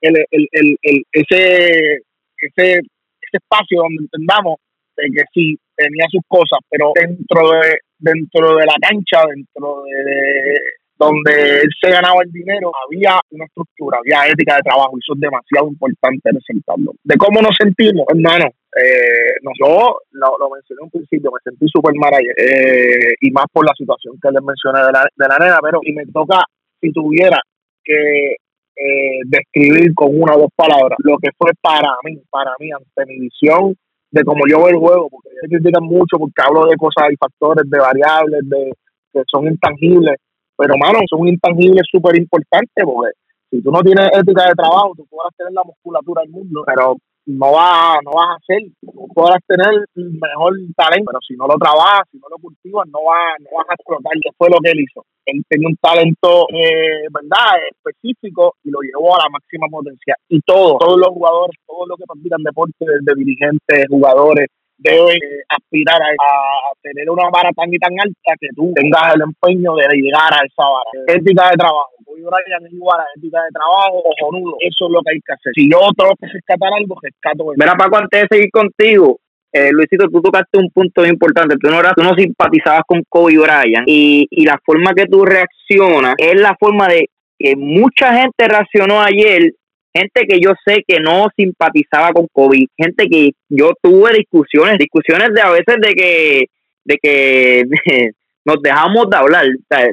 el, 0.00 0.16
el, 0.30 0.46
el, 0.50 0.76
el 0.82 1.04
ese, 1.12 2.00
ese, 2.36 2.72
ese 2.72 3.36
espacio 3.38 3.82
donde 3.82 4.02
entendamos 4.02 4.56
de 4.96 5.04
que 5.14 5.22
sí 5.32 5.56
tenía 5.76 6.06
sus 6.10 6.22
cosas, 6.26 6.58
pero 6.68 6.92
dentro 6.94 7.52
de 7.52 7.78
dentro 8.02 8.56
de 8.56 8.66
la 8.66 8.74
cancha, 8.80 9.22
dentro 9.34 9.84
de, 9.84 10.54
donde 10.96 11.60
él 11.62 11.70
se 11.80 11.90
ganaba 11.90 12.22
el 12.22 12.30
dinero, 12.30 12.70
había 12.86 13.18
una 13.30 13.44
estructura, 13.44 13.98
había 13.98 14.30
ética 14.30 14.56
de 14.56 14.62
trabajo, 14.62 14.92
y 14.94 15.00
eso 15.00 15.14
es 15.14 15.20
demasiado 15.20 15.68
importante 15.68 16.30
resaltarlo. 16.30 16.92
De 17.02 17.16
cómo 17.16 17.40
nos 17.40 17.56
sentimos, 17.58 18.06
hermano, 18.08 18.46
eh, 18.76 19.34
no, 19.42 19.50
yo 19.58 19.98
lo, 20.12 20.50
mencioné 20.50 20.80
en 20.80 20.84
un 20.84 20.90
principio, 20.90 21.30
me 21.32 21.40
sentí 21.44 21.66
súper 21.68 21.94
mal 21.96 22.14
ayer, 22.14 22.34
eh, 22.38 23.14
y 23.20 23.30
más 23.30 23.46
por 23.52 23.66
la 23.66 23.74
situación 23.76 24.16
que 24.22 24.30
les 24.30 24.42
mencioné 24.42 24.80
de 24.86 24.92
la, 24.92 25.02
de 25.04 25.28
la 25.28 25.38
nena, 25.38 25.58
pero 25.62 25.80
y 25.82 25.92
me 25.92 26.06
toca, 26.06 26.40
si 26.80 26.92
tuviera 26.92 27.38
que 27.84 28.36
eh, 28.76 29.20
describir 29.26 29.94
con 29.94 30.08
una 30.10 30.34
o 30.34 30.40
dos 30.40 30.50
palabras 30.56 30.96
lo 31.04 31.18
que 31.18 31.30
fue 31.36 31.50
para 31.60 31.92
mí, 32.04 32.16
para 32.30 32.52
mí, 32.58 32.70
ante 32.72 33.12
mi 33.12 33.20
visión 33.20 33.76
de 34.10 34.24
cómo 34.24 34.44
yo 34.48 34.58
veo 34.58 34.68
el 34.68 34.76
juego, 34.76 35.08
porque 35.10 35.30
se 35.40 35.48
critican 35.48 35.84
mucho 35.84 36.18
porque 36.18 36.42
hablo 36.46 36.66
de 36.66 36.76
cosas 36.76 37.10
y 37.12 37.16
factores, 37.16 37.68
de 37.68 37.78
variables, 37.78 38.40
de 38.48 38.72
que 39.12 39.22
son 39.26 39.46
intangibles, 39.46 40.16
pero 40.56 40.74
mano, 40.76 41.00
son 41.08 41.26
intangibles 41.28 41.82
súper 41.90 42.18
importantes 42.18 42.84
porque 42.84 43.12
si 43.50 43.62
tú 43.62 43.70
no 43.70 43.80
tienes 43.80 44.08
ética 44.12 44.48
de 44.48 44.54
trabajo, 44.54 44.92
tú 44.96 45.06
podrás 45.06 45.36
tener 45.36 45.52
la 45.52 45.62
musculatura 45.64 46.22
del 46.22 46.30
mundo, 46.30 46.62
pero 46.64 46.96
no 47.26 47.52
vas, 47.52 47.98
no 48.02 48.12
vas 48.12 48.28
a 48.28 48.38
hacer, 48.40 48.62
no 48.82 49.06
podrás 49.14 49.38
tener 49.46 49.68
el 49.94 50.10
mejor 50.18 50.56
talento, 50.74 51.06
pero 51.06 51.20
si 51.20 51.34
no 51.36 51.46
lo 51.46 51.54
trabajas, 51.54 52.08
si 52.10 52.18
no 52.18 52.26
lo 52.28 52.36
cultivas, 52.38 52.88
no, 52.88 53.04
vas, 53.04 53.38
no 53.40 53.58
vas 53.58 53.66
a 53.68 53.74
explotar, 53.74 54.12
que 54.20 54.30
fue 54.36 54.48
lo 54.50 54.58
que 54.58 54.70
él 54.70 54.80
hizo. 54.80 55.04
Él 55.26 55.44
tenía 55.48 55.68
un 55.68 55.76
talento, 55.76 56.48
eh, 56.50 57.06
¿verdad?, 57.12 57.62
específico 57.70 58.56
y 58.64 58.70
lo 58.70 58.80
llevó 58.80 59.14
a 59.14 59.22
la 59.22 59.30
máxima 59.30 59.68
potencia. 59.70 60.16
Y 60.28 60.40
todos, 60.40 60.78
todos 60.80 60.98
los 60.98 61.08
jugadores, 61.08 61.56
todos 61.66 61.86
los 61.88 61.98
que 61.98 62.08
practican 62.08 62.42
deporte, 62.42 62.74
desde 62.80 63.20
dirigentes, 63.20 63.86
jugadores, 63.88 64.48
deben 64.82 65.16
eh, 65.16 65.42
aspirar 65.48 66.00
a, 66.02 66.72
tener 66.82 67.08
una 67.08 67.30
vara 67.30 67.50
tan 67.54 67.72
y 67.72 67.78
tan 67.78 67.92
alta 67.92 68.34
que 68.40 68.48
tú 68.56 68.72
tengas 68.74 69.14
el 69.14 69.22
empeño 69.22 69.74
de 69.76 69.86
llegar 69.96 70.34
a 70.34 70.42
esa 70.44 70.66
vara. 70.66 70.90
Ética 71.06 71.50
de 71.50 71.56
trabajo. 71.56 71.90
Voy 72.04 72.20
a 72.20 72.68
igual 72.70 73.00
a 73.00 73.04
ética 73.16 73.42
de 73.42 73.50
trabajo, 73.52 74.02
nudo. 74.32 74.56
Eso 74.60 74.86
es 74.86 74.92
lo 74.92 75.00
que 75.02 75.12
hay 75.14 75.20
que 75.20 75.32
hacer. 75.32 75.52
Si 75.54 75.70
yo 75.70 75.78
tengo 75.96 76.12
que 76.20 76.26
rescatar 76.26 76.72
algo, 76.74 76.96
rescato. 77.00 77.44
Mira, 77.56 77.74
Paco, 77.74 77.96
antes 77.96 78.22
de 78.22 78.36
seguir 78.36 78.50
contigo, 78.50 79.18
eh, 79.52 79.70
Luisito, 79.70 80.08
tú 80.08 80.20
tocaste 80.20 80.58
un 80.58 80.70
punto 80.70 81.06
importante. 81.06 81.56
Tú 81.60 81.70
no, 81.70 81.80
eras, 81.80 81.94
tú 81.94 82.02
no 82.02 82.14
simpatizabas 82.14 82.82
con 82.86 83.02
Kobe 83.08 83.38
Bryant 83.38 83.86
y, 83.86 84.26
y 84.30 84.44
la 84.44 84.58
forma 84.64 84.92
que 84.94 85.06
tú 85.06 85.24
reaccionas 85.24 86.14
es 86.18 86.40
la 86.40 86.56
forma 86.58 86.88
de 86.88 87.08
que 87.38 87.56
mucha 87.56 88.14
gente 88.14 88.48
reaccionó 88.48 89.00
ayer 89.00 89.52
gente 89.94 90.26
que 90.26 90.40
yo 90.40 90.52
sé 90.64 90.84
que 90.86 91.00
no 91.00 91.28
simpatizaba 91.36 92.12
con 92.12 92.26
COVID, 92.32 92.66
gente 92.76 93.06
que 93.08 93.32
yo 93.48 93.72
tuve 93.82 94.12
discusiones, 94.14 94.78
discusiones 94.78 95.32
de 95.34 95.42
a 95.42 95.50
veces 95.50 95.76
de 95.80 95.94
que, 95.94 96.44
de 96.84 96.98
que 97.02 97.64
nos 98.44 98.60
dejamos 98.62 99.08
de 99.10 99.16
hablar. 99.16 99.46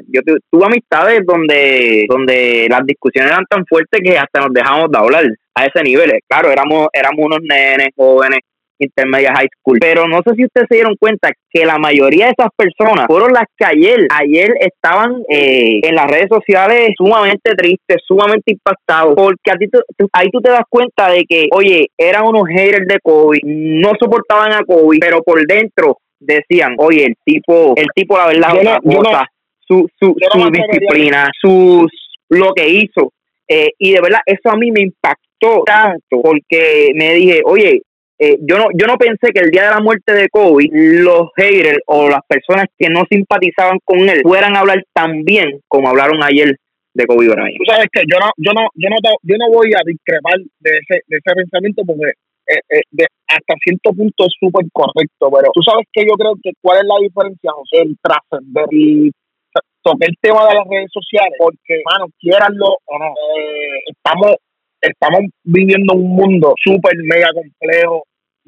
yo 0.08 0.20
tuve 0.50 0.64
amistades 0.64 1.20
donde, 1.24 2.06
donde 2.08 2.66
las 2.70 2.84
discusiones 2.84 3.30
eran 3.30 3.44
tan 3.48 3.64
fuertes 3.66 4.00
que 4.02 4.18
hasta 4.18 4.40
nos 4.40 4.52
dejamos 4.52 4.90
de 4.90 4.98
hablar 4.98 5.24
a 5.54 5.66
ese 5.66 5.82
nivel. 5.82 6.12
Claro, 6.28 6.50
éramos, 6.50 6.88
éramos 6.92 7.26
unos 7.26 7.40
nenes 7.42 7.90
jóvenes 7.96 8.40
intermedia 8.84 9.32
high 9.34 9.48
school. 9.58 9.78
Pero 9.80 10.08
no 10.08 10.20
sé 10.26 10.34
si 10.34 10.44
ustedes 10.44 10.66
se 10.68 10.76
dieron 10.76 10.96
cuenta 10.98 11.30
que 11.50 11.64
la 11.64 11.78
mayoría 11.78 12.26
de 12.26 12.34
esas 12.38 12.50
personas 12.56 13.06
fueron 13.06 13.32
las 13.32 13.44
que 13.56 13.64
ayer, 13.64 14.06
ayer 14.10 14.54
estaban 14.60 15.22
eh, 15.28 15.80
en 15.82 15.94
las 15.94 16.10
redes 16.10 16.28
sociales 16.28 16.90
sumamente 16.96 17.54
tristes, 17.54 18.02
sumamente 18.06 18.52
impactados, 18.52 19.14
porque 19.16 19.50
a 19.50 19.56
ti 19.56 19.66
ahí 20.12 20.30
tú 20.30 20.40
te 20.40 20.50
das 20.50 20.64
cuenta 20.68 21.10
de 21.10 21.24
que, 21.24 21.48
oye, 21.52 21.88
eran 21.98 22.24
unos 22.26 22.48
haters 22.48 22.86
de 22.86 22.98
COVID, 23.02 23.40
no 23.44 23.92
soportaban 23.98 24.52
a 24.52 24.64
COVID, 24.64 24.98
pero 25.00 25.22
por 25.22 25.46
dentro 25.46 25.98
decían, 26.18 26.74
oye, 26.78 27.06
el 27.06 27.14
tipo, 27.24 27.74
el 27.76 27.86
tipo 27.94 28.16
la 28.18 28.26
verdad, 28.26 28.78
su, 29.66 29.88
su, 29.98 30.14
su 30.32 30.50
disciplina, 30.50 31.30
sus, 31.40 31.90
lo 32.28 32.52
que 32.52 32.68
hizo. 32.68 33.12
Eh, 33.48 33.70
y 33.78 33.92
de 33.92 34.00
verdad, 34.00 34.20
eso 34.26 34.50
a 34.50 34.56
mí 34.56 34.70
me 34.70 34.82
impactó 34.82 35.64
tanto, 35.64 36.22
porque 36.22 36.92
me 36.94 37.14
dije, 37.14 37.40
oye, 37.44 37.82
eh, 38.22 38.36
yo 38.42 38.58
no 38.58 38.66
yo 38.74 38.86
no 38.86 38.98
pensé 38.98 39.32
que 39.32 39.40
el 39.40 39.50
día 39.50 39.64
de 39.64 39.70
la 39.70 39.80
muerte 39.80 40.12
de 40.12 40.28
Kobe 40.28 40.68
los 40.70 41.30
haters 41.36 41.80
o 41.86 42.10
las 42.10 42.20
personas 42.28 42.66
que 42.78 42.90
no 42.90 43.04
simpatizaban 43.10 43.78
con 43.82 43.98
él 44.10 44.20
fueran 44.22 44.54
a 44.54 44.60
hablar 44.60 44.84
tan 44.92 45.24
bien 45.24 45.60
como 45.68 45.88
hablaron 45.88 46.22
ayer 46.22 46.54
de 46.92 47.06
Kobe 47.06 47.28
Bryant. 47.28 47.56
Tú 47.56 47.64
sabes 47.64 47.86
que 47.90 48.02
yo 48.04 48.18
no 48.20 48.28
yo 48.36 48.52
no 48.52 48.68
yo 48.74 48.90
no 48.90 48.96
yo 49.22 49.36
no 49.38 49.48
voy 49.48 49.72
a 49.72 49.80
discrepar 49.86 50.36
de 50.36 50.70
ese 50.70 51.00
de 51.08 51.16
ese 51.16 51.34
pensamiento 51.34 51.82
porque 51.86 52.12
eh, 52.46 52.60
eh, 52.68 52.82
de, 52.90 53.06
hasta 53.26 53.54
cierto 53.64 53.90
punto 53.94 54.26
es 54.26 54.34
súper 54.38 54.66
correcto, 54.70 55.30
pero 55.32 55.50
tú 55.54 55.62
sabes 55.62 55.86
que 55.90 56.02
yo 56.04 56.12
creo 56.12 56.34
que 56.42 56.50
cuál 56.60 56.78
es 56.78 56.84
la 56.84 57.00
diferencia, 57.00 57.52
José, 57.56 57.88
el 57.88 57.96
trascender 58.02 58.68
y 58.70 59.10
toqué 59.82 60.06
el 60.08 60.16
tema 60.20 60.46
de 60.46 60.56
las 60.56 60.68
redes 60.68 60.90
sociales 60.92 61.32
porque, 61.38 61.80
mano, 61.90 62.06
quieranlo 62.18 62.76
o 62.84 62.98
no, 62.98 63.14
estamos 63.86 64.36
estamos 64.82 65.20
viviendo 65.44 65.94
un 65.94 66.08
mundo 66.08 66.54
súper 66.62 66.96
mega 67.04 67.28
complejo 67.32 68.04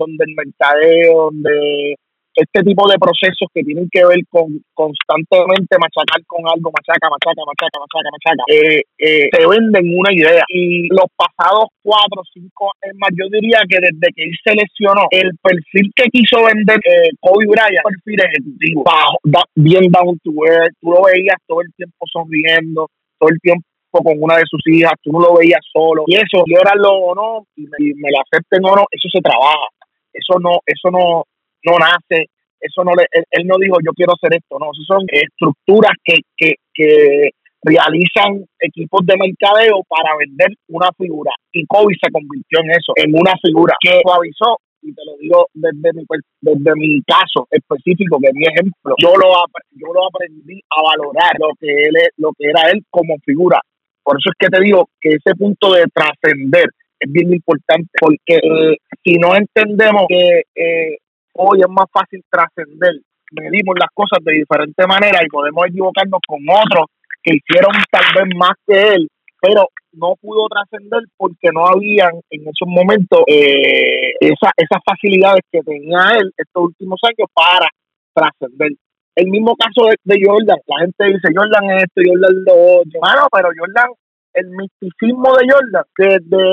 donde 0.07 0.25
el 0.27 0.35
mercadeo, 0.35 1.31
donde 1.31 1.97
este 2.35 2.63
tipo 2.63 2.89
de 2.89 2.97
procesos 2.97 3.49
que 3.53 3.63
tienen 3.63 3.89
que 3.91 4.05
ver 4.05 4.21
con 4.31 4.49
constantemente 4.73 5.77
machacar 5.77 6.25
con 6.27 6.41
algo, 6.49 6.73
machaca, 6.73 7.09
machaca, 7.13 7.43
machaca, 7.45 7.77
machaca, 7.77 8.09
machaca, 8.09 8.43
eh, 8.49 8.81
eh, 8.99 9.29
te 9.31 9.47
venden 9.47 9.85
una 9.93 10.13
idea. 10.13 10.43
Y 10.49 10.89
los 10.89 11.09
pasados 11.17 11.69
cuatro 11.83 12.23
cinco 12.33 12.73
es 12.81 12.93
más, 12.97 13.11
yo 13.13 13.29
diría 13.29 13.61
que 13.69 13.79
desde 13.81 14.09
que 14.17 14.25
él 14.25 14.35
se 14.45 14.55
lesionó, 14.57 15.09
el 15.11 15.37
perfil 15.43 15.93
que 15.95 16.09
quiso 16.09 16.45
vender 16.45 16.81
eh, 16.89 17.13
Kobe 17.21 17.47
Bryant, 17.47 17.85
perfil 17.85 18.21
ejecutivo, 18.21 18.85
bajo, 18.85 19.19
bien 19.55 19.91
down 19.93 20.19
to 20.25 20.33
earth, 20.49 20.73
tú 20.81 20.91
lo 20.91 21.03
veías 21.05 21.37
todo 21.47 21.61
el 21.61 21.73
tiempo 21.77 22.07
sonriendo, 22.11 22.89
todo 23.19 23.29
el 23.29 23.39
tiempo 23.41 23.65
con 23.93 24.17
una 24.17 24.37
de 24.37 24.49
sus 24.49 24.63
hijas, 24.69 24.95
tú 25.03 25.13
no 25.13 25.21
lo 25.21 25.37
veías 25.37 25.61
solo. 25.71 26.05
Y 26.07 26.17
eso, 26.17 26.45
lo 26.49 26.93
o 26.93 27.15
no, 27.15 27.47
y 27.57 27.63
me, 27.63 27.93
me 27.97 28.11
lo 28.11 28.23
acepten 28.25 28.65
o 28.65 28.75
no, 28.75 28.87
eso 28.91 29.09
se 29.13 29.21
trabaja 29.21 29.69
eso 30.13 30.39
no, 30.41 30.61
eso 30.67 30.91
no, 30.91 31.25
no 31.65 31.79
nace, 31.79 32.31
eso 32.61 32.85
no 32.85 32.93
le, 32.95 33.07
él, 33.11 33.47
no 33.47 33.57
dijo 33.59 33.77
yo 33.85 33.93
quiero 33.93 34.15
hacer 34.15 34.37
esto, 34.37 34.59
no, 34.59 34.71
eso 34.73 34.83
son 34.87 35.05
estructuras 35.09 35.93
que, 36.05 36.15
que, 36.37 36.55
que 36.73 37.31
realizan 37.63 38.45
equipos 38.59 39.01
de 39.07 39.17
mercadeo 39.17 39.83
para 39.89 40.17
vender 40.19 40.49
una 40.69 40.91
figura 40.97 41.33
y 41.53 41.65
Kobe 41.67 41.95
se 42.01 42.11
convirtió 42.11 42.61
en 42.61 42.71
eso, 42.71 42.93
en 42.97 43.15
una 43.15 43.35
figura 43.43 43.75
que 43.81 44.01
suavizó 44.03 44.59
y 44.83 44.93
te 44.93 45.03
lo 45.07 45.17
digo 45.19 45.47
desde 45.55 45.93
mi, 45.95 46.05
desde 46.41 46.73
mi 46.75 47.03
caso 47.03 47.47
específico, 47.51 48.19
que 48.19 48.29
es 48.29 48.35
mi 48.35 48.47
ejemplo, 48.47 48.95
yo 48.99 49.15
lo, 49.15 49.31
yo 49.71 49.93
lo 49.95 50.07
aprendí 50.07 50.61
a 50.71 50.83
valorar 50.83 51.33
lo 51.39 51.55
que 51.59 51.71
él 51.71 51.95
lo 52.17 52.33
que 52.37 52.51
era 52.51 52.69
él 52.71 52.85
como 52.91 53.15
figura. 53.25 53.61
Por 54.03 54.17
eso 54.17 54.31
es 54.31 54.37
que 54.39 54.49
te 54.49 54.61
digo 54.61 54.89
que 55.01 55.11
ese 55.11 55.37
punto 55.37 55.73
de 55.73 55.85
trascender 55.95 56.67
es 57.03 57.13
bien 57.13 57.33
importante 57.33 57.89
porque 58.01 58.37
eh, 58.37 58.77
si 59.03 59.15
no 59.19 59.35
entendemos 59.35 60.05
que 60.09 60.43
eh, 60.55 60.99
hoy 61.35 61.61
es 61.61 61.69
más 61.69 61.87
fácil 61.93 62.23
trascender, 62.31 63.01
medimos 63.33 63.75
las 63.79 63.91
cosas 63.95 64.19
de 64.25 64.35
diferente 64.35 64.87
manera 64.87 65.21
y 65.23 65.29
podemos 65.29 65.67
equivocarnos 65.67 66.21
con 66.27 66.41
otros 66.49 66.87
que 67.23 67.37
hicieron 67.37 67.73
tal 67.91 68.05
vez 68.15 68.37
más 68.37 68.53
que 68.67 68.95
él, 68.95 69.09
pero 69.41 69.69
no 69.93 70.15
pudo 70.21 70.47
trascender 70.49 71.03
porque 71.17 71.51
no 71.53 71.67
habían 71.67 72.13
en 72.31 72.43
esos 72.43 72.67
momentos 72.67 73.21
eh, 73.27 74.13
esa, 74.21 74.51
esas 74.57 74.81
facilidades 74.85 75.43
que 75.51 75.61
tenía 75.63 76.19
él 76.19 76.33
estos 76.37 76.65
últimos 76.65 77.01
años 77.05 77.29
para 77.35 77.69
trascender. 78.15 78.73
El 79.15 79.29
mismo 79.29 79.55
caso 79.57 79.89
de, 80.05 80.21
Jordan, 80.25 80.59
la 80.67 80.79
gente 80.81 81.05
dice 81.05 81.29
Jordan 81.35 81.71
es 81.73 81.83
esto, 81.85 82.01
Jordan 82.07 82.45
lo 82.47 82.55
otro. 82.81 83.01
Bueno, 83.01 83.23
pero 83.31 83.49
Jordan 83.59 83.91
el 84.35 84.49
misticismo 84.51 85.35
de 85.37 85.47
Jordan, 85.51 85.85
desde, 85.97 86.45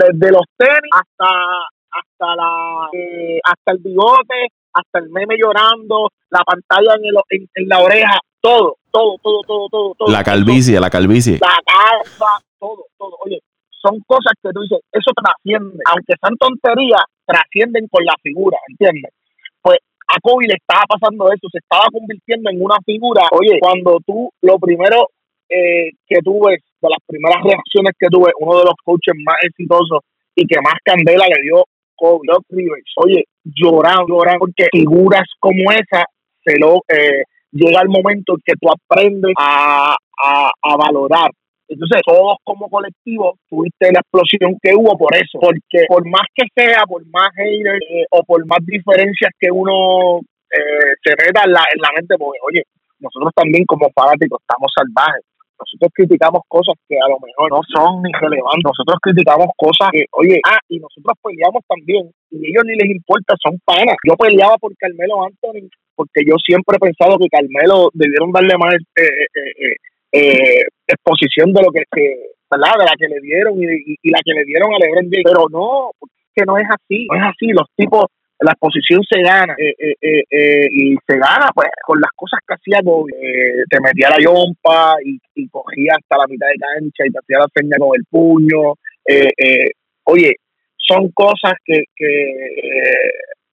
desde 0.00 0.32
los 0.32 0.44
tenis 0.56 0.90
hasta 0.92 1.68
hasta 1.94 2.34
la 2.34 2.88
eh, 2.92 3.38
hasta 3.44 3.72
el 3.72 3.78
bigote, 3.78 4.50
hasta 4.72 4.98
el 4.98 5.10
meme 5.10 5.36
llorando, 5.38 6.10
la 6.30 6.42
pantalla 6.44 6.96
en, 6.98 7.04
el, 7.06 7.48
en, 7.54 7.68
la 7.68 7.78
oreja, 7.78 8.18
todo, 8.40 8.76
todo, 8.90 9.16
todo, 9.22 9.40
todo, 9.46 9.68
todo, 9.70 9.94
todo. 9.94 10.10
La 10.10 10.24
calvicie, 10.24 10.80
la 10.80 10.90
calvicie. 10.90 11.38
La 11.40 11.56
calva, 11.64 12.40
todo, 12.58 12.86
todo. 12.98 13.16
Oye, 13.24 13.40
son 13.70 14.00
cosas 14.06 14.32
que 14.42 14.50
tú 14.50 14.60
dices, 14.62 14.80
eso 14.90 15.10
trasciende, 15.14 15.78
aunque 15.86 16.14
sean 16.20 16.36
tonterías, 16.36 17.04
trascienden 17.24 17.86
con 17.88 18.04
la 18.04 18.14
figura, 18.22 18.58
¿entiendes? 18.68 19.12
Pues 19.62 19.78
a 20.08 20.18
Kobe 20.20 20.46
le 20.48 20.54
estaba 20.54 20.82
pasando 20.88 21.30
eso, 21.30 21.48
se 21.50 21.58
estaba 21.58 21.84
convirtiendo 21.92 22.50
en 22.50 22.62
una 22.62 22.76
figura. 22.84 23.22
Oye, 23.32 23.58
cuando 23.60 23.98
tú 24.04 24.30
lo 24.42 24.58
primero 24.58 25.08
eh, 25.48 25.90
que 26.06 26.18
tuve, 26.22 26.58
de 26.80 26.88
las 26.88 26.98
primeras 27.06 27.42
reacciones 27.42 27.92
que 27.98 28.08
tuve, 28.08 28.32
uno 28.40 28.58
de 28.58 28.64
los 28.64 28.74
coaches 28.84 29.14
más 29.24 29.36
exitosos 29.42 30.00
y 30.34 30.46
que 30.46 30.60
más 30.60 30.74
candela 30.84 31.26
le 31.26 31.42
dio 31.42 31.64
Kobe 31.94 32.26
Rivers. 32.50 32.92
Oye, 32.96 33.24
llorando, 33.44 34.06
llorando, 34.08 34.40
porque 34.40 34.66
figuras 34.72 35.24
como 35.38 35.70
esa 35.72 36.04
se 36.44 36.58
lo 36.58 36.82
eh, 36.88 37.22
llega 37.52 37.80
el 37.80 37.88
momento 37.88 38.34
en 38.34 38.40
que 38.44 38.54
tú 38.60 38.68
aprendes 38.68 39.32
a, 39.38 39.94
a, 40.22 40.76
valorar 40.76 41.30
Entonces, 41.68 42.02
todos 42.04 42.36
como 42.44 42.68
colectivo 42.68 43.38
tuviste 43.48 43.92
la 43.92 44.00
explosión 44.00 44.56
que 44.60 44.74
hubo 44.74 44.96
por 44.98 45.14
eso, 45.14 45.38
porque 45.40 45.86
por 45.88 46.06
más 46.08 46.26
que 46.34 46.44
sea, 46.54 46.84
por 46.86 47.04
más 47.06 47.30
haters 47.36 47.80
eh, 47.88 48.04
o 48.10 48.22
por 48.24 48.44
más 48.46 48.58
diferencias 48.66 49.30
que 49.38 49.50
uno 49.50 50.20
eh, 50.50 50.94
se 51.02 51.10
meta 51.10 51.42
en 51.44 51.52
la, 51.52 51.64
en 51.72 51.80
la 51.80 51.90
mente, 51.96 52.16
porque, 52.18 52.38
oye, 52.46 52.62
nosotros 52.98 53.32
también 53.34 53.64
como 53.66 53.88
fanáticos 53.94 54.40
estamos 54.40 54.70
salvajes. 54.74 55.22
Nosotros 55.58 55.90
criticamos 55.94 56.42
cosas 56.48 56.74
que 56.88 56.96
a 56.96 57.08
lo 57.08 57.18
mejor 57.20 57.50
no 57.50 57.60
son 57.68 58.02
ni 58.02 58.10
relevantes. 58.12 58.64
Nosotros 58.64 58.98
criticamos 59.00 59.48
cosas 59.56 59.88
que, 59.92 60.04
oye, 60.12 60.40
ah, 60.46 60.58
y 60.68 60.78
nosotros 60.78 61.14
peleamos 61.22 61.62
también. 61.68 62.10
Y 62.30 62.36
a 62.36 62.48
ellos 62.50 62.64
ni 62.66 62.74
les 62.76 62.90
importa, 62.90 63.34
son 63.42 63.58
panas. 63.64 63.96
Yo 64.06 64.16
peleaba 64.16 64.58
por 64.58 64.74
Carmelo 64.76 65.22
Anthony 65.24 65.70
porque 65.94 66.22
yo 66.26 66.34
siempre 66.44 66.76
he 66.76 66.86
pensado 66.90 67.18
que 67.18 67.28
Carmelo 67.30 67.90
debieron 67.94 68.32
darle 68.32 68.58
más 68.58 68.74
eh, 68.74 69.26
eh, 69.34 69.76
eh, 70.12 70.62
exposición 70.86 71.52
de 71.52 71.62
lo 71.62 71.70
que, 71.70 71.82
¿verdad? 72.50 72.74
De 72.78 72.84
la 72.84 72.94
que 72.98 73.08
le 73.08 73.20
dieron 73.20 73.54
y, 73.58 74.10
la 74.10 74.18
que 74.24 74.34
le 74.34 74.44
dieron 74.44 74.74
a 74.74 74.78
LeBron 74.78 75.10
James. 75.10 75.24
Pero 75.24 75.46
no, 75.50 75.90
que 76.34 76.44
no 76.44 76.58
es 76.58 76.66
así. 76.68 77.06
No 77.10 77.16
es 77.16 77.22
así. 77.30 77.46
Los 77.48 77.68
tipos 77.76 78.06
la 78.44 78.52
exposición 78.52 79.02
se 79.08 79.22
gana. 79.22 79.54
Eh, 79.58 79.74
eh, 79.78 80.22
eh, 80.30 80.68
y 80.70 80.96
se 81.06 81.16
gana 81.16 81.48
pues 81.54 81.68
con 81.84 81.98
las 82.00 82.10
cosas 82.14 82.40
que 82.46 82.54
hacía 82.54 82.80
te 82.80 83.80
metía 83.80 84.10
la 84.10 84.22
yompa 84.22 84.96
y, 85.04 85.48
cogía 85.48 85.94
hasta 85.96 86.18
la 86.18 86.26
mitad 86.26 86.46
de 86.48 86.58
cancha 86.58 87.06
y 87.06 87.10
te 87.10 87.18
hacía 87.18 87.38
la 87.38 87.48
seña 87.54 87.76
con 87.78 87.96
el 87.96 88.04
puño. 88.10 88.74
Oye 90.04 90.36
son 90.76 91.10
cosas 91.12 91.54
que, 91.64 91.84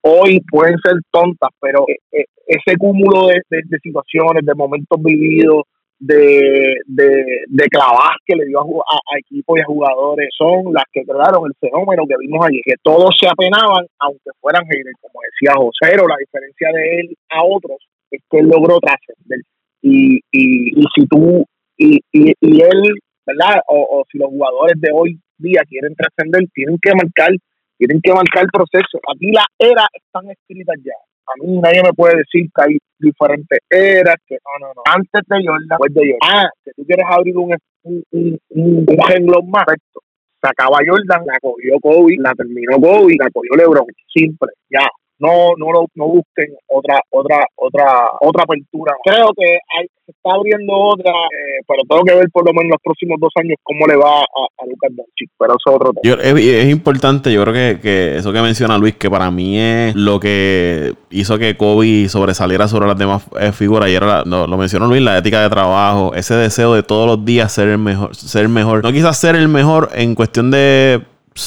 hoy 0.01 0.41
pueden 0.51 0.77
ser 0.83 0.95
tontas 1.11 1.51
pero 1.61 1.85
ese 2.11 2.75
cúmulo 2.77 3.27
de, 3.27 3.41
de 3.49 3.79
situaciones 3.79 4.45
de 4.45 4.55
momentos 4.55 5.01
vividos 5.01 5.63
de, 6.01 6.77
de, 6.87 7.45
de 7.47 7.65
clavas 7.69 8.17
que 8.25 8.35
le 8.35 8.47
dio 8.47 8.59
a, 8.59 8.63
a, 8.63 9.19
equipos 9.19 9.59
y 9.59 9.61
a 9.61 9.65
jugadores 9.65 10.29
son 10.35 10.73
las 10.73 10.83
que 10.91 11.03
crearon 11.03 11.45
el 11.45 11.53
fenómeno 11.59 12.03
que 12.09 12.15
vimos 12.19 12.43
allí, 12.43 12.59
que 12.65 12.73
todos 12.81 13.15
se 13.19 13.29
apenaban, 13.29 13.85
aunque 13.99 14.31
fueran 14.41 14.65
haters, 14.65 14.97
como 14.99 15.21
decía 15.21 15.53
José, 15.55 15.93
pero 15.93 16.07
la 16.07 16.17
diferencia 16.17 16.69
de 16.73 16.99
él 16.99 17.17
a 17.29 17.45
otros 17.45 17.77
es 18.09 18.19
que 18.29 18.39
él 18.39 18.47
logró 18.47 18.79
trascender. 18.79 19.41
Y, 19.83 20.17
y, 20.31 20.81
y 20.81 20.83
si 20.95 21.05
tú, 21.05 21.45
y, 21.77 21.99
y, 22.11 22.33
y 22.41 22.61
él, 22.61 22.97
¿verdad? 23.25 23.61
O, 23.67 24.01
o 24.01 24.03
si 24.11 24.17
los 24.17 24.29
jugadores 24.29 24.81
de 24.81 24.89
hoy 24.91 25.19
día 25.37 25.61
quieren 25.69 25.93
trascender, 25.95 26.41
tienen 26.53 26.77
que 26.81 26.95
marcar, 26.95 27.29
tienen 27.77 28.01
que 28.01 28.11
marcar 28.11 28.43
el 28.45 28.49
proceso. 28.51 28.97
Aquí 29.13 29.31
las 29.31 29.45
eras 29.59 29.87
están 29.93 30.31
escritas 30.31 30.77
ya 30.83 30.97
a 31.31 31.43
mí 31.43 31.59
nadie 31.59 31.83
me 31.83 31.93
puede 31.93 32.17
decir 32.17 32.49
que 32.53 32.61
hay 32.63 32.77
diferentes 32.99 33.59
eras, 33.69 34.15
que 34.27 34.35
no, 34.35 34.67
no, 34.67 34.73
no. 34.75 34.81
Antes 34.85 35.21
de 35.27 35.37
Jordan, 35.45 35.67
después 35.69 35.93
de 35.93 36.01
Jordan. 36.01 36.45
Ah, 36.45 36.49
que 36.63 36.71
tú 36.75 36.83
quieres 36.85 37.05
abrir 37.09 37.37
un, 37.37 37.55
un, 37.83 38.03
un, 38.11 38.39
un, 38.49 38.85
un 38.87 39.51
más. 39.51 39.65
Perfecto. 39.65 40.01
Sacaba 40.41 40.79
Jordan, 40.85 41.21
la 41.25 41.37
cogió 41.39 41.79
Kobe, 41.79 42.15
la 42.17 42.33
terminó 42.33 42.79
Kobe, 42.81 43.15
la 43.19 43.29
cogió 43.31 43.55
LeBron. 43.55 43.85
Simple, 44.11 44.49
ya 44.69 44.87
no 45.21 45.53
no 45.55 45.71
lo, 45.71 45.85
no 45.95 46.07
busquen 46.07 46.49
otra 46.67 46.99
otra 47.11 47.45
otra 47.55 48.09
otra 48.19 48.43
apertura 48.43 48.95
creo 49.03 49.29
que 49.37 49.59
hay, 49.77 49.85
está 50.23 50.35
abriendo 50.35 50.73
otra 50.73 51.11
eh, 51.11 51.63
pero 51.67 51.81
tengo 51.89 52.03
que 52.03 52.15
ver 52.15 52.29
por 52.31 52.45
lo 52.45 52.53
menos 52.53 52.71
los 52.71 52.81
próximos 52.83 53.17
dos 53.19 53.31
años 53.35 53.57
cómo 53.63 53.87
le 53.87 53.95
va 53.95 54.19
a, 54.19 54.21
a 54.21 54.65
Lucas 54.67 54.91
Doncic 54.95 55.29
pero 55.37 55.53
eso 55.53 55.69
es 55.69 55.75
otro 55.75 55.93
tema. 56.01 56.21
Es, 56.21 56.69
importante 56.69 57.33
yo 57.33 57.43
creo 57.43 57.53
que, 57.53 57.79
que, 57.81 58.17
eso 58.17 58.31
que 58.31 58.41
menciona 58.41 58.77
Luis 58.77 58.95
que 58.95 59.09
para 59.09 59.31
mí 59.31 59.59
es 59.59 59.95
lo 59.95 60.19
que 60.19 60.93
hizo 61.09 61.37
que 61.39 61.57
Kobe 61.57 62.07
sobresaliera 62.09 62.67
sobre 62.67 62.87
las 62.87 62.97
demás 62.97 63.25
eh, 63.39 63.51
figuras 63.51 63.89
y 63.89 63.95
era 63.95 64.23
lo, 64.23 64.47
lo, 64.47 64.57
mencionó 64.57 64.87
Luis 64.87 65.01
la 65.01 65.17
ética 65.17 65.41
de 65.41 65.49
trabajo 65.49 66.13
ese 66.13 66.35
deseo 66.35 66.73
de 66.75 66.83
todos 66.83 67.07
los 67.07 67.25
días 67.25 67.51
ser 67.51 67.69
el 67.69 67.77
mejor 67.79 68.15
ser 68.15 68.47
mejor 68.47 68.83
no 68.83 68.91
quizás 68.91 69.17
ser 69.17 69.35
el 69.35 69.47
mejor 69.47 69.89
en 69.93 70.15
cuestión 70.15 70.51
de 70.51 71.01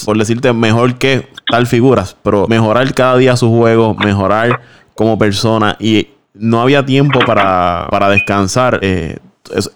por 0.04 0.16
decirte, 0.16 0.52
mejor 0.52 0.96
que 0.96 1.28
tal 1.50 1.66
figuras, 1.66 2.16
pero 2.22 2.46
mejorar 2.48 2.92
cada 2.94 3.16
día 3.16 3.36
su 3.36 3.50
juego, 3.50 3.94
mejorar 3.94 4.60
como 4.94 5.18
persona 5.18 5.76
y 5.78 6.08
no 6.35 6.61
había 6.61 6.85
tiempo 6.85 7.20
para, 7.20 7.87
para 7.91 8.09
descansar. 8.09 8.78
Eh, 8.82 9.18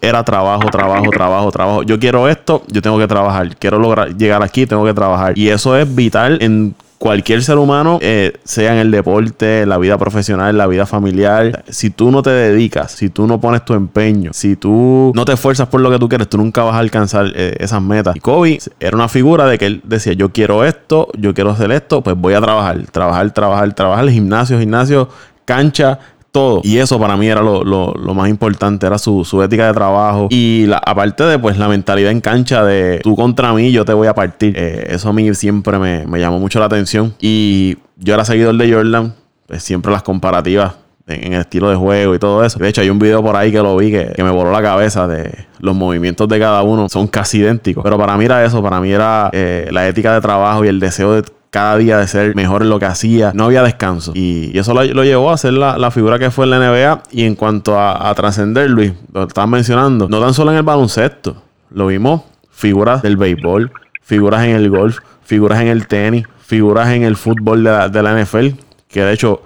era 0.01 0.25
trabajo, 0.25 0.69
trabajo, 0.71 1.11
trabajo, 1.11 1.53
trabajo. 1.53 1.83
Yo 1.83 1.99
quiero 1.99 2.29
esto, 2.29 2.63
yo 2.69 2.83
tengo 2.83 2.99
que 2.99 3.07
trabajar. 3.07 3.57
Quiero 3.57 3.79
lograr 3.79 4.17
llegar 4.17 4.43
aquí, 4.43 4.67
tengo 4.67 4.85
que 4.85 4.95
trabajar. 4.95 5.39
Y 5.39 5.49
eso 5.49 5.77
es 5.77 5.95
vital 5.95 6.39
en 6.41 6.75
cualquier 6.99 7.43
ser 7.43 7.59
humano, 7.59 7.99
eh, 8.03 8.33
sea 8.45 8.73
en 8.73 8.79
el 8.79 8.91
deporte, 8.91 9.63
en 9.63 9.69
la 9.69 9.79
vida 9.79 9.97
profesional, 9.99 10.51
en 10.51 10.59
la 10.59 10.67
vida 10.67 10.85
familiar, 10.85 11.65
si 11.69 11.91
tú 11.91 12.11
no 12.11 12.23
te 12.23 12.31
dedicas, 12.31 12.91
si 12.91 13.09
tú 13.09 13.27
no 13.27 13.41
pones 13.41 13.65
tu 13.65 13.75
empeño, 13.75 14.33
si 14.35 14.57
tú 14.57 15.13
no 15.15 15.25
te 15.25 15.33
esfuerzas 15.33 15.69
por 15.69 15.81
lo 15.81 15.91
que 15.91 15.99
tú 15.99 16.09
quieres, 16.09 16.29
tú 16.29 16.39
nunca 16.39 16.65
vas 16.65 16.75
a 16.75 16.81
alcanzar 16.81 17.27
eh, 17.35 17.57
esas 17.61 17.81
metas. 17.81 18.17
Y 18.17 18.21
Kobe 18.21 18.59
era 18.81 18.97
una 18.97 19.09
figura 19.09 19.47
de 19.47 19.59
que 19.59 19.67
él 19.67 19.81
decía, 19.85 20.13
yo 20.15 20.33
quiero 20.33 20.65
esto, 20.65 21.09
yo 21.17 21.35
quiero 21.35 21.51
hacer 21.51 21.71
esto, 21.71 22.03
pues 22.03 22.17
voy 22.17 22.35
a 22.35 22.41
trabajar, 22.41 22.85
trabajar, 22.91 23.31
trabajar, 23.31 23.73
trabajar, 23.75 24.09
gimnasio, 24.11 24.59
gimnasio, 24.59 25.09
cancha, 25.45 26.01
todo. 26.33 26.61
Y 26.65 26.79
eso 26.79 26.99
para 26.99 27.17
mí 27.17 27.27
era 27.27 27.43
lo, 27.43 27.95
más 28.15 28.29
importante, 28.29 28.87
era 28.87 28.99
su, 28.99 29.43
ética 29.43 29.67
de 29.67 29.73
trabajo. 29.73 30.29
Y 30.31 30.67
la, 30.67 30.79
aparte 30.79 31.25
de 31.25 31.39
pues 31.39 31.59
la 31.59 31.69
mentalidad 31.69 32.11
en 32.11 32.21
cancha 32.21 32.65
de 32.65 33.01
tú 33.03 33.17
contra 33.17 33.53
mí, 33.53 33.73
yo 33.73 33.85
te 33.85 33.93
voy 33.93 34.09
a 34.09 34.15
partir. 34.15 34.55
Eh, 34.57 34.89
eso 34.91 35.09
a 35.09 35.13
mí 35.13 35.35
siempre 35.35 35.79
me, 35.79 36.19
llamó 36.19 36.39
mucho 36.39 36.59
la 36.59 36.67
atención. 36.67 37.15
Y 37.21 37.77
yo 37.97 38.15
era 38.15 38.25
seguidor 38.25 38.57
de 38.57 38.73
Jordan, 38.73 39.15
pues 39.47 39.63
siempre 39.63 39.93
las 39.93 40.03
comparativas 40.03 40.75
en, 41.07 41.33
el 41.33 41.41
estilo 41.41 41.71
de 41.71 41.77
juego 41.77 42.15
y 42.15 42.19
todo 42.19 42.45
eso. 42.45 42.59
De 42.59 42.69
hecho, 42.69 42.81
hay 42.81 42.91
un 42.91 42.99
video 42.99 43.23
por 43.23 43.37
ahí 43.37 43.51
que 43.51 43.59
lo 43.59 43.77
vi 43.77 43.91
que, 43.91 44.13
me 44.23 44.31
voló 44.31 44.51
la 44.51 44.63
cabeza 44.63 45.09
de 45.09 45.47
los 45.61 45.75
movimientos 45.75 46.29
de 46.29 46.39
cada 46.39 46.63
uno. 46.63 46.89
Son 46.89 47.07
casi 47.07 47.39
idénticos. 47.39 47.83
Pero 47.83 47.97
para 47.99 48.17
mí 48.17 48.25
era 48.25 48.45
eso, 48.45 48.63
para 48.63 48.81
mí 48.81 48.91
era 48.91 49.31
eh, 49.33 49.69
la 49.71 49.89
ética 49.89 50.15
de 50.15 50.21
trabajo 50.21 50.65
y 50.65 50.69
el 50.69 50.81
deseo 50.81 51.15
de 51.15 51.25
cada 51.51 51.77
día 51.77 51.99
de 51.99 52.07
ser 52.07 52.35
mejor 52.35 52.63
en 52.63 52.71
lo 52.71 52.79
que 52.79 52.87
hacía. 52.87 53.33
No 53.35 53.45
había 53.45 53.63
descanso. 53.63 54.13
Y, 54.15 54.57
eso 54.59 54.75
lo, 54.75 55.05
llevó 55.05 55.31
a 55.31 55.37
ser 55.37 55.55
la, 55.55 55.91
figura 55.91 56.19
que 56.19 56.31
fue 56.31 56.45
en 56.45 56.51
la 56.51 56.59
NBA. 56.59 57.03
Y 57.11 57.25
en 57.25 57.35
cuanto 57.35 57.79
a, 57.79 58.13
trascender, 58.15 58.71
Luis, 58.71 58.93
lo 59.13 59.25
estaban 59.25 59.51
mencionando, 59.51 60.09
no 60.09 60.21
tan 60.21 60.35
solo 60.35 60.51
en 60.51 60.59
el 60.59 60.63
baloncesto. 60.63 61.43
Lo 61.71 61.87
vimos, 61.87 62.23
figuras 62.51 63.03
del 63.03 63.17
béisbol, 63.17 63.71
figuras 64.03 64.45
en 64.45 64.57
el 64.57 64.71
golf, 64.71 64.99
figuras 65.23 65.61
en 65.61 65.69
el 65.69 65.87
tenis, 65.87 66.27
figuras 66.45 66.89
en 66.91 67.03
el 67.03 67.17
fútbol 67.17 67.65
de 67.65 67.71
la, 67.71 67.89
la 67.89 68.23
NFL. 68.23 68.49
Que 68.89 69.05
de 69.05 69.13
hecho, 69.13 69.43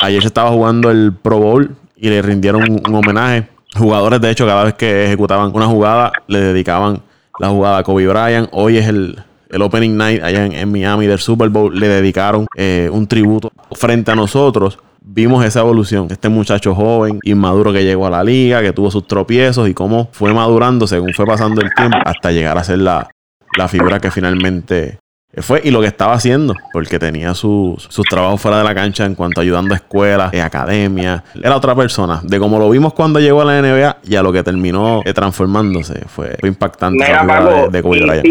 ayer 0.00 0.20
se 0.22 0.28
estaba 0.28 0.50
jugando 0.50 0.90
el 0.90 1.12
Pro 1.12 1.38
Bowl 1.38 1.76
y 1.96 2.08
le 2.08 2.22
rindieron 2.22 2.62
un, 2.62 2.94
homenaje. 2.94 3.48
Jugadores, 3.76 4.20
de 4.20 4.30
hecho, 4.30 4.46
cada 4.46 4.64
vez 4.64 4.74
que 4.74 5.06
ejecutaban 5.06 5.50
una 5.54 5.66
jugada, 5.66 6.12
le 6.28 6.40
dedicaban 6.40 7.02
la 7.38 7.48
jugada 7.48 7.78
a 7.78 7.82
Kobe 7.82 8.06
Bryant. 8.06 8.48
Hoy 8.52 8.78
es 8.78 8.88
el, 8.88 9.22
el 9.48 9.62
Opening 9.62 9.96
Night 9.96 10.22
allá 10.22 10.46
en, 10.46 10.70
Miami 10.70 11.06
del 11.06 11.18
Super 11.18 11.48
Bowl, 11.48 11.78
le 11.78 11.88
dedicaron 11.88 12.46
eh, 12.56 12.88
un 12.92 13.06
tributo 13.06 13.50
frente 13.72 14.10
a 14.10 14.14
nosotros. 14.14 14.78
Vimos 15.00 15.44
esa 15.44 15.60
evolución, 15.60 16.08
este 16.10 16.28
muchacho 16.28 16.74
joven, 16.74 17.20
inmaduro 17.22 17.72
que 17.72 17.84
llegó 17.84 18.06
a 18.06 18.10
la 18.10 18.24
liga, 18.24 18.60
que 18.60 18.72
tuvo 18.72 18.90
sus 18.90 19.06
tropiezos 19.06 19.68
y 19.68 19.74
cómo 19.74 20.08
fue 20.12 20.34
madurando 20.34 20.86
según 20.86 21.12
fue 21.14 21.26
pasando 21.26 21.60
el 21.60 21.72
tiempo 21.74 21.98
hasta 22.04 22.32
llegar 22.32 22.58
a 22.58 22.64
ser 22.64 22.78
la, 22.78 23.08
la 23.56 23.68
figura 23.68 24.00
que 24.00 24.10
finalmente 24.10 24.98
fue 25.42 25.60
y 25.62 25.70
lo 25.70 25.80
que 25.80 25.86
estaba 25.86 26.14
haciendo, 26.14 26.54
porque 26.72 26.98
tenía 26.98 27.34
sus 27.34 27.88
trabajos 28.08 28.40
fuera 28.40 28.58
de 28.58 28.64
la 28.64 28.74
cancha 28.74 29.04
en 29.04 29.14
cuanto 29.14 29.40
a 29.40 29.42
ayudando 29.42 29.74
a 29.74 29.76
escuelas, 29.76 30.32
y 30.32 30.38
academias. 30.38 31.22
Era 31.34 31.56
otra 31.56 31.74
persona. 31.74 32.20
De 32.24 32.38
como 32.38 32.58
lo 32.58 32.70
vimos 32.70 32.94
cuando 32.94 33.20
llegó 33.20 33.42
a 33.42 33.44
la 33.44 33.60
NBA 33.60 33.98
y 34.04 34.16
a 34.16 34.22
lo 34.22 34.32
que 34.32 34.42
terminó 34.42 35.02
transformándose. 35.14 36.06
Fue, 36.06 36.36
impactante 36.42 36.98
la 36.98 37.68
de, 37.70 37.82
Kobe 37.82 38.00
Bryant 38.00 38.26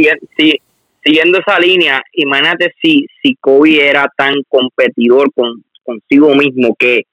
siguiendo 1.06 1.40
esa 1.40 1.60
línea, 1.60 2.02
imagínate 2.14 2.74
si, 2.82 3.06
si 3.22 3.36
Kobe 3.40 3.88
era 3.88 4.10
tan 4.18 4.34
competidor 4.50 5.32
con, 5.34 5.64
consigo 5.84 6.34
mismo 6.34 6.76
que, 6.78 7.04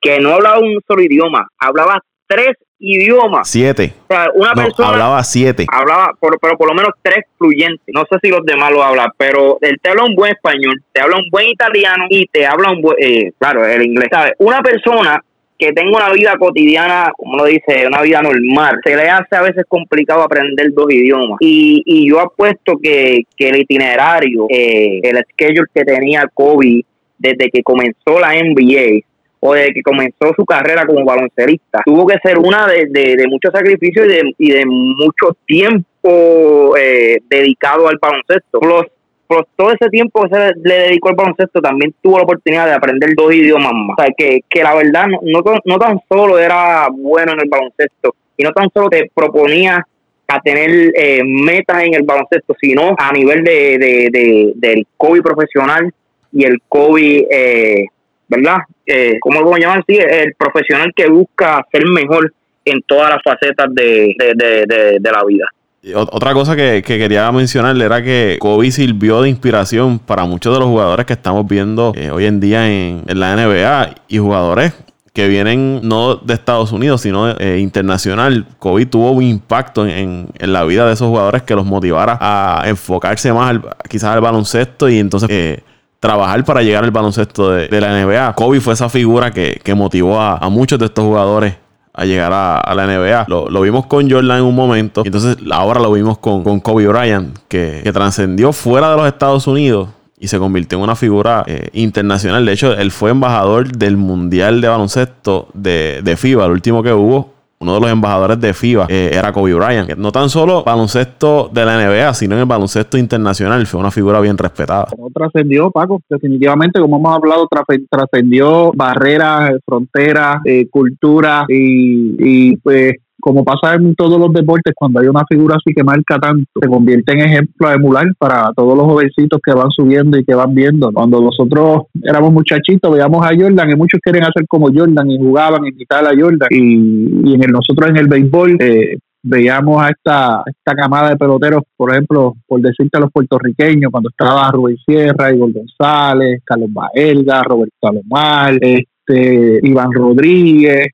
que 0.00 0.18
no 0.18 0.34
hablaba 0.34 0.58
un 0.58 0.80
solo 0.86 1.02
idioma, 1.02 1.46
hablaba 1.58 2.00
tres 2.26 2.56
idiomas. 2.80 3.48
Siete. 3.48 3.92
O 4.08 4.14
sea, 4.14 4.30
una 4.34 4.52
persona. 4.54 4.88
Hablaba 4.90 5.24
siete. 5.24 5.66
Hablaba, 5.70 6.12
por, 6.18 6.38
pero 6.40 6.56
por 6.56 6.68
lo 6.68 6.74
menos 6.74 6.92
tres 7.02 7.24
fluyentes. 7.36 7.86
No 7.88 8.02
sé 8.10 8.18
si 8.22 8.28
los 8.28 8.44
demás 8.44 8.72
lo 8.72 8.82
hablan, 8.82 9.08
pero 9.16 9.58
él 9.60 9.76
te 9.82 9.90
habla 9.90 10.04
un 10.04 10.14
buen 10.14 10.32
español, 10.32 10.82
te 10.92 11.00
habla 11.00 11.16
un 11.16 11.28
buen 11.30 11.48
italiano 11.48 12.06
y 12.08 12.26
te 12.26 12.46
habla 12.46 12.70
un 12.70 12.82
buen. 12.82 12.96
Eh, 13.00 13.32
claro, 13.38 13.64
el 13.64 13.82
inglés. 13.82 14.08
¿sabes? 14.10 14.32
Una 14.38 14.60
persona 14.62 15.20
que 15.58 15.72
tenga 15.72 15.96
una 15.96 16.12
vida 16.12 16.36
cotidiana, 16.38 17.10
como 17.16 17.36
lo 17.36 17.44
dice, 17.44 17.86
una 17.86 18.02
vida 18.02 18.22
normal, 18.22 18.78
se 18.84 18.94
le 18.94 19.08
hace 19.10 19.34
a 19.36 19.42
veces 19.42 19.64
complicado 19.68 20.22
aprender 20.22 20.72
dos 20.72 20.86
idiomas. 20.88 21.38
Y, 21.40 21.82
y 21.84 22.08
yo 22.08 22.20
apuesto 22.20 22.78
que, 22.80 23.22
que 23.36 23.48
el 23.48 23.62
itinerario, 23.62 24.46
eh, 24.48 25.00
el 25.02 25.24
schedule 25.32 25.66
que 25.74 25.84
tenía 25.84 26.28
Kobe 26.32 26.84
desde 27.18 27.50
que 27.50 27.62
comenzó 27.62 28.20
la 28.20 28.34
NBA, 28.34 29.00
o 29.40 29.54
desde 29.54 29.74
que 29.74 29.82
comenzó 29.82 30.32
su 30.36 30.44
carrera 30.44 30.86
como 30.86 31.04
baloncerista, 31.04 31.80
tuvo 31.84 32.06
que 32.06 32.18
ser 32.22 32.38
una 32.38 32.66
de, 32.66 32.86
de, 32.86 33.16
de 33.16 33.26
mucho 33.28 33.50
sacrificio 33.52 34.04
y 34.04 34.08
de, 34.08 34.34
y 34.38 34.50
de 34.50 34.66
mucho 34.66 35.36
tiempo 35.46 36.76
eh, 36.76 37.18
dedicado 37.28 37.88
al 37.88 37.98
baloncesto. 38.00 38.60
Los 38.60 38.86
por 39.28 39.46
todo 39.56 39.70
ese 39.72 39.90
tiempo 39.90 40.22
que 40.22 40.34
se 40.34 40.52
le 40.64 40.74
dedicó 40.74 41.10
al 41.10 41.14
baloncesto, 41.14 41.60
también 41.60 41.94
tuvo 42.02 42.16
la 42.16 42.24
oportunidad 42.24 42.66
de 42.66 42.72
aprender 42.72 43.10
dos 43.14 43.32
idiomas 43.32 43.72
más. 43.74 43.96
O 43.98 44.02
sea, 44.02 44.14
que, 44.16 44.40
que 44.48 44.62
la 44.62 44.74
verdad 44.74 45.06
no, 45.06 45.42
no, 45.64 45.78
tan 45.78 46.00
solo 46.08 46.38
era 46.38 46.88
bueno 46.90 47.32
en 47.32 47.40
el 47.42 47.48
baloncesto, 47.48 48.14
y 48.36 48.42
no 48.42 48.52
tan 48.52 48.70
solo 48.72 48.88
te 48.88 49.10
proponía 49.14 49.86
a 50.28 50.40
tener 50.40 50.92
eh, 50.94 51.20
metas 51.24 51.84
en 51.84 51.94
el 51.94 52.02
baloncesto, 52.04 52.56
sino 52.60 52.94
a 52.98 53.12
nivel 53.12 53.44
de, 53.44 53.78
de, 53.78 54.08
de 54.10 54.52
del 54.56 54.86
COVID 54.96 55.22
profesional 55.22 55.92
y 56.32 56.44
el 56.44 56.58
COVID, 56.68 57.24
eh, 57.30 57.86
¿verdad? 58.28 58.58
Eh, 58.86 59.18
¿Cómo 59.20 59.40
lo 59.40 59.54
a 59.54 59.58
llamar? 59.58 59.84
Sí, 59.86 59.98
el 59.98 60.34
profesional 60.34 60.92
que 60.96 61.08
busca 61.08 61.64
ser 61.70 61.86
mejor 61.86 62.32
en 62.64 62.80
todas 62.82 63.10
las 63.10 63.22
facetas 63.22 63.74
de, 63.74 64.14
de, 64.18 64.98
de 65.00 65.10
la 65.10 65.24
vida. 65.24 65.46
Otra 65.94 66.34
cosa 66.34 66.56
que, 66.56 66.82
quería 66.82 67.30
mencionar 67.30 67.80
era 67.80 68.02
que 68.02 68.36
Kobe 68.40 68.70
sirvió 68.72 69.22
de 69.22 69.28
inspiración 69.28 70.00
para 70.00 70.24
muchos 70.24 70.52
de 70.52 70.58
los 70.58 70.68
jugadores 70.68 71.06
que 71.06 71.12
estamos 71.12 71.46
viendo 71.46 71.92
eh, 71.94 72.10
hoy 72.10 72.24
en 72.24 72.40
día 72.40 72.68
en, 72.68 73.04
la 73.06 73.36
NBA 73.36 73.94
y 74.08 74.18
jugadores 74.18 74.72
que 75.12 75.28
vienen 75.28 75.80
no 75.84 76.16
de 76.16 76.34
Estados 76.34 76.72
Unidos, 76.72 77.02
sino 77.02 77.30
eh, 77.30 77.60
internacional. 77.60 78.46
Kobe 78.58 78.86
tuvo 78.86 79.12
un 79.12 79.22
impacto 79.22 79.86
en, 79.86 80.28
la 80.40 80.64
vida 80.64 80.84
de 80.84 80.94
esos 80.94 81.06
jugadores 81.08 81.42
que 81.42 81.54
los 81.54 81.64
motivara 81.64 82.18
a 82.20 82.64
enfocarse 82.66 83.32
más 83.32 83.56
quizás 83.88 84.14
al 84.14 84.20
baloncesto 84.20 84.88
y 84.88 84.98
entonces 84.98 85.30
eh, 85.30 85.62
trabajar 86.00 86.44
para 86.44 86.62
llegar 86.62 86.82
al 86.82 86.90
baloncesto 86.90 87.52
de, 87.52 87.80
la 87.80 88.04
NBA. 88.04 88.34
Kobe 88.34 88.60
fue 88.60 88.74
esa 88.74 88.88
figura 88.88 89.30
que, 89.30 89.74
motivó 89.76 90.20
a, 90.20 90.38
a 90.38 90.48
muchos 90.48 90.76
de 90.80 90.86
estos 90.86 91.04
jugadores 91.04 91.54
a 91.98 92.04
llegar 92.04 92.32
a, 92.32 92.74
la 92.76 92.86
NBA. 92.86 93.26
Lo, 93.26 93.60
vimos 93.60 93.86
con 93.86 94.08
Jordan 94.08 94.38
en 94.38 94.44
un 94.44 94.54
momento, 94.54 95.02
y 95.04 95.08
entonces 95.08 95.36
ahora 95.50 95.80
lo 95.80 95.90
vimos 95.90 96.18
con, 96.18 96.60
Kobe 96.60 96.86
Bryant, 96.86 97.36
que, 97.48 97.82
trascendió 97.92 98.52
fuera 98.52 98.90
de 98.90 98.96
los 98.96 99.06
Estados 99.08 99.48
Unidos 99.48 99.88
y 100.20 100.28
se 100.28 100.38
convirtió 100.38 100.78
en 100.78 100.84
una 100.84 100.94
figura 100.94 101.42
eh, 101.46 101.70
internacional. 101.72 102.46
De 102.46 102.52
hecho, 102.52 102.72
él 102.72 102.92
fue 102.92 103.10
embajador 103.10 103.72
del 103.72 103.96
Mundial 103.96 104.60
de 104.60 104.68
Baloncesto 104.68 105.48
de, 105.54 106.00
de 106.04 106.16
FIBA, 106.16 106.46
el 106.46 106.52
último 106.52 106.84
que 106.84 106.92
hubo 106.92 107.37
uno 107.60 107.74
de 107.74 107.80
los 107.80 107.90
embajadores 107.90 108.40
de 108.40 108.54
FIBA 108.54 108.86
eh, 108.88 109.10
era 109.12 109.32
Kobe 109.32 109.54
Bryant. 109.54 109.96
No 109.96 110.12
tan 110.12 110.28
solo 110.28 110.62
baloncesto 110.62 111.50
de 111.52 111.64
la 111.64 111.76
NBA, 111.76 112.14
sino 112.14 112.34
en 112.34 112.40
el 112.40 112.46
baloncesto 112.46 112.96
internacional. 112.96 113.66
Fue 113.66 113.80
una 113.80 113.90
figura 113.90 114.20
bien 114.20 114.38
respetada. 114.38 114.86
No 114.96 115.08
trascendió, 115.12 115.70
Paco. 115.70 116.00
Definitivamente, 116.08 116.80
como 116.80 116.98
hemos 116.98 117.16
hablado, 117.16 117.48
trascendió 117.90 118.72
barreras, 118.74 119.52
fronteras, 119.64 120.40
eh, 120.44 120.68
culturas 120.70 121.46
y, 121.48 122.16
y 122.18 122.56
pues 122.58 122.94
como 123.20 123.44
pasa 123.44 123.74
en 123.74 123.94
todos 123.94 124.18
los 124.18 124.32
deportes, 124.32 124.74
cuando 124.76 125.00
hay 125.00 125.08
una 125.08 125.24
figura 125.28 125.56
así 125.56 125.74
que 125.74 125.82
marca 125.82 126.18
tanto, 126.18 126.48
se 126.60 126.68
convierte 126.68 127.12
en 127.12 127.20
ejemplo 127.20 127.68
a 127.68 127.74
emular 127.74 128.06
para 128.18 128.52
todos 128.54 128.76
los 128.76 128.86
jovencitos 128.86 129.40
que 129.44 129.52
van 129.52 129.70
subiendo 129.70 130.18
y 130.18 130.24
que 130.24 130.34
van 130.34 130.54
viendo. 130.54 130.92
Cuando 130.92 131.20
nosotros 131.20 131.82
éramos 132.02 132.32
muchachitos, 132.32 132.92
veíamos 132.92 133.24
a 133.24 133.30
Jordan 133.36 133.70
y 133.70 133.76
muchos 133.76 134.00
quieren 134.02 134.22
hacer 134.22 134.46
como 134.48 134.68
Jordan 134.72 135.10
y 135.10 135.18
jugaban 135.18 135.66
y 135.66 135.72
quitar 135.72 136.04
a 136.04 136.10
Jordan. 136.18 136.48
Y, 136.50 137.34
en 137.34 137.44
el, 137.44 137.50
nosotros 137.50 137.90
en 137.90 137.96
el 137.96 138.08
béisbol 138.08 138.56
eh, 138.60 138.98
veíamos 139.22 139.82
a 139.82 139.88
esta, 139.88 140.42
esta 140.46 140.74
camada 140.74 141.10
de 141.10 141.16
peloteros, 141.16 141.62
por 141.76 141.90
ejemplo, 141.90 142.34
por 142.46 142.60
decirte 142.60 142.98
a 142.98 143.00
los 143.00 143.12
puertorriqueños, 143.12 143.90
cuando 143.90 144.10
estaba 144.10 144.50
Rubén 144.50 144.76
Sierra, 144.86 145.32
Igor 145.32 145.52
González, 145.52 146.40
Carlos 146.44 146.70
Baelga, 146.72 147.42
Roberto 147.42 147.74
Salomar, 147.80 148.58
este, 148.60 149.60
Iván 149.62 149.92
Rodríguez, 149.92 150.88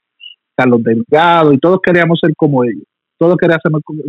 Carlos 0.56 0.82
Delgado, 0.82 1.52
y 1.52 1.58
todos 1.58 1.80
queríamos 1.82 2.18
ser 2.20 2.32
como 2.36 2.64
ellos. 2.64 2.84
Todos 3.16 3.36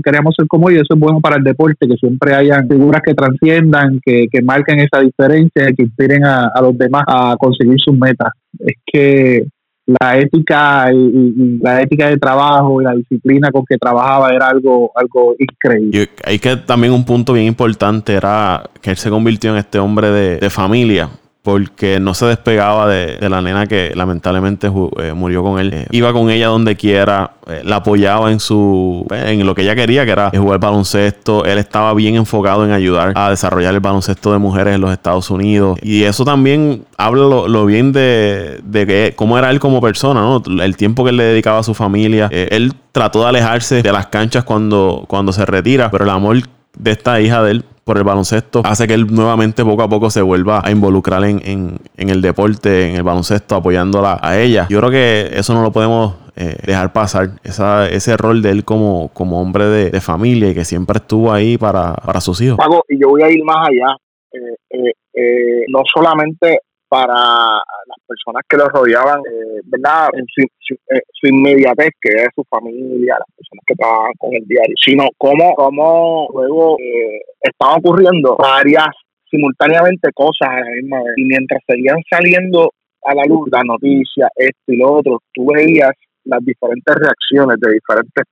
queríamos 0.04 0.34
ser, 0.36 0.48
como 0.48 0.70
ellos. 0.70 0.84
Eso 0.84 0.96
es 0.96 1.00
bueno 1.00 1.22
para 1.22 1.38
el 1.38 1.44
deporte, 1.44 1.88
que 1.88 1.96
siempre 1.96 2.34
hayan 2.34 2.68
figuras 2.68 3.02
que 3.06 3.14
trasciendan, 3.14 4.00
que, 4.04 4.28
que 4.32 4.42
marquen 4.42 4.80
esa 4.80 5.00
diferencia, 5.00 5.68
que 5.78 5.84
inspiren 5.84 6.26
a, 6.26 6.52
los 6.62 6.78
demás 6.78 7.04
a 7.08 7.36
conseguir 7.40 7.80
sus 7.80 7.96
metas. 7.96 8.30
Es 8.60 8.76
que 8.86 9.48
la 9.86 10.18
ética 10.18 10.92
y, 10.92 11.60
la 11.62 11.82
ética 11.84 12.10
de 12.10 12.18
trabajo 12.18 12.82
y 12.82 12.86
la 12.86 12.96
disciplina 12.96 13.52
con 13.52 13.64
que 13.64 13.78
trabajaba 13.78 14.34
era 14.34 14.48
algo 14.50 14.92
algo 14.96 15.36
increíble. 15.38 16.10
Hay 16.24 16.40
que 16.40 16.58
también 16.58 16.92
un 16.92 17.06
punto 17.06 17.34
bien 17.34 17.46
importante 17.46 18.14
era 18.14 18.64
que 18.82 18.90
él 18.90 18.98
se 18.98 19.12
convirtió 19.12 19.52
en 19.52 19.58
este 19.58 19.78
hombre 19.78 20.10
de 20.10 20.50
familia 20.50 21.10
porque 21.46 22.00
no 22.00 22.16
se 22.16 22.26
despegaba 22.26 22.88
de, 22.90 23.30
la 23.30 23.40
nena 23.40 23.68
que 23.68 23.92
lamentablemente 23.94 24.66
eh, 24.98 25.14
murió 25.14 25.44
con 25.44 25.60
él. 25.60 25.72
Eh, 25.76 25.86
iba 25.92 26.12
con 26.12 26.32
ella 26.32 26.48
donde 26.48 26.76
quiera, 26.76 27.34
eh, 27.46 27.62
la 27.64 27.76
apoyaba 27.78 28.32
en 28.32 28.40
su 28.40 29.06
en 29.12 29.46
lo 29.46 29.54
que 29.54 29.62
ella 29.62 29.76
quería, 29.76 30.06
que 30.06 30.12
era 30.12 30.32
jugar 30.36 30.60
baloncesto. 30.60 31.46
Él 31.46 31.60
estaba 31.60 31.94
bien 31.94 32.16
enfocado 32.16 32.66
en 32.66 32.72
ayudar 32.72 33.14
a 33.14 33.30
desarrollar 33.30 33.76
el 33.76 33.80
baloncesto 33.80 34.32
de 34.32 34.40
mujeres 34.40 34.74
en 34.74 34.82
los 34.82 34.92
Estados 34.92 35.30
Unidos. 35.30 35.78
Y 35.84 36.06
eso 36.06 36.26
también 36.26 36.84
habla 36.98 37.48
lo, 37.48 37.66
bien 37.68 37.92
de, 37.92 38.60
que, 38.72 39.14
cómo 39.16 39.38
era 39.38 39.52
él 39.52 39.60
como 39.60 39.80
persona, 39.82 40.22
¿no? 40.22 40.42
El 40.64 40.76
tiempo 40.76 41.04
que 41.04 41.12
él 41.12 41.18
le 41.18 41.26
dedicaba 41.26 41.60
a 41.60 41.64
su 41.64 41.76
familia. 41.76 42.28
él 42.32 42.74
trató 42.92 43.22
de 43.22 43.28
alejarse 43.28 43.84
de 43.84 43.92
las 43.92 44.08
canchas 44.08 44.46
cuando, 44.46 45.06
cuando 45.08 45.32
se 45.32 45.46
retira, 45.46 45.92
pero 45.92 46.06
el 46.06 46.10
amor 46.10 46.38
de 46.76 46.92
esta 46.92 47.22
hija 47.22 47.44
de 47.44 47.52
él 47.52 47.66
por 47.86 47.98
el 47.98 48.04
baloncesto 48.04 48.64
hace 48.66 48.88
que 48.88 48.96
él 48.96 49.06
nuevamente 49.14 49.64
poco 49.64 49.84
a 49.84 49.88
poco 49.88 50.10
se 50.10 50.22
vuelva 50.22 50.60
a 50.66 50.72
involucrar 50.72 51.24
en, 51.24 51.40
en, 51.46 52.10
el 52.10 52.22
deporte, 52.22 52.90
en 52.90 52.96
el 52.96 53.04
baloncesto, 53.04 53.56
apoyándola 53.56 54.20
a 54.22 54.40
ella. 54.40 54.66
Yo 54.70 54.80
creo 54.80 54.90
que 54.92 55.30
eso 55.38 55.54
no 55.54 55.62
lo 55.62 55.72
podemos 55.72 56.16
eh, 56.36 56.58
dejar 56.66 56.92
pasar, 56.92 57.30
esa, 57.44 57.88
ese 57.88 58.18
rol 58.18 58.42
de 58.42 58.50
él 58.50 58.66
como, 58.66 59.10
como 59.14 59.40
hombre 59.40 59.66
de, 59.66 60.02
familia 60.02 60.50
y 60.50 60.56
que 60.56 60.66
siempre 60.66 60.98
estuvo 60.98 61.32
ahí 61.32 61.60
para, 61.60 61.94
para 61.94 62.20
sus 62.22 62.42
hijos. 62.42 62.58
Pago, 62.58 62.84
y 62.90 63.00
yo 63.00 63.10
voy 63.10 63.22
a 63.22 63.30
ir 63.30 63.44
más 63.44 63.70
allá. 63.70 63.96
Eh, 64.34 64.92
eh, 65.14 65.66
no 65.70 65.84
solamente 65.94 66.60
para 66.88 67.14
las 67.14 68.00
personas 68.08 68.44
que 68.48 68.58
lo 68.58 68.68
rodeaban, 68.70 69.20
eh, 69.20 69.62
¿verdad? 69.66 70.10
En 70.14 70.26
su, 70.28 70.44
eh, 70.44 71.02
su, 71.12 71.28
inmediatez, 71.28 71.92
que 72.02 72.12
es 72.14 72.30
su 72.36 72.44
familia, 72.50 73.16
las 73.20 73.36
personas 73.36 73.64
que 73.68 73.76
trabajan 73.76 74.14
con 74.18 74.34
el 74.34 74.46
diario, 74.46 74.76
sino 74.84 75.08
cómo, 75.18 75.54
cómo 75.56 76.28
luego 76.34 76.78
eh, 76.80 77.22
estaban 77.42 77.80
ocurriendo 77.80 78.36
varias 78.38 78.88
simultáneamente 79.30 80.12
cosas 80.14 80.50
a 80.50 80.60
la 80.60 80.72
misma 80.72 81.04
vez. 81.04 81.14
Y 81.18 81.26
mientras 81.26 81.62
seguían 81.68 82.02
saliendo 82.10 82.72
a 83.04 83.16
la 83.16 83.24
luz 83.26 83.50
las 83.52 83.64
noticias, 83.66 84.30
esto 84.36 84.68
y 84.68 84.78
lo 84.78 84.94
otro, 84.94 85.20
tú 85.34 85.48
veías 85.54 85.92
las 86.24 86.44
diferentes 86.44 86.96
reacciones 86.96 87.58
de 87.60 87.74
diferentes 87.74 88.24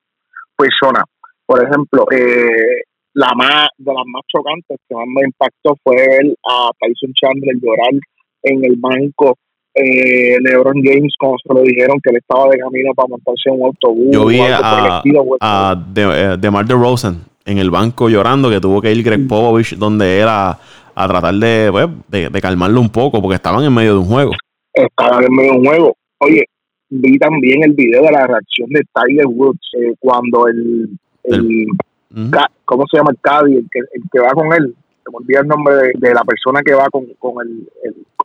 personas. 0.57 1.03
Por 1.45 1.63
ejemplo, 1.63 2.05
eh, 2.11 2.81
la 3.13 3.31
más 3.35 3.67
de 3.77 3.93
las 3.93 4.05
más 4.07 4.23
chocantes 4.27 4.77
que 4.87 4.95
más 4.95 5.05
me 5.07 5.21
impactó 5.25 5.75
fue 5.83 5.95
ver 5.95 6.35
a 6.49 6.71
Tyson 6.79 7.13
Chandler 7.13 7.55
llorar 7.61 7.93
en 8.43 8.63
el 8.63 8.75
banco 8.77 9.37
eh, 9.75 10.37
LeBron 10.39 10.81
James, 10.83 11.13
como 11.17 11.35
se 11.39 11.53
lo 11.53 11.61
dijeron, 11.61 11.97
que 12.03 12.11
él 12.11 12.17
estaba 12.17 12.47
de 12.49 12.59
camino 12.59 12.93
para 12.93 13.07
montarse 13.07 13.49
en 13.49 13.55
un 13.55 13.63
autobús. 13.63 14.07
Yo 14.11 14.25
vi 14.25 14.39
a, 14.39 14.99
a 15.41 15.75
de, 15.75 16.01
eh, 16.01 16.37
DeMar 16.37 16.65
DeRozan 16.65 17.23
en 17.45 17.57
el 17.57 17.71
banco 17.71 18.09
llorando, 18.09 18.49
que 18.49 18.59
tuvo 18.59 18.81
que 18.81 18.91
ir 18.91 19.03
Greg 19.03 19.27
Popovich 19.27 19.75
donde 19.75 20.19
era 20.19 20.59
a 20.95 21.07
tratar 21.07 21.33
de, 21.33 21.69
pues, 21.71 21.87
de, 22.07 22.41
calmarlo 22.41 22.79
un 22.79 22.89
poco, 22.89 23.21
porque 23.21 23.35
estaban 23.35 23.63
en 23.63 23.73
medio 23.73 23.93
de 23.93 23.99
un 23.99 24.05
juego. 24.05 24.33
Estaban 24.73 25.23
en 25.23 25.33
medio 25.33 25.51
de 25.53 25.57
un 25.57 25.65
juego. 25.65 25.95
Oye, 26.19 26.43
vi 26.89 27.17
también 27.17 27.63
el 27.63 27.73
video 27.73 28.03
de 28.03 28.11
la 28.11 28.27
reacción 28.27 28.69
de 28.69 28.83
Tiger 28.93 29.25
Woods 29.25 29.71
eh, 29.79 29.93
cuando 29.99 30.47
el, 30.47 30.89
el, 31.23 31.67
¿cómo 32.65 32.83
se 32.89 32.97
llama 32.97 33.11
el 33.11 33.17
Caddy? 33.21 33.55
El 33.55 33.67
que, 33.71 33.79
el 33.79 34.03
que 34.11 34.19
va 34.19 34.29
con 34.33 34.53
él, 34.53 34.75
se 35.03 35.09
me 35.09 35.17
olvida 35.17 35.39
el 35.41 35.47
nombre 35.47 35.75
de, 35.95 36.13
la 36.13 36.23
persona 36.23 36.61
que 36.63 36.73
va 36.73 36.87
con, 36.89 37.05
con 37.17 37.33
el, 37.45 37.67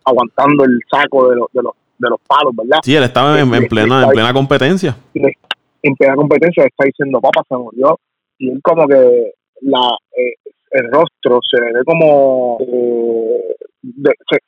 aguantando 0.05 0.64
el 0.64 0.78
saco 0.90 1.30
de, 1.30 1.36
los 1.36 1.46
de, 1.53 1.62
los, 1.62 1.72
de 1.99 2.11
los 2.11 2.20
palos, 2.26 2.55
¿verdad? 2.57 2.78
Sí, 2.82 2.94
él 2.94 3.05
estaba 3.05 3.38
en, 3.38 3.51
plena, 3.68 4.05
en 4.05 4.11
plena 4.11 4.32
competencia. 4.32 4.96
En 5.14 5.94
plena 5.94 6.14
competencia 6.14 6.64
está 6.64 6.84
diciendo, 6.84 7.20
papá, 7.20 7.42
se 7.49 7.57
murió. 7.57 7.99
Y 8.38 8.51
él 8.51 8.61
como 8.62 8.86
que 8.86 9.32
la 9.62 9.90
eh, 10.16 10.34
el 10.70 10.90
rostro 10.90 11.40
se 11.51 11.61
ve 11.61 11.82
como 11.84 12.59
eh, 12.61 13.55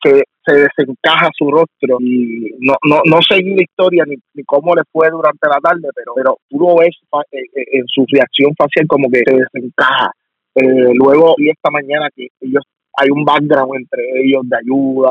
se, 0.02 0.22
se, 0.44 0.54
desencaja 0.54 1.28
su 1.36 1.50
rostro 1.50 1.96
y 2.00 2.56
no, 2.60 2.74
no, 2.84 3.00
no 3.04 3.18
seguí 3.28 3.54
la 3.54 3.62
historia 3.62 4.04
ni, 4.06 4.16
ni, 4.34 4.44
cómo 4.44 4.74
le 4.74 4.82
fue 4.92 5.08
durante 5.10 5.48
la 5.48 5.58
tarde, 5.60 5.88
pero, 5.94 6.12
pero 6.14 6.38
tú 6.48 6.58
lo 6.58 6.76
ves 6.76 6.94
eh, 7.32 7.64
en 7.72 7.84
su 7.86 8.04
reacción 8.12 8.52
facial 8.56 8.86
como 8.86 9.08
que 9.08 9.22
se 9.26 9.34
desencaja 9.34 10.12
eh, 10.54 10.92
luego 10.94 11.34
vi 11.38 11.50
esta 11.50 11.70
mañana 11.70 12.08
que 12.14 12.28
ellos 12.40 12.64
hay 12.96 13.08
un 13.10 13.24
background 13.24 13.74
entre 13.76 14.02
ellos 14.22 14.42
de 14.44 14.56
ayuda. 14.56 15.10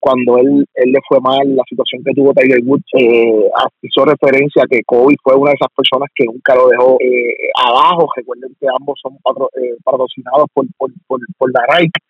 Cuando 0.00 0.38
él, 0.38 0.64
él 0.74 0.92
le 0.92 1.00
fue 1.08 1.18
mal, 1.20 1.56
la 1.56 1.64
situación 1.68 2.02
que 2.04 2.12
tuvo 2.14 2.32
Tiger 2.32 2.60
Woods, 2.64 2.84
eh, 2.94 3.50
hizo 3.82 4.04
referencia 4.04 4.62
a 4.62 4.66
que 4.70 4.82
Kobe 4.86 5.16
fue 5.20 5.34
una 5.34 5.50
de 5.50 5.56
esas 5.56 5.74
personas 5.74 6.08
que 6.14 6.24
nunca 6.24 6.54
lo 6.54 6.68
dejó 6.68 6.96
eh, 7.00 7.50
abajo. 7.66 8.08
Recuerden 8.14 8.54
que 8.60 8.66
ambos 8.78 9.00
son 9.02 9.14
eh, 9.14 9.74
patrocinados 9.82 10.46
por, 10.54 10.66
por, 10.76 10.90
por, 11.36 11.52
la 11.52 11.78
Nike 11.78 12.00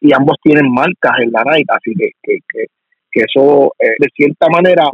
y 0.00 0.14
ambos 0.14 0.36
tienen 0.42 0.72
marcas 0.72 1.12
en 1.22 1.32
la 1.32 1.42
Nike, 1.44 1.66
así 1.68 1.92
que, 1.98 2.10
que, 2.22 2.38
que, 3.10 3.20
eso, 3.20 3.72
de 3.78 4.08
cierta 4.14 4.48
manera, 4.48 4.84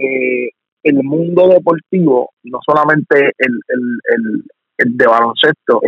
el 0.83 1.03
mundo 1.05 1.47
deportivo, 1.49 2.31
no 2.45 2.59
solamente 2.67 3.33
el, 3.39 3.61
el, 3.69 4.45
el 4.79 4.97
de 4.97 5.07
baloncesto, 5.07 5.81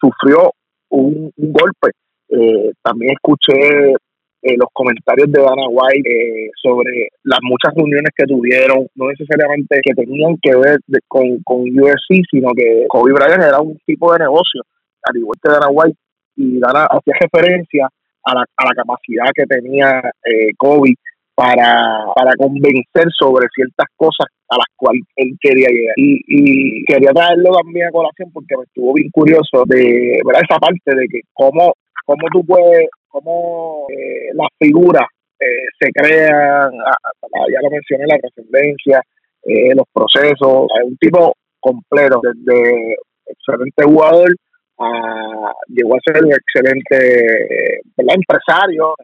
sufrió 0.00 0.52
un, 0.90 1.32
golpe. 1.36 1.90
Eh, 2.30 2.72
también 2.82 3.12
escuché 3.12 3.94
eh, 4.42 4.56
los 4.56 4.68
comentarios 4.72 5.30
de 5.32 5.40
Dana 5.40 5.66
White 5.68 6.08
eh, 6.08 6.50
sobre 6.62 7.08
las 7.24 7.40
muchas 7.42 7.74
reuniones 7.74 8.10
que 8.16 8.24
tuvieron, 8.24 8.86
no 8.94 9.08
necesariamente 9.08 9.80
que 9.82 9.94
tenían 9.94 10.36
que 10.40 10.54
ver 10.54 10.78
con, 11.08 11.42
con 11.42 11.60
USC, 11.62 12.22
sino 12.30 12.52
que 12.54 12.86
Kobe 12.88 13.12
Bryant 13.12 13.42
era 13.42 13.60
un 13.60 13.78
tipo 13.84 14.12
de 14.12 14.20
negocio, 14.20 14.62
al 15.02 15.16
igual 15.16 15.38
que 15.42 15.50
Dana 15.50 15.68
White, 15.70 15.98
y 16.36 16.60
Dana 16.60 16.86
hacía 16.90 17.14
referencia 17.20 17.88
a 18.24 18.34
la, 18.34 18.44
a 18.56 18.64
la 18.64 18.74
capacidad 18.76 19.26
que 19.34 19.46
tenía 19.46 20.00
eh, 20.24 20.50
Kobe 20.56 20.94
para, 21.34 22.04
para 22.14 22.32
convencer 22.36 23.06
sobre 23.18 23.46
ciertas 23.54 23.86
cosas 23.96 24.26
a 24.50 24.56
las 24.56 24.66
cuales 24.76 25.02
él 25.16 25.36
quería 25.40 25.68
llegar. 25.68 25.94
Y, 25.96 26.20
y 26.26 26.84
quería 26.84 27.10
traerlo 27.10 27.56
también 27.56 27.86
a 27.86 27.92
colación 27.92 28.30
porque 28.32 28.56
me 28.56 28.64
estuvo 28.64 28.94
bien 28.94 29.10
curioso 29.10 29.64
de 29.66 30.20
ver 30.24 30.42
esa 30.42 30.58
parte 30.58 30.94
de 30.94 31.06
que 31.08 31.20
cómo, 31.32 31.74
cómo 32.08 32.26
tú 32.32 32.42
puedes 32.46 32.88
cómo 33.08 33.86
eh, 33.90 34.32
las 34.32 34.48
figuras 34.58 35.06
eh, 35.38 35.66
se 35.78 35.90
crean, 35.92 36.70
ya 36.72 37.60
lo 37.62 37.70
mencioné, 37.70 38.06
la 38.06 38.18
trascendencia, 38.18 39.02
eh, 39.44 39.74
los 39.74 39.84
procesos, 39.92 40.66
un 40.84 40.96
tipo 40.96 41.34
completo, 41.60 42.20
desde 42.22 42.96
excelente 43.26 43.84
jugador 43.84 44.34
a, 44.78 45.52
llegó 45.68 45.94
a 45.94 45.98
ser 46.04 46.24
un 46.24 46.32
excelente 46.32 47.80
empresario, 47.96 48.94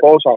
cosas. 0.00 0.34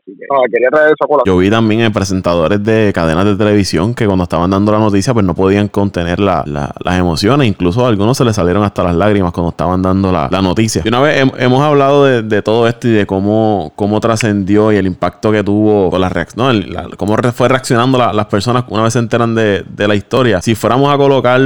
quería 0.52 0.70
traer 0.70 0.94
Yo 1.26 1.38
vi 1.38 1.50
también 1.50 1.82
en 1.82 1.92
presentadores 1.92 2.64
de 2.64 2.92
cadenas 2.94 3.26
de 3.26 3.36
televisión 3.36 3.94
que 3.94 4.06
cuando 4.06 4.24
estaban 4.24 4.50
dando 4.52 4.72
la 4.72 4.80
noticia, 4.80 5.14
pues 5.14 5.26
no 5.26 5.34
podían 5.34 5.68
contener 5.68 6.20
la, 6.20 6.44
las 6.46 7.00
emociones. 7.00 7.48
Incluso 7.48 7.86
a 7.86 7.90
algunos 7.90 8.18
se 8.18 8.26
les 8.26 8.36
salieron 8.36 8.64
hasta 8.64 8.84
las 8.84 8.96
lágrimas 8.96 9.32
cuando 9.32 9.50
estaban 9.50 9.82
dando 9.82 10.12
la, 10.12 10.30
noticia. 10.42 10.82
Y 10.86 10.90
una 10.90 11.02
vez 11.02 11.26
hemos 11.38 11.62
hablado 11.62 12.06
de, 12.06 12.42
todo 12.42 12.68
esto 12.68 12.88
y 12.88 12.92
de 12.92 13.06
cómo, 13.06 13.72
cómo 13.76 14.00
trascendió 14.00 14.72
y 14.72 14.76
el 14.76 14.86
impacto 14.86 15.32
que 15.32 15.44
tuvo 15.44 15.90
con 15.90 16.02
la 16.02 16.10
reacción, 16.10 16.64
cómo 16.98 17.16
fue 17.34 17.48
reaccionando 17.48 17.98
las 17.98 18.26
personas 18.28 18.66
una 18.70 18.84
vez 18.84 18.94
se 18.94 19.00
enteran 19.00 19.34
de, 19.34 19.64
de 19.64 19.88
la 19.88 19.96
historia. 19.96 20.42
Si 20.42 20.54
fuéramos 20.54 20.94
a 20.94 20.98
colocar 20.98 21.40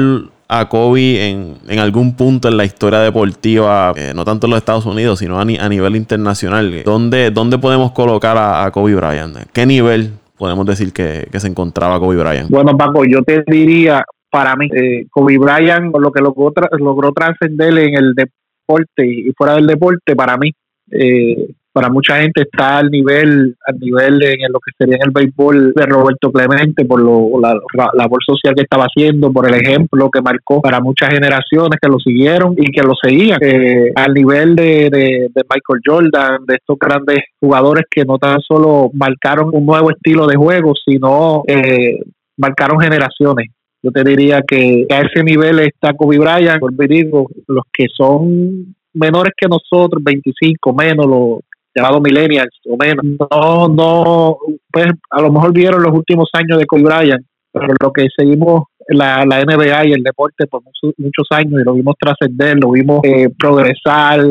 a 0.51 0.67
Kobe 0.67 1.29
en, 1.29 1.57
en 1.67 1.79
algún 1.79 2.15
punto 2.15 2.47
en 2.47 2.57
la 2.57 2.65
historia 2.65 2.99
deportiva, 2.99 3.93
eh, 3.95 4.13
no 4.15 4.25
tanto 4.25 4.47
en 4.47 4.51
los 4.51 4.57
Estados 4.57 4.85
Unidos, 4.87 5.19
sino 5.19 5.37
a, 5.37 5.43
a 5.43 5.69
nivel 5.69 5.95
internacional? 5.95 6.81
¿Dónde, 6.83 7.29
¿Dónde, 7.29 7.59
podemos 7.59 7.91
colocar 7.91 8.35
a, 8.37 8.69
Kobe 8.71 8.95
Bryant? 8.95 9.37
¿Qué 9.53 9.67
nivel 9.67 10.11
podemos 10.37 10.65
decir 10.65 10.91
que, 10.91 11.27
se 11.31 11.47
encontraba 11.47 11.99
Kobe 11.99 12.17
Bryant? 12.17 12.49
Bueno, 12.49 12.75
Paco, 12.75 13.05
yo 13.05 13.21
te 13.21 13.43
diría, 13.45 14.03
para 14.31 14.55
mí, 14.55 14.67
eh, 14.73 15.05
Kobe 15.11 15.37
Bryant, 15.37 15.95
lo 15.95 16.11
que 16.11 16.21
logró, 16.21 16.51
logró 16.79 17.11
trascender 17.11 17.77
en 17.77 17.95
el 17.95 18.15
deporte 18.15 19.05
y 19.05 19.31
fuera 19.37 19.53
del 19.53 19.67
deporte, 19.67 20.15
para 20.15 20.35
mí, 20.37 20.51
eh, 20.91 21.47
para 21.71 21.89
mucha 21.89 22.17
gente 22.21 22.41
está 22.41 22.79
al 22.79 22.89
nivel 22.89 23.55
al 23.65 23.79
nivel 23.79 24.21
en 24.23 24.51
lo 24.51 24.59
que 24.59 24.71
sería 24.77 24.95
en 24.95 25.03
el 25.03 25.11
béisbol 25.11 25.73
de 25.73 25.85
Roberto 25.85 26.31
Clemente 26.31 26.85
por 26.85 26.99
lo, 26.99 27.39
la 27.39 27.55
labor 27.93 28.19
social 28.25 28.55
que 28.55 28.63
estaba 28.63 28.85
haciendo 28.85 29.31
por 29.31 29.47
el 29.47 29.55
ejemplo 29.55 30.09
que 30.09 30.21
marcó 30.21 30.61
para 30.61 30.79
muchas 30.79 31.09
generaciones 31.09 31.79
que 31.81 31.87
lo 31.87 31.99
siguieron 31.99 32.55
y 32.57 32.71
que 32.71 32.81
lo 32.81 32.93
seguían 33.01 33.39
eh, 33.41 33.91
al 33.95 34.13
nivel 34.13 34.55
de, 34.55 34.89
de, 34.89 35.29
Michael 35.35 35.81
Jordan 35.85 36.45
de 36.45 36.55
estos 36.55 36.77
grandes 36.79 37.19
jugadores 37.39 37.85
que 37.89 38.03
no 38.05 38.17
tan 38.17 38.39
solo 38.41 38.89
marcaron 38.93 39.49
un 39.53 39.65
nuevo 39.65 39.91
estilo 39.91 40.27
de 40.27 40.35
juego 40.35 40.73
sino 40.85 41.43
eh, 41.47 41.99
marcaron 42.39 42.79
generaciones. 42.79 43.51
Yo 43.81 43.91
te 43.91 44.03
diría 44.03 44.41
que 44.41 44.85
a 44.89 45.01
ese 45.01 45.23
nivel 45.23 45.59
está 45.59 45.93
Kobe 45.93 46.17
Bryant, 46.17 46.59
por 46.59 46.73
digo, 46.87 47.29
los 47.47 47.63
que 47.71 47.85
son 47.95 48.75
menores 48.93 49.33
que 49.37 49.47
nosotros, 49.47 50.03
25 50.03 50.73
menos, 50.73 51.05
los 51.05 51.39
llamado 51.73 52.01
millennials 52.01 52.59
o 52.67 52.77
menos, 52.77 53.05
no, 53.05 53.67
no, 53.67 54.37
pues 54.71 54.87
a 55.11 55.21
lo 55.21 55.31
mejor 55.31 55.53
vieron 55.53 55.83
los 55.83 55.93
últimos 55.93 56.29
años 56.33 56.57
de 56.57 56.65
Kobe 56.65 56.83
Bryant, 56.83 57.25
pero 57.51 57.73
lo 57.79 57.91
que 57.91 58.07
seguimos 58.15 58.63
la, 58.87 59.25
la 59.25 59.43
NBA 59.43 59.87
y 59.87 59.91
el 59.93 60.03
deporte 60.03 60.47
por 60.47 60.61
muchos, 60.63 61.27
años 61.31 61.61
y 61.61 61.63
lo 61.63 61.73
vimos 61.73 61.95
trascender, 61.99 62.57
lo 62.59 62.71
vimos 62.71 63.01
eh, 63.03 63.29
progresar, 63.37 64.21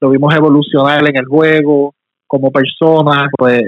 lo 0.00 0.10
vimos 0.10 0.34
evolucionar 0.34 1.06
en 1.08 1.16
el 1.16 1.26
juego 1.26 1.94
como 2.26 2.50
persona, 2.50 3.28
pues 3.36 3.62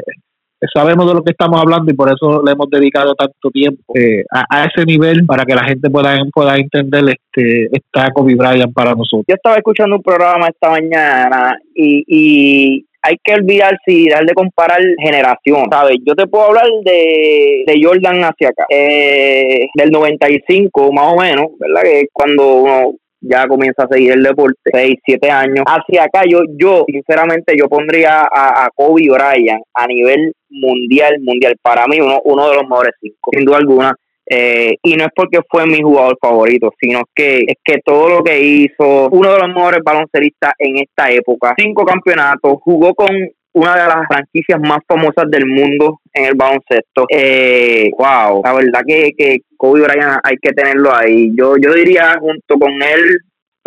sabemos 0.75 1.07
de 1.07 1.15
lo 1.15 1.23
que 1.23 1.31
estamos 1.31 1.61
hablando 1.61 1.91
y 1.91 1.95
por 1.95 2.13
eso 2.13 2.43
le 2.45 2.53
hemos 2.53 2.69
dedicado 2.69 3.15
tanto 3.15 3.51
tiempo 3.51 3.83
eh, 3.95 4.25
a, 4.31 4.65
ese 4.65 4.85
nivel 4.85 5.25
para 5.25 5.45
que 5.45 5.55
la 5.55 5.65
gente 5.65 5.89
pueda, 5.89 6.19
pueda 6.33 6.57
entender 6.57 7.05
este 7.09 7.69
está 7.73 8.11
Kobe 8.11 8.35
Bryant 8.35 8.73
para 8.75 8.91
nosotros. 8.91 9.25
Yo 9.27 9.35
estaba 9.35 9.57
escuchando 9.57 9.97
un 9.97 10.03
programa 10.03 10.49
esta 10.49 10.71
mañana 10.71 11.55
y, 11.75 12.05
y 12.07 12.87
hay 13.03 13.17
que 13.23 13.35
olvidarse 13.35 13.79
y 13.87 14.05
dejar 14.07 14.27
de 14.27 14.35
comparar 14.35 14.81
generación, 14.99 15.67
¿sabes? 15.71 15.99
Yo 16.05 16.15
te 16.15 16.27
puedo 16.27 16.47
hablar 16.47 16.67
de, 16.85 17.65
de 17.67 17.81
Jordan 17.83 18.23
hacia 18.25 18.49
acá, 18.49 18.67
eh, 18.69 19.69
del 19.75 19.91
95 19.91 20.93
más 20.93 21.13
o 21.13 21.17
menos, 21.17 21.47
¿verdad? 21.59 21.83
Que 21.83 22.01
es 22.01 22.09
cuando 22.13 22.55
uno 22.57 22.95
ya 23.23 23.47
comienza 23.47 23.85
a 23.85 23.89
seguir 23.89 24.13
el 24.13 24.23
deporte, 24.23 24.59
6, 24.73 24.97
7 25.05 25.31
años. 25.31 25.65
Hacia 25.67 26.05
acá 26.05 26.23
yo, 26.29 26.41
yo 26.59 26.85
sinceramente, 26.87 27.55
yo 27.57 27.69
pondría 27.69 28.21
a, 28.23 28.65
a 28.65 28.71
Kobe 28.75 29.09
Bryant 29.11 29.63
a 29.75 29.87
nivel 29.87 30.33
mundial, 30.49 31.19
mundial. 31.21 31.57
Para 31.63 31.87
mí, 31.87 32.01
uno, 32.01 32.21
uno 32.25 32.49
de 32.49 32.57
los 32.57 32.65
mejores 32.65 32.95
cinco, 33.01 33.31
sin 33.35 33.45
duda 33.45 33.59
alguna. 33.59 33.95
Eh, 34.33 34.77
y 34.85 34.95
no 34.95 35.05
es 35.07 35.11
porque 35.15 35.41
fue 35.51 35.67
mi 35.67 35.83
jugador 35.83 36.17
favorito, 36.21 36.73
sino 36.81 37.03
que 37.13 37.41
es 37.49 37.57
que 37.65 37.81
todo 37.85 38.09
lo 38.09 38.23
que 38.23 38.39
hizo, 38.39 39.09
uno 39.11 39.33
de 39.33 39.39
los 39.41 39.49
mejores 39.49 39.81
baloncelistas 39.85 40.53
en 40.59 40.79
esta 40.79 41.11
época, 41.11 41.53
cinco 41.59 41.85
campeonatos, 41.85 42.59
jugó 42.63 42.95
con 42.95 43.09
una 43.53 43.75
de 43.75 43.89
las 43.89 44.07
franquicias 44.07 44.61
más 44.61 44.79
famosas 44.87 45.29
del 45.29 45.47
mundo 45.47 45.99
en 46.13 46.27
el 46.27 46.35
baloncesto. 46.37 47.07
Eh, 47.09 47.91
wow, 47.99 48.41
la 48.45 48.53
verdad 48.53 48.83
que, 48.87 49.11
que 49.19 49.39
Kobe 49.57 49.83
Bryant 49.83 50.21
hay 50.23 50.37
que 50.41 50.53
tenerlo 50.53 50.95
ahí. 50.95 51.33
Yo, 51.37 51.57
yo 51.57 51.73
diría 51.73 52.17
junto 52.21 52.57
con 52.57 52.71
él 52.71 53.19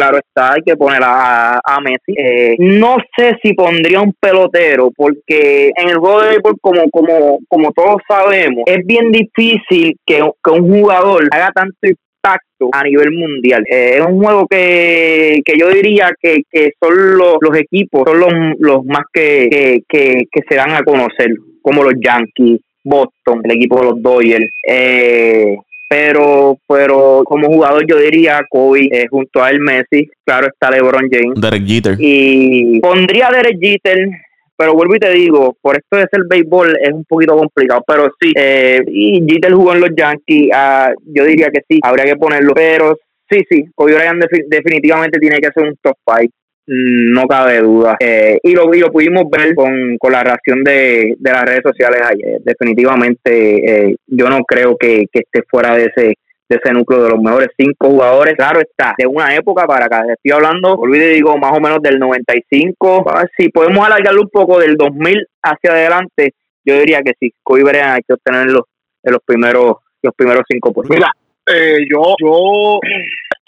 claro 0.04 0.18
está, 0.18 0.54
hay 0.54 0.62
que 0.66 0.76
poner 0.76 1.02
a, 1.04 1.60
a 1.64 1.82
Messi. 1.82 2.14
Eh, 2.18 2.56
no 2.60 2.98
sé 3.18 3.36
si 3.42 3.54
pondría 3.54 4.02
un 4.02 4.14
pelotero, 4.20 4.92
porque 4.96 5.72
en 5.76 5.90
el 5.90 5.98
juego 5.98 6.22
de 6.22 6.30
béisbol, 6.30 6.56
como, 6.62 6.90
como, 6.90 7.40
como 7.48 7.72
todos 7.72 8.02
sabemos, 8.08 8.64
es 8.66 8.86
bien 8.86 9.12
difícil 9.12 9.96
que, 10.06 10.22
un 10.22 10.70
jugador 10.70 11.28
haga 11.32 11.52
tanto 11.54 11.78
impacto 11.84 12.70
a 12.72 12.84
nivel 12.84 13.12
mundial. 13.12 13.64
Eh, 13.70 13.98
es 13.98 14.06
un 14.06 14.22
juego 14.22 14.46
que, 14.48 15.42
que 15.46 15.54
yo 15.58 15.70
diría 15.70 16.12
que, 16.22 16.44
que 16.52 16.72
son 16.82 17.18
los, 17.18 17.38
los 17.42 17.58
equipos, 17.58 18.04
son 18.06 18.20
los, 18.20 18.34
los 18.60 18.86
más 18.86 19.04
que, 19.12 19.82
que, 19.88 20.24
que 20.32 20.42
se 20.48 20.56
dan 20.56 20.72
a 20.72 20.84
conocer, 20.84 21.30
como 21.62 21.84
los 21.84 21.94
Yankees, 22.04 22.62
Boston, 22.84 23.42
el 23.44 23.52
equipo 23.52 23.80
de 23.80 23.86
los 23.86 24.02
Dodgers. 24.02 24.52
Eh, 24.68 25.58
pero 25.94 26.58
pero 26.68 27.22
como 27.24 27.48
jugador 27.48 27.86
yo 27.88 27.98
diría 27.98 28.42
Kobe 28.50 28.90
eh, 28.92 29.06
junto 29.12 29.44
a 29.44 29.52
él 29.52 29.60
Messi, 29.60 30.10
claro 30.26 30.48
está 30.48 30.72
LeBron 30.72 31.08
James. 31.12 31.40
Derek 31.40 31.68
Jeter. 31.68 31.96
Y 32.00 32.80
pondría 32.80 33.30
Derek 33.32 33.60
Jeter, 33.62 34.10
pero 34.58 34.74
vuelvo 34.74 34.96
y 34.96 35.00
te 35.00 35.12
digo, 35.12 35.56
por 35.62 35.78
esto 35.78 35.98
de 35.98 36.08
ser 36.10 36.22
béisbol 36.28 36.80
es 36.82 36.92
un 36.92 37.06
poquito 37.06 37.38
complicado, 37.38 37.84
pero 37.86 38.12
sí, 38.20 38.34
eh, 38.36 38.82
y 38.88 39.24
Jeter 39.30 39.54
jugó 39.54 39.74
en 39.74 39.82
los 39.82 39.92
Yankees, 39.96 40.50
ah, 40.52 40.92
yo 41.06 41.26
diría 41.26 41.50
que 41.52 41.62
sí, 41.70 41.80
habría 41.84 42.06
que 42.06 42.16
ponerlo, 42.16 42.54
pero 42.56 42.98
sí, 43.30 43.42
sí, 43.48 43.66
Kobe 43.76 43.94
Bryant 43.94 44.24
definitivamente 44.48 45.20
tiene 45.20 45.38
que 45.38 45.52
ser 45.54 45.64
un 45.64 45.76
top 45.80 45.96
five 46.06 46.32
no 46.68 47.28
cabe 47.28 47.60
duda. 47.60 47.98
Eh, 48.00 48.40
y, 48.42 48.54
lo, 48.54 48.74
y 48.74 48.80
lo 48.80 48.92
pudimos 48.92 49.24
ver 49.30 49.54
con, 49.56 49.98
con 49.98 50.12
la 50.12 50.24
reacción 50.24 50.64
de, 50.64 51.16
de 51.18 51.32
las 51.32 51.44
redes 51.44 51.62
sociales 51.64 52.02
ayer. 52.02 52.42
Definitivamente 52.44 53.90
eh, 53.90 53.96
yo 54.08 54.30
no 54.30 54.44
creo 54.44 54.78
que, 54.78 55.06
que 55.12 55.20
esté 55.20 55.44
fuera 55.50 55.76
de 55.76 55.86
ese 55.86 56.18
de 56.50 56.60
ese 56.62 56.74
núcleo 56.74 57.04
de 57.04 57.10
los 57.10 57.22
mejores 57.22 57.50
cinco 57.58 57.90
jugadores. 57.90 58.36
Claro 58.36 58.60
está, 58.60 58.94
de 58.98 59.08
una 59.08 59.34
época 59.34 59.66
para 59.66 59.86
acá. 59.86 60.04
Estoy 60.14 60.32
hablando, 60.32 60.74
olvide, 60.74 61.10
digo, 61.10 61.38
más 61.38 61.58
o 61.58 61.62
menos 61.62 61.82
del 61.82 62.00
95. 62.00 63.06
Si 63.38 63.50
podemos 63.50 63.86
alargarlo 63.86 64.24
un 64.24 64.30
poco 64.30 64.60
del 64.60 64.76
2000 64.76 65.26
hacia 65.42 65.72
adelante, 65.72 66.34
yo 66.66 66.78
diría 66.78 67.02
que 67.02 67.14
sí, 67.20 67.34
Kobe 67.42 67.64
Bryant 67.64 67.96
hay 67.96 68.02
que 68.06 68.14
obtenerlo 68.14 68.68
en 69.04 69.14
los 69.14 69.22
primeros 69.26 69.76
los 70.02 70.14
primeros 70.16 70.44
cinco 70.50 70.74
por 70.74 70.90
Mira, 70.90 71.12
eh, 71.48 71.86
yo, 71.90 72.16
yo 72.20 72.76
a 72.76 72.80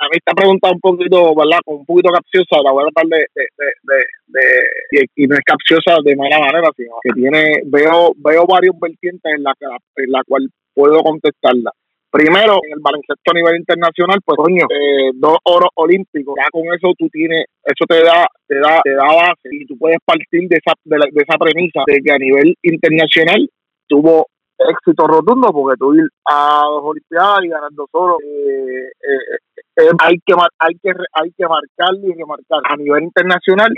mí 0.09 0.17
esta 0.17 0.33
pregunta 0.33 0.71
un 0.71 0.79
poquito, 0.79 1.35
¿verdad? 1.35 1.59
Con 1.63 1.77
un 1.77 1.85
poquito 1.85 2.09
capciosa, 2.11 2.61
la 2.63 2.71
voy 2.71 2.83
a 2.83 2.91
tratar 2.91 3.07
de, 3.09 3.25
de, 3.35 3.97
de, 4.27 5.05
y, 5.15 5.27
no 5.27 5.35
es 5.35 5.41
capciosa 5.45 5.97
de 6.03 6.15
mala 6.15 6.39
manera, 6.39 6.69
sino 6.75 6.95
que 7.01 7.11
tiene, 7.13 7.61
veo, 7.65 8.13
veo 8.17 8.45
varios 8.45 8.75
vertientes 8.79 9.33
en 9.35 9.43
la, 9.43 9.53
en 9.59 10.11
la 10.11 10.21
cual 10.27 10.49
puedo 10.73 11.01
contestarla. 11.01 11.71
Primero, 12.11 12.59
en 12.63 12.71
el 12.71 12.79
baloncesto 12.79 13.31
a 13.31 13.33
nivel 13.33 13.57
internacional, 13.57 14.19
pues 14.23 14.37
coño, 14.37 14.65
eh, 14.71 15.11
dos 15.15 15.37
oros 15.43 15.69
olímpicos, 15.75 16.35
ya 16.37 16.47
con 16.49 16.63
eso 16.73 16.93
tú 16.97 17.09
tienes, 17.09 17.43
eso 17.63 17.83
te 17.85 18.03
da, 18.03 18.25
te 18.47 18.55
da, 18.55 18.79
te 18.83 18.91
da 18.91 19.03
base 19.03 19.49
y 19.51 19.65
tú 19.65 19.77
puedes 19.77 19.97
partir 20.05 20.47
de 20.47 20.55
esa, 20.55 20.73
de, 20.85 20.97
de 21.11 21.21
esa 21.27 21.37
premisa 21.37 21.83
de 21.85 21.99
que 21.99 22.11
a 22.11 22.17
nivel 22.17 22.55
internacional 22.61 23.49
tuvo 23.87 24.27
éxito 24.57 25.07
rotundo 25.07 25.51
porque 25.51 25.77
tú 25.77 25.93
ir 25.93 26.07
a 26.29 26.63
dos 26.69 26.83
olimpiadas 26.83 27.43
y 27.43 27.49
ganar 27.49 27.69
dos 27.71 27.89
oros 27.91 28.17
eh, 28.23 28.87
eh, 28.87 29.37
eh, 29.77 29.91
hay 29.99 30.15
que 30.25 30.33
hay 30.33 30.75
que 30.81 30.91
hay 31.13 31.31
que 31.37 31.45
marcar 31.47 31.95
y 32.01 32.13
remarcar. 32.13 32.61
A 32.69 32.75
nivel 32.77 33.03
internacional 33.03 33.69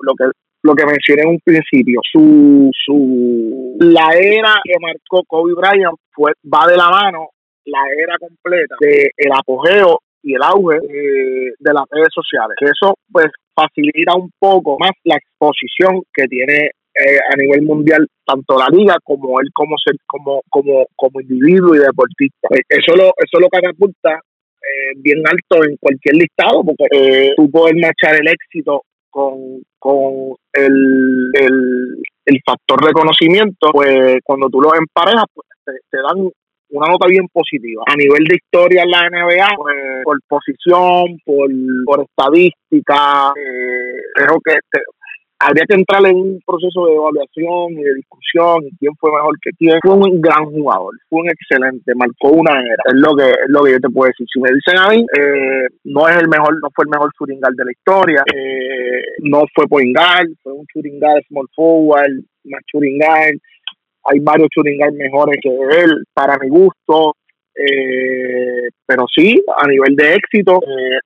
lo 0.00 0.14
que 0.14 0.24
lo 0.62 0.74
que 0.74 0.86
mencioné 0.86 1.22
en 1.22 1.28
un 1.28 1.40
principio, 1.44 2.00
su, 2.10 2.70
su 2.72 3.76
la 3.80 4.08
era 4.16 4.54
que 4.64 4.74
marcó 4.80 5.22
Kobe 5.26 5.52
Bryant 5.54 5.96
fue 6.10 6.32
va 6.52 6.66
de 6.66 6.76
la 6.76 6.88
mano 6.88 7.28
la 7.66 7.80
era 7.96 8.16
completa 8.18 8.76
de 8.80 9.10
el 9.16 9.32
apogeo 9.32 10.00
y 10.22 10.34
el 10.34 10.42
auge 10.42 10.76
eh, 10.76 11.52
de 11.58 11.72
las 11.72 11.84
redes 11.90 12.08
sociales, 12.12 12.56
que 12.58 12.66
eso 12.66 12.94
pues 13.12 13.26
facilita 13.54 14.14
un 14.16 14.30
poco 14.38 14.76
más 14.78 14.92
la 15.04 15.16
exposición 15.16 16.02
que 16.12 16.26
tiene 16.26 16.70
eh, 16.94 17.18
a 17.32 17.36
nivel 17.36 17.62
mundial 17.62 18.06
tanto 18.24 18.56
la 18.56 18.68
liga 18.70 18.94
como 19.02 19.40
él 19.40 19.48
como 19.52 19.74
ser 19.84 19.96
como 20.06 20.42
como 20.48 20.86
como 20.94 21.20
individuo 21.20 21.74
y 21.74 21.78
deportista 21.78 22.48
pues, 22.48 22.60
eso 22.68 22.94
lo 22.94 23.12
eso 23.18 23.40
lo 23.40 23.48
catapulta 23.48 24.14
eh, 24.14 24.92
bien 24.96 25.18
alto 25.26 25.64
en 25.68 25.76
cualquier 25.76 26.14
listado 26.14 26.62
porque 26.64 26.86
eh, 26.92 27.32
tú 27.36 27.50
puedes 27.50 27.74
marchar 27.74 28.20
el 28.20 28.28
éxito 28.28 28.82
con, 29.10 29.60
con 29.78 30.36
el, 30.52 31.32
el, 31.34 32.40
factor 32.46 32.86
de 32.86 32.92
conocimiento 32.92 33.70
pues 33.72 34.18
cuando 34.22 34.48
tú 34.48 34.60
lo 34.60 34.74
emparejas 34.74 35.24
pues 35.34 35.48
te, 35.64 35.98
dan 35.98 36.30
una 36.70 36.88
nota 36.88 37.06
bien 37.06 37.28
positiva. 37.32 37.84
A 37.86 37.94
nivel 37.94 38.24
de 38.24 38.34
historia 38.34 38.82
en 38.82 38.90
la 38.90 39.08
NBA, 39.08 39.48
pues, 39.56 39.76
por 40.02 40.18
posición, 40.26 41.16
por, 41.24 41.48
por 41.84 42.04
estadística, 42.04 43.32
creo 44.14 44.40
que 44.44 44.54
te, 44.72 44.80
habría 45.44 45.64
que 45.68 45.74
entrar 45.74 46.04
en 46.06 46.16
un 46.16 46.40
proceso 46.46 46.86
de 46.86 46.94
evaluación 46.94 47.72
y 47.72 47.82
de 47.82 47.94
discusión 47.94 48.64
y 48.64 48.76
quién 48.78 48.94
fue 48.96 49.12
mejor 49.12 49.36
que 49.40 49.50
quién. 49.58 49.78
Fue 49.82 49.94
un 49.94 50.20
gran 50.20 50.46
jugador, 50.46 50.94
fue 51.08 51.20
un 51.20 51.28
excelente, 51.28 51.92
marcó 51.94 52.30
una 52.30 52.52
era. 52.52 52.82
Es 52.86 52.94
lo 52.94 53.14
que 53.14 53.28
es 53.28 53.48
lo 53.48 53.62
que 53.62 53.72
yo 53.72 53.80
te 53.80 53.90
puedo 53.90 54.08
decir. 54.08 54.26
Si 54.32 54.40
me 54.40 54.50
dicen 54.52 54.78
a 54.78 54.88
mí, 54.88 55.04
eh, 55.18 55.68
no 55.84 56.08
es 56.08 56.16
el 56.16 56.28
mejor, 56.28 56.54
no 56.62 56.68
fue 56.74 56.84
el 56.84 56.90
mejor 56.90 57.10
churingal 57.18 57.54
de 57.54 57.64
la 57.64 57.72
historia, 57.72 58.22
eh, 58.34 59.02
no 59.22 59.44
fue 59.54 59.66
Poingal, 59.68 60.34
fue 60.42 60.52
un 60.52 60.66
churingal 60.72 61.22
small 61.28 61.46
forward, 61.54 62.24
más 62.44 62.62
churingal. 62.66 63.38
Hay 64.06 64.20
varios 64.20 64.48
churingal 64.48 64.92
mejores 64.92 65.38
que 65.42 65.50
él, 65.50 66.04
para 66.14 66.38
mi 66.38 66.48
gusto. 66.48 67.16
Eh, 67.56 68.68
pero 68.84 69.04
sí, 69.14 69.40
a 69.56 69.68
nivel 69.68 69.94
de 69.94 70.14
éxito, 70.14 70.58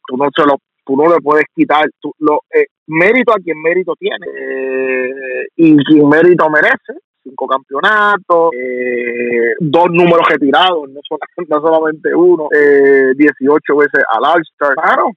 tú 0.08 0.16
no 0.16 0.28
se 0.34 0.42
lo 0.46 0.56
tú 0.88 0.96
no 0.96 1.06
le 1.06 1.20
puedes 1.20 1.44
quitar 1.54 1.84
lo, 2.18 2.40
eh, 2.54 2.64
mérito 2.86 3.32
a 3.32 3.38
quien 3.38 3.60
mérito 3.60 3.92
tiene 3.98 4.26
eh, 4.26 5.46
y 5.56 5.76
quien 5.84 6.08
mérito 6.08 6.48
merece 6.48 7.04
cinco 7.22 7.46
campeonatos, 7.46 8.54
eh, 8.54 9.52
dos 9.60 9.88
números 9.90 10.26
retirados, 10.26 10.88
no, 10.88 11.00
no 11.48 11.60
solamente 11.60 12.14
uno, 12.14 12.48
18 12.50 13.76
veces 13.76 14.02
al 14.08 14.24
All-Star. 14.24 14.74
Claro, 14.76 15.10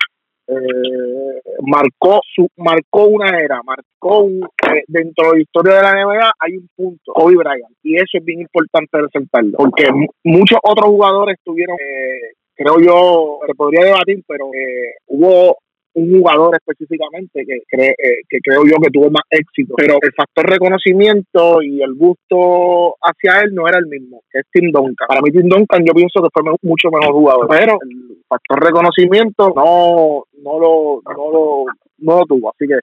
eh, 0.49 1.43
marcó 1.62 2.20
su 2.34 2.49
marcó 2.57 3.07
una 3.07 3.38
era, 3.38 3.61
marcó 3.64 4.24
un, 4.24 4.43
eh, 4.43 4.82
dentro 4.88 5.30
de 5.30 5.36
la 5.36 5.43
historia 5.43 5.74
de 5.74 5.82
la 5.82 5.93
NBA 5.93 6.32
hay 6.38 6.57
un 6.57 6.68
punto, 6.74 7.12
Kobe 7.12 7.36
Bryant, 7.36 7.76
y 7.82 7.97
eso 7.97 8.18
es 8.18 8.24
bien 8.24 8.40
importante 8.40 9.01
resaltarlo, 9.01 9.59
porque 9.59 9.88
muchos 10.24 10.59
otros 10.62 10.86
jugadores 10.86 11.38
tuvieron, 11.45 11.76
eh, 11.80 12.34
creo 12.55 12.80
yo, 12.80 13.38
se 13.47 13.55
podría 13.55 13.84
debatir, 13.86 14.22
pero 14.26 14.47
eh, 14.47 14.95
hubo 15.07 15.59
un 15.95 16.11
jugador 16.11 16.55
específicamente 16.57 17.45
que, 17.45 17.57
eh, 17.57 17.95
que 18.28 18.38
creo 18.43 18.64
yo 18.64 18.76
que 18.82 18.90
tuvo 18.90 19.11
más 19.11 19.22
éxito, 19.30 19.74
pero 19.76 19.99
el 20.01 20.12
factor 20.16 20.49
reconocimiento 20.49 21.62
y 21.62 21.82
el 21.82 21.95
gusto 21.95 22.97
hacia 23.03 23.43
él 23.43 23.55
no 23.55 23.68
era 23.68 23.78
el 23.78 23.86
mismo, 23.86 24.22
que 24.30 24.40
es 24.40 24.47
Tim 24.51 24.70
Duncan. 24.72 25.07
Para 25.09 25.20
mí 25.20 25.30
Tim 25.30 25.49
Duncan 25.49 25.84
yo 25.84 25.93
pienso 25.93 26.22
que 26.22 26.28
fue 26.32 26.43
mucho 26.62 26.90
mejor 26.90 27.14
jugador, 27.14 27.47
pero 27.49 27.78
el 27.82 28.18
factor 28.26 28.64
reconocimiento 28.64 29.53
no, 29.55 30.24
no, 30.43 30.59
lo, 30.59 31.03
no, 31.05 31.30
lo, 31.30 31.64
no 31.99 32.18
lo 32.18 32.24
tuvo, 32.24 32.51
así 32.51 32.66
que 32.66 32.78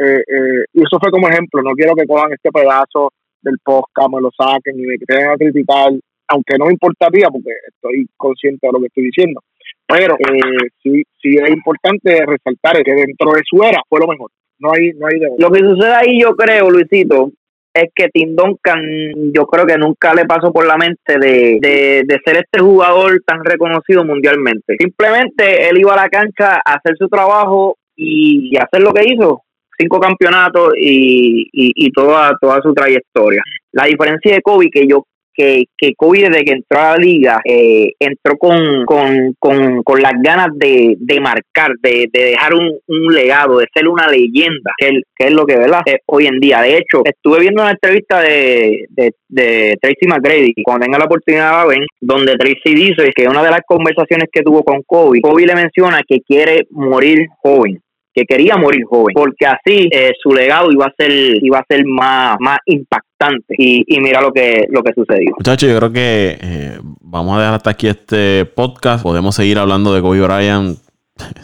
eh, 0.00 0.22
eh, 0.26 0.64
y 0.74 0.80
eso 0.80 0.98
fue 1.00 1.10
como 1.10 1.28
ejemplo, 1.28 1.60
no 1.62 1.72
quiero 1.72 1.94
que 1.94 2.06
cojan 2.06 2.32
este 2.32 2.50
pedazo 2.50 3.12
del 3.42 3.58
podcast, 3.64 4.08
me 4.12 4.20
lo 4.20 4.30
saquen 4.36 4.78
y 4.78 4.82
me 4.82 4.98
queden 4.98 5.30
a 5.30 5.36
criticar, 5.36 5.90
aunque 6.28 6.56
no 6.58 6.66
me 6.66 6.72
importaría 6.72 7.28
porque 7.30 7.50
estoy 7.66 8.06
consciente 8.16 8.66
de 8.66 8.72
lo 8.72 8.80
que 8.80 8.86
estoy 8.86 9.04
diciendo 9.04 9.40
pero 9.88 10.16
eh, 10.18 10.68
sí, 10.82 11.02
sí 11.20 11.36
es 11.42 11.50
importante 11.50 12.24
resaltar 12.26 12.82
que 12.84 12.92
dentro 12.92 13.32
de 13.32 13.40
su 13.48 13.62
era 13.62 13.80
fue 13.88 14.00
lo 14.00 14.06
mejor. 14.06 14.30
No 14.58 14.72
hay, 14.72 14.92
no 14.92 15.06
hay 15.06 15.18
de 15.18 15.28
Lo 15.38 15.50
que 15.50 15.60
sucede 15.60 15.94
ahí, 15.94 16.20
yo 16.20 16.34
creo, 16.36 16.68
Luisito, 16.68 17.30
es 17.72 17.90
que 17.94 18.08
Tim 18.08 18.34
Duncan, 18.34 18.82
yo 19.32 19.46
creo 19.46 19.64
que 19.64 19.78
nunca 19.78 20.14
le 20.14 20.26
pasó 20.26 20.52
por 20.52 20.66
la 20.66 20.76
mente 20.76 21.18
de, 21.18 21.58
de, 22.06 22.18
ser 22.24 22.36
este 22.36 22.60
jugador 22.60 23.22
tan 23.24 23.44
reconocido 23.44 24.04
mundialmente. 24.04 24.76
Simplemente 24.78 25.68
él 25.68 25.78
iba 25.78 25.94
a 25.94 26.02
la 26.02 26.08
cancha 26.08 26.60
a 26.64 26.74
hacer 26.74 26.96
su 26.98 27.08
trabajo 27.08 27.76
y, 27.96 28.56
hacer 28.56 28.82
lo 28.82 28.92
que 28.92 29.04
hizo. 29.06 29.42
Cinco 29.78 30.00
campeonatos 30.00 30.72
y, 30.76 31.42
y, 31.52 31.72
y, 31.86 31.92
toda, 31.92 32.36
toda 32.40 32.60
su 32.60 32.74
trayectoria. 32.74 33.42
La 33.72 33.84
diferencia 33.84 34.34
de 34.34 34.42
Kobe, 34.42 34.70
que 34.72 34.86
yo 34.88 35.04
que, 35.38 35.66
que 35.78 35.94
Kobe 35.94 36.28
desde 36.28 36.44
que 36.44 36.52
entró 36.52 36.80
a 36.80 36.90
la 36.90 36.96
liga 36.96 37.40
eh, 37.44 37.92
entró 38.00 38.36
con, 38.36 38.84
con, 38.84 39.34
con, 39.38 39.84
con, 39.84 40.02
las 40.02 40.14
ganas 40.20 40.48
de, 40.54 40.96
de 40.98 41.20
marcar, 41.20 41.70
de, 41.80 42.08
de 42.12 42.24
dejar 42.24 42.54
un, 42.54 42.76
un, 42.88 43.14
legado, 43.14 43.58
de 43.58 43.66
ser 43.72 43.88
una 43.88 44.08
leyenda, 44.08 44.72
que, 44.76 44.90
que 45.16 45.28
es 45.28 45.32
lo 45.32 45.46
que 45.46 45.56
¿verdad? 45.56 45.82
hoy 46.06 46.26
en 46.26 46.40
día. 46.40 46.60
De 46.60 46.76
hecho, 46.76 47.02
estuve 47.04 47.40
viendo 47.40 47.62
una 47.62 47.70
entrevista 47.70 48.20
de, 48.20 48.86
de, 48.90 49.12
de 49.28 49.78
Tracy 49.80 50.08
McGrady, 50.08 50.54
cuando 50.64 50.84
tenga 50.84 50.98
la 50.98 51.04
oportunidad 51.04 51.52
la 51.52 51.66
ven, 51.66 51.86
donde 52.00 52.36
Tracy 52.36 52.74
dice 52.74 53.10
que 53.14 53.28
una 53.28 53.44
de 53.44 53.50
las 53.50 53.60
conversaciones 53.64 54.28
que 54.32 54.42
tuvo 54.42 54.64
con 54.64 54.82
Kobe, 54.82 55.20
Kobe 55.20 55.46
le 55.46 55.54
menciona 55.54 56.00
que 56.06 56.20
quiere 56.20 56.66
morir 56.70 57.28
joven 57.40 57.80
que 58.14 58.24
quería 58.24 58.56
morir 58.56 58.82
joven, 58.84 59.14
porque 59.14 59.46
así 59.46 59.88
eh, 59.92 60.10
su 60.20 60.32
legado 60.32 60.72
iba 60.72 60.86
a 60.86 60.94
ser 60.98 61.12
iba 61.40 61.58
a 61.58 61.64
ser 61.68 61.84
más, 61.86 62.36
más 62.40 62.58
impactante. 62.66 63.07
Y, 63.50 64.00
mira 64.00 64.20
lo 64.20 64.32
que 64.32 64.66
lo 64.70 64.82
que 64.82 64.92
sucedió. 64.92 65.32
Muchachos, 65.36 65.68
yo 65.68 65.76
creo 65.78 65.92
que 65.92 66.38
eh, 66.40 66.78
vamos 67.00 67.36
a 67.36 67.40
dejar 67.40 67.54
hasta 67.54 67.70
aquí 67.70 67.88
este 67.88 68.44
podcast. 68.44 69.02
Podemos 69.02 69.34
seguir 69.34 69.58
hablando 69.58 69.92
de 69.92 70.00
Kobe 70.00 70.20
Bryant 70.20 70.78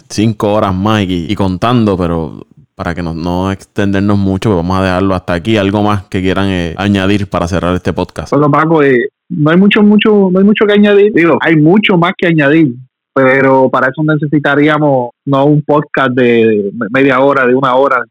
cinco 0.09 0.53
horas 0.53 0.75
más 0.75 1.05
y, 1.07 1.35
contando, 1.35 1.97
pero 1.97 2.47
para 2.77 2.95
que 2.95 3.03
no, 3.03 3.15
no, 3.15 3.51
extendernos 3.51 4.19
mucho, 4.19 4.51
pues 4.51 4.57
vamos 4.57 4.79
a 4.79 4.85
dejarlo 4.85 5.15
hasta 5.15 5.35
aquí. 5.35 5.57
Algo 5.57 5.83
más 5.83 6.05
que 6.05 6.21
quieran 6.21 6.49
eh, 6.49 6.75
añadir 6.77 7.29
para 7.29 7.49
cerrar 7.49 7.75
este 7.75 7.93
podcast. 7.93 8.33
Bueno, 8.33 8.51
Paco, 8.51 8.81
no 9.31 9.51
hay 9.51 9.57
mucho, 9.57 9.83
mucho, 9.83 10.29
no 10.31 10.39
hay 10.39 10.45
mucho 10.45 10.67
que 10.67 10.75
añadir. 10.75 11.13
Digo, 11.13 11.39
hay 11.41 11.57
mucho 11.57 11.97
más 11.97 12.13
que 12.17 12.29
añadir 12.29 12.75
pero 13.15 13.71
para 13.71 13.89
eso 13.89 14.03
necesitaríamos 14.03 15.11
no 15.25 15.45
un 15.47 15.63
podcast 15.63 16.11
de 16.11 16.73
media 16.91 17.21
hora, 17.21 17.47
de 17.47 17.55
una 17.55 17.77
hora, 17.77 18.03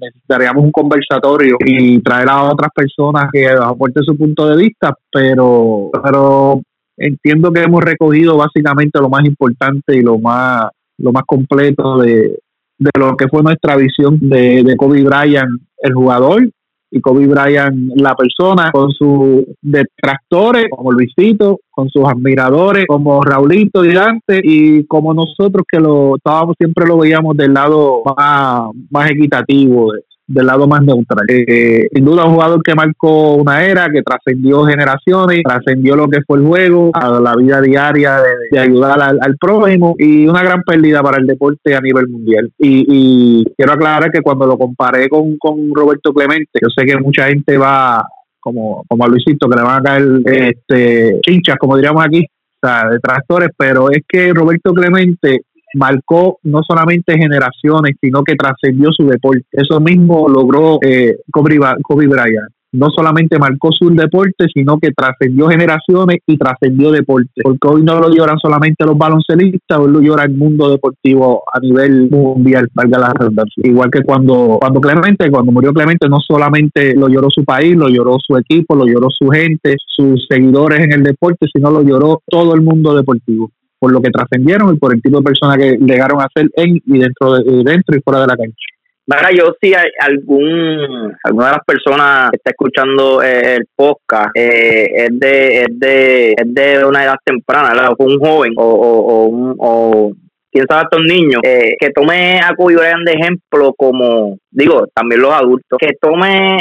necesitaríamos 0.00 0.64
un 0.64 0.72
conversatorio 0.72 1.56
y 1.64 2.00
traer 2.00 2.28
a 2.28 2.42
otras 2.42 2.70
personas 2.74 3.30
que 3.32 3.48
aporten 3.48 4.02
su 4.02 4.18
punto 4.18 4.48
de 4.48 4.56
vista, 4.56 4.92
pero, 5.12 5.90
pero 6.02 6.60
entiendo 6.96 7.52
que 7.52 7.62
hemos 7.62 7.84
recogido 7.84 8.36
básicamente 8.36 8.98
lo 9.00 9.08
más 9.08 9.24
importante 9.24 9.96
y 9.96 10.02
lo 10.02 10.18
más, 10.18 10.68
lo 10.98 11.12
más 11.12 11.22
completo 11.24 11.98
de, 11.98 12.40
de 12.78 12.90
lo 12.98 13.16
que 13.16 13.28
fue 13.28 13.44
nuestra 13.44 13.76
visión 13.76 14.18
de, 14.20 14.64
de 14.64 14.76
Kobe 14.76 15.04
Bryant, 15.04 15.62
el 15.82 15.94
jugador, 15.94 16.48
y 16.90 17.00
Kobe 17.00 17.26
Bryant 17.26 17.92
la 17.96 18.14
persona, 18.14 18.70
con 18.72 18.90
sus 18.90 19.44
detractores 19.60 20.66
como 20.70 20.92
Luisito, 20.92 21.60
con 21.70 21.88
sus 21.88 22.04
admiradores 22.06 22.86
como 22.86 23.22
Raulito 23.22 23.84
y 23.84 23.94
Dante 23.94 24.40
y 24.42 24.84
como 24.86 25.14
nosotros 25.14 25.64
que 25.70 25.78
lo 25.78 26.16
estábamos 26.16 26.56
siempre 26.58 26.86
lo 26.86 26.98
veíamos 26.98 27.36
del 27.36 27.54
lado 27.54 28.02
más, 28.04 28.70
más 28.90 29.10
equitativo 29.10 29.92
del 30.28 30.46
lado 30.46 30.68
más 30.68 30.82
neutral. 30.82 31.24
Eh, 31.28 31.88
sin 31.92 32.04
duda 32.04 32.26
un 32.26 32.34
jugador 32.34 32.62
que 32.62 32.74
marcó 32.74 33.34
una 33.34 33.64
era, 33.64 33.88
que 33.90 34.02
trascendió 34.02 34.64
generaciones, 34.64 35.42
trascendió 35.42 35.96
lo 35.96 36.08
que 36.08 36.20
fue 36.26 36.38
el 36.38 36.46
juego, 36.46 36.90
a 36.94 37.18
la 37.18 37.34
vida 37.34 37.60
diaria 37.60 38.20
de, 38.50 38.58
ayudar 38.58 39.00
al, 39.00 39.36
prójimo 39.38 39.94
y 39.98 40.26
una 40.26 40.42
gran 40.42 40.62
pérdida 40.62 41.02
para 41.02 41.18
el 41.18 41.26
deporte 41.26 41.74
a 41.74 41.80
nivel 41.80 42.08
mundial. 42.08 42.50
Y, 42.58 43.44
quiero 43.56 43.72
aclarar 43.72 44.10
que 44.10 44.20
cuando 44.20 44.46
lo 44.46 44.58
comparé 44.58 45.08
con, 45.08 45.38
con 45.38 45.74
Roberto 45.74 46.12
Clemente, 46.12 46.58
yo 46.60 46.68
sé 46.68 46.84
que 46.84 46.98
mucha 46.98 47.28
gente 47.28 47.56
va 47.56 48.04
como, 48.40 48.84
como 48.88 49.04
a 49.04 49.08
Luisito, 49.08 49.48
que 49.48 49.56
le 49.56 49.62
van 49.62 49.80
a 49.80 49.82
caer 49.82 50.06
este, 50.24 51.20
chinchas, 51.22 51.56
como 51.56 51.76
diríamos 51.76 52.04
aquí, 52.04 52.26
o 52.60 52.66
sea, 52.66 52.88
detractores, 52.90 53.50
pero 53.56 53.90
es 53.90 54.02
que 54.08 54.32
Roberto 54.32 54.72
Clemente 54.74 55.42
marcó 55.74 56.38
no 56.42 56.60
solamente 56.66 57.18
generaciones, 57.18 57.96
sino 58.00 58.22
que 58.22 58.36
trascendió 58.36 58.90
su 58.92 59.06
deporte. 59.06 59.44
Eso 59.52 59.80
mismo 59.80 60.28
logró 60.28 60.78
eh, 60.82 61.16
Kobe, 61.30 61.58
Kobe 61.82 62.06
Bryant 62.06 62.52
no 62.72 62.88
solamente 62.94 63.38
marcó 63.38 63.70
su 63.72 63.90
deporte, 63.90 64.46
sino 64.52 64.78
que 64.78 64.90
trascendió 64.92 65.48
generaciones 65.48 66.18
y 66.26 66.36
trascendió 66.36 66.90
deporte. 66.90 67.30
Porque 67.42 67.68
hoy 67.68 67.82
no 67.82 67.98
lo 67.98 68.10
lloran 68.10 68.38
solamente 68.38 68.84
los 68.84 68.96
baloncelistas, 68.96 69.78
hoy 69.78 69.90
lo 69.90 70.00
llora 70.00 70.24
el 70.24 70.34
mundo 70.34 70.70
deportivo 70.70 71.42
a 71.52 71.60
nivel 71.60 72.10
mundial, 72.10 72.68
valga 72.74 72.98
la 72.98 73.12
redundancia. 73.14 73.62
Igual 73.64 73.90
que 73.90 74.02
cuando, 74.02 74.58
cuando 74.60 74.80
Clemente, 74.80 75.30
cuando 75.30 75.52
murió 75.52 75.72
Clemente, 75.72 76.08
no 76.08 76.18
solamente 76.20 76.94
lo 76.94 77.08
lloró 77.08 77.28
su 77.30 77.44
país, 77.44 77.74
lo 77.74 77.88
lloró 77.88 78.16
su 78.24 78.36
equipo, 78.36 78.74
lo 78.74 78.86
lloró 78.86 79.08
su 79.10 79.28
gente, 79.28 79.76
sus 79.86 80.26
seguidores 80.28 80.80
en 80.80 80.92
el 80.92 81.02
deporte, 81.02 81.46
sino 81.52 81.70
lo 81.70 81.82
lloró 81.82 82.22
todo 82.26 82.54
el 82.54 82.62
mundo 82.62 82.94
deportivo 82.94 83.50
por 83.78 83.92
lo 83.92 84.00
que 84.00 84.10
trascendieron 84.10 84.74
y 84.74 84.78
por 84.78 84.94
el 84.94 85.02
tipo 85.02 85.18
de 85.18 85.24
persona 85.24 85.56
que 85.56 85.76
llegaron 85.78 86.20
a 86.20 86.28
ser 86.34 86.50
en 86.54 86.76
y 86.84 86.98
dentro, 86.98 87.34
de, 87.34 87.62
dentro 87.64 87.96
y 87.96 88.00
fuera 88.02 88.20
de 88.20 88.26
la 88.26 88.36
cancha. 88.36 88.66
Mira, 89.06 89.30
yo 89.32 89.54
si 89.58 89.72
hay 89.72 89.88
algún, 90.00 91.16
alguna 91.24 91.46
de 91.46 91.52
las 91.52 91.64
personas 91.64 92.30
que 92.30 92.36
está 92.36 92.50
escuchando 92.50 93.22
eh, 93.22 93.56
el 93.56 93.66
podcast 93.74 94.36
eh, 94.36 94.86
es, 94.94 95.08
de, 95.18 95.62
es, 95.62 95.66
de, 95.70 96.32
es 96.32 96.54
de 96.54 96.84
una 96.84 97.04
edad 97.04 97.16
temprana, 97.24 97.90
o 97.90 98.04
un 98.04 98.18
joven 98.18 98.52
o, 98.58 98.64
o, 98.64 99.28
o, 99.30 99.54
o 99.58 100.12
quién 100.52 100.66
sabe 100.68 100.82
estos 100.82 101.02
niños, 101.02 101.40
eh, 101.42 101.74
que 101.80 101.90
tome 101.90 102.38
a 102.38 102.54
Kobe 102.54 102.76
Bryant 102.76 103.06
de 103.06 103.12
ejemplo 103.12 103.72
como, 103.78 104.36
digo, 104.50 104.86
también 104.94 105.22
los 105.22 105.32
adultos, 105.32 105.78
que 105.78 105.92
tome 105.98 106.58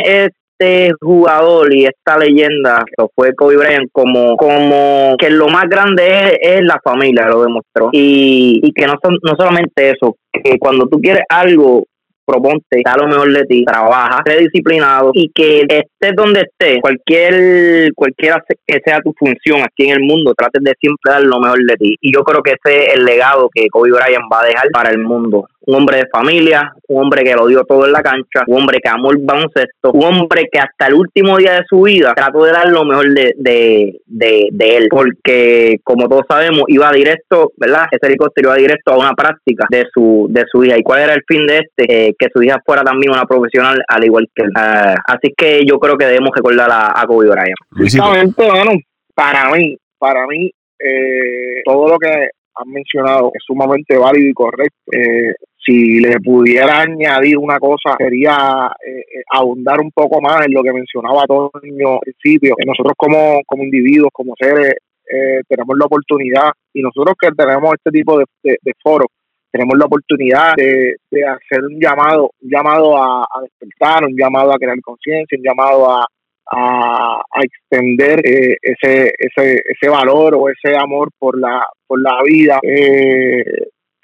este 0.59 0.91
jugador 1.01 1.73
y 1.73 1.85
esta 1.85 2.17
leyenda 2.17 2.83
que 2.85 3.05
fue 3.15 3.33
Kobe 3.35 3.57
Bryant 3.57 3.89
como 3.91 4.35
como 4.37 5.15
que 5.17 5.29
lo 5.29 5.47
más 5.47 5.65
grande 5.69 6.39
es, 6.41 6.61
la 6.63 6.79
familia 6.83 7.27
lo 7.27 7.43
demostró 7.43 7.89
y, 7.91 8.59
y 8.63 8.71
que 8.73 8.87
no 8.87 8.95
son, 9.01 9.17
no 9.23 9.35
solamente 9.37 9.91
eso 9.91 10.15
que 10.31 10.57
cuando 10.59 10.87
tú 10.87 10.99
quieres 10.99 11.23
algo 11.29 11.83
proponte, 12.27 12.81
da 12.83 12.97
lo 12.97 13.07
mejor 13.07 13.31
de 13.31 13.45
ti, 13.45 13.63
trabaja, 13.63 14.21
sé 14.25 14.37
disciplinado 14.37 15.11
y 15.13 15.31
que 15.33 15.61
estés 15.61 16.13
donde 16.13 16.41
estés, 16.41 16.81
cualquier, 16.81 17.93
cualquiera 17.95 18.43
que 18.65 18.79
sea 18.83 18.99
tu 18.99 19.13
función 19.17 19.61
aquí 19.61 19.87
en 19.87 19.91
el 19.91 20.01
mundo, 20.01 20.33
trates 20.37 20.61
de 20.61 20.73
siempre 20.77 21.13
dar 21.13 21.23
lo 21.23 21.39
mejor 21.39 21.59
de 21.65 21.75
ti. 21.75 21.95
Y 22.01 22.13
yo 22.13 22.23
creo 22.23 22.41
que 22.43 22.51
ese 22.61 22.83
es 22.83 22.95
el 22.95 23.05
legado 23.05 23.49
que 23.53 23.69
Kobe 23.69 23.91
Bryant 23.91 24.25
va 24.31 24.41
a 24.41 24.45
dejar 24.45 24.67
para 24.73 24.89
el 24.89 24.97
mundo 24.97 25.47
un 25.67 25.75
hombre 25.75 25.97
de 25.97 26.07
familia, 26.07 26.73
un 26.87 27.03
hombre 27.03 27.23
que 27.23 27.35
lo 27.35 27.45
dio 27.45 27.63
todo 27.65 27.85
en 27.85 27.91
la 27.91 28.01
cancha, 28.01 28.43
un 28.47 28.61
hombre 28.61 28.79
que 28.81 28.89
amó 28.89 29.11
el 29.11 29.17
baloncesto, 29.19 29.91
un 29.91 30.03
hombre 30.03 30.47
que 30.49 30.59
hasta 30.59 30.87
el 30.87 30.93
último 30.93 31.37
día 31.37 31.55
de 31.55 31.65
su 31.67 31.81
vida 31.81 32.13
trató 32.15 32.45
de 32.45 32.53
dar 32.53 32.69
lo 32.69 32.85
mejor 32.85 33.09
de, 33.09 33.33
de, 33.35 33.99
de, 34.05 34.77
él, 34.77 34.87
porque 34.89 35.77
como 35.83 36.07
todos 36.07 36.23
sabemos, 36.29 36.63
iba 36.67 36.89
directo, 36.91 37.51
¿verdad? 37.57 37.87
Ese 37.91 38.07
helicóptero 38.07 38.49
iba 38.49 38.55
directo 38.55 38.93
a 38.93 38.97
una 38.97 39.13
práctica 39.13 39.65
de 39.69 39.85
su, 39.93 40.27
de 40.29 40.45
su 40.49 40.63
hija. 40.63 40.77
¿Y 40.77 40.83
cuál 40.83 41.01
era 41.01 41.13
el 41.13 41.23
fin 41.27 41.45
de 41.45 41.57
este? 41.57 42.07
Eh, 42.07 42.15
que 42.17 42.27
su 42.33 42.41
hija 42.41 42.61
fuera 42.65 42.83
también 42.83 43.11
una 43.11 43.25
profesional 43.25 43.83
al 43.89 44.05
igual 44.05 44.29
que 44.33 44.43
él. 44.43 44.51
Ah, 44.55 44.95
así 45.05 45.33
que 45.35 45.65
yo 45.67 45.79
creo 45.79 45.97
que 45.97 46.05
debemos 46.05 46.31
recordar 46.33 46.69
a, 46.71 46.93
a 46.95 47.05
Kobe 47.05 47.27
Bryant. 47.27 48.35
bueno, 48.37 48.71
para 49.13 49.51
mí, 49.51 49.75
para 49.99 50.25
mí, 50.27 50.49
eh, 50.79 51.61
todo 51.65 51.89
lo 51.89 51.97
que 51.97 52.29
han 52.59 52.69
mencionado 52.69 53.31
es 53.33 53.43
sumamente 53.45 53.97
válido 53.97 54.29
y 54.29 54.33
correcto. 54.33 54.91
Eh, 54.91 55.33
si 55.67 55.99
le 55.99 56.19
pudiera 56.21 56.81
añadir 56.81 57.37
una 57.37 57.59
cosa 57.59 57.95
sería 57.97 58.71
eh, 58.85 58.99
eh, 58.99 59.23
abundar 59.33 59.81
un 59.81 59.91
poco 59.91 60.21
más 60.21 60.45
en 60.45 60.53
lo 60.53 60.63
que 60.63 60.71
mencionaba 60.71 61.21
Antonio 61.21 61.95
al 61.95 61.99
principio. 61.99 62.55
Nosotros 62.65 62.93
como, 62.97 63.41
como 63.45 63.63
individuos, 63.63 64.09
como 64.13 64.33
seres, 64.39 64.75
eh, 65.09 65.41
tenemos 65.47 65.77
la 65.77 65.85
oportunidad 65.85 66.51
y 66.73 66.81
nosotros 66.81 67.15
que 67.19 67.31
tenemos 67.31 67.73
este 67.73 67.91
tipo 67.91 68.17
de, 68.17 68.25
de, 68.43 68.73
foros, 68.81 69.07
tenemos 69.51 69.77
la 69.77 69.85
oportunidad 69.85 70.53
de, 70.55 70.95
hacer 71.11 71.63
un 71.63 71.79
llamado, 71.79 72.31
un 72.41 72.49
llamado 72.49 72.97
a, 72.97 73.25
despertar, 73.41 74.05
un 74.05 74.15
llamado 74.17 74.53
a 74.53 74.57
crear 74.57 74.79
conciencia, 74.81 75.37
un 75.37 75.43
llamado 75.43 75.91
a, 75.91 76.05
a, 76.51 77.21
extender 77.41 78.21
ese, 78.23 79.11
ese, 79.17 79.61
ese 79.65 79.89
valor 79.89 80.35
o 80.35 80.49
ese 80.49 80.75
amor 80.77 81.09
por 81.17 81.39
la, 81.39 81.63
por 81.85 82.01
la 82.01 82.21
vida. 82.23 82.59
Eh, 82.63 83.43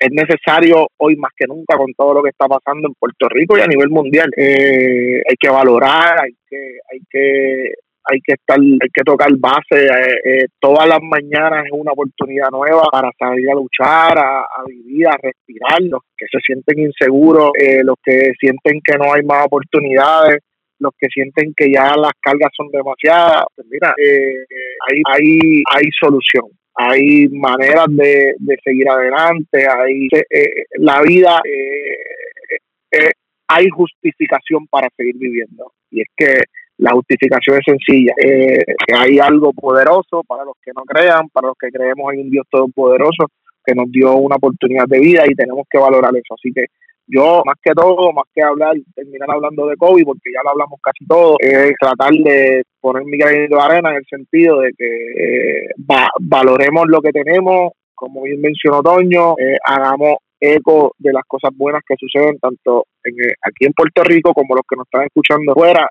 es 0.04 0.12
necesario 0.12 0.88
hoy 0.98 1.16
más 1.16 1.32
que 1.38 1.48
nunca 1.48 1.78
con 1.78 1.94
todo 1.94 2.16
lo 2.16 2.24
que 2.24 2.30
está 2.30 2.46
pasando 2.48 2.90
en 2.90 2.94
Puerto 2.96 3.28
Rico 3.30 3.58
y 3.58 3.62
a 3.62 3.68
nivel 3.68 3.90
mundial. 3.90 4.30
Eh, 4.36 5.22
hay 5.28 5.36
que 5.40 5.50
valorar, 5.50 6.22
hay 6.22 6.34
que, 6.50 6.58
hay 6.92 7.00
que, 7.10 7.74
hay 8.04 8.20
que 8.22 8.34
estar, 8.34 8.60
hay 8.60 8.90
que 8.94 9.04
tocar 9.06 9.30
base. 9.38 9.86
Eh, 9.86 10.20
eh, 10.26 10.46
todas 10.60 10.88
las 10.90 11.00
mañanas 11.02 11.66
es 11.66 11.72
una 11.72 11.94
oportunidad 11.94 12.50
nueva 12.52 12.84
para 12.92 13.12
salir 13.18 13.50
a 13.50 13.56
luchar, 13.56 14.18
a, 14.18 14.46
vivir, 14.68 15.08
a 15.08 15.18
respirar. 15.22 15.82
Los 15.82 16.02
que 16.18 16.26
se 16.30 16.40
sienten 16.46 16.80
inseguros, 16.80 17.52
los 17.84 17.96
que 18.04 18.34
sienten 18.40 18.82
que 18.84 18.98
no 18.98 19.14
hay 19.14 19.24
más 19.24 19.46
oportunidades, 19.46 20.40
los 20.84 20.94
que 21.00 21.08
sienten 21.08 21.54
que 21.56 21.72
ya 21.72 21.96
las 21.96 22.12
cargas 22.22 22.52
son 22.56 22.70
demasiadas. 22.70 23.46
Pues 23.56 23.68
mira, 23.70 23.96
hay, 23.98 25.02
hay, 25.12 25.64
hay 25.74 25.90
solución 26.00 26.46
hay 26.76 27.28
maneras 27.30 27.86
de, 27.90 28.36
de 28.40 28.58
seguir 28.64 28.90
adelante, 28.90 29.68
hay 29.68 30.08
eh, 30.12 30.26
eh, 30.30 30.66
la 30.78 31.02
vida, 31.02 31.40
eh, 31.46 33.12
hay 33.48 33.70
justificación 33.70 34.68
para 34.68 34.90
seguir 34.98 35.16
viviendo. 35.18 35.72
Y 35.92 36.02
es 36.02 36.08
que 36.16 36.42
la 36.78 36.92
justificación 36.92 37.58
es 37.58 37.64
sencilla, 37.66 38.14
hay 38.98 39.20
algo 39.20 39.54
poderoso 39.54 40.24
para 40.28 40.44
los 40.44 40.56
que 40.64 40.72
no 40.76 40.82
crean, 40.84 41.30
para 41.30 41.48
los 41.50 41.58
que 41.60 41.70
creemos 41.70 42.12
en 42.14 42.22
un 42.22 42.32
Dios 42.32 42.48
todopoderoso 42.50 43.28
que 43.64 43.76
nos 43.76 43.90
dio 43.92 44.16
una 44.16 44.36
oportunidad 44.36 44.86
de 44.88 45.00
vida 45.00 45.24
y 45.28 45.36
tenemos 45.36 45.68
que 45.70 45.78
valorar 45.78 46.12
eso. 46.16 46.34
Así 46.34 46.52
que 46.52 46.66
yo, 47.08 47.42
más 47.46 47.56
que 47.62 47.74
todo, 47.74 48.12
más 48.14 48.26
que 48.34 48.42
hablar, 48.42 48.76
terminar 48.96 49.30
hablando 49.32 49.68
de 49.68 49.76
COVID, 49.76 50.06
porque 50.06 50.32
ya 50.34 50.42
lo 50.44 50.52
hablamos 50.52 50.80
casi 50.82 51.06
todo, 51.06 51.36
es 51.40 51.74
tratar 51.80 52.14
de 52.14 52.64
poner 52.80 53.04
mi 53.06 53.18
granito 53.18 53.56
de 53.58 53.62
arena 53.62 53.92
en 53.92 53.98
el 53.98 54.06
sentido 54.10 54.60
de 54.60 54.72
que 54.78 54.86
eh, 54.86 55.70
valoremos 56.20 56.86
lo 56.88 57.02
que 57.02 57.12
tenemos, 57.12 57.74
como 57.94 58.24
bien 58.24 58.42
mencionó 58.42 58.82
Toño, 58.82 59.36
eh, 59.38 59.58
hagamos 59.66 60.18
eco 60.40 60.94
de 60.98 61.14
las 61.14 61.24
cosas 61.26 61.52
buenas 61.56 61.82
que 61.88 61.96
suceden 61.98 62.38
tanto 62.40 62.86
en, 63.04 63.14
eh, 63.14 63.34
aquí 63.42 63.66
en 63.66 63.74
Puerto 63.74 64.04
Rico 64.04 64.34
como 64.34 64.56
los 64.56 64.66
que 64.68 64.76
nos 64.76 64.88
están 64.88 65.06
escuchando 65.06 65.54
fuera, 65.54 65.88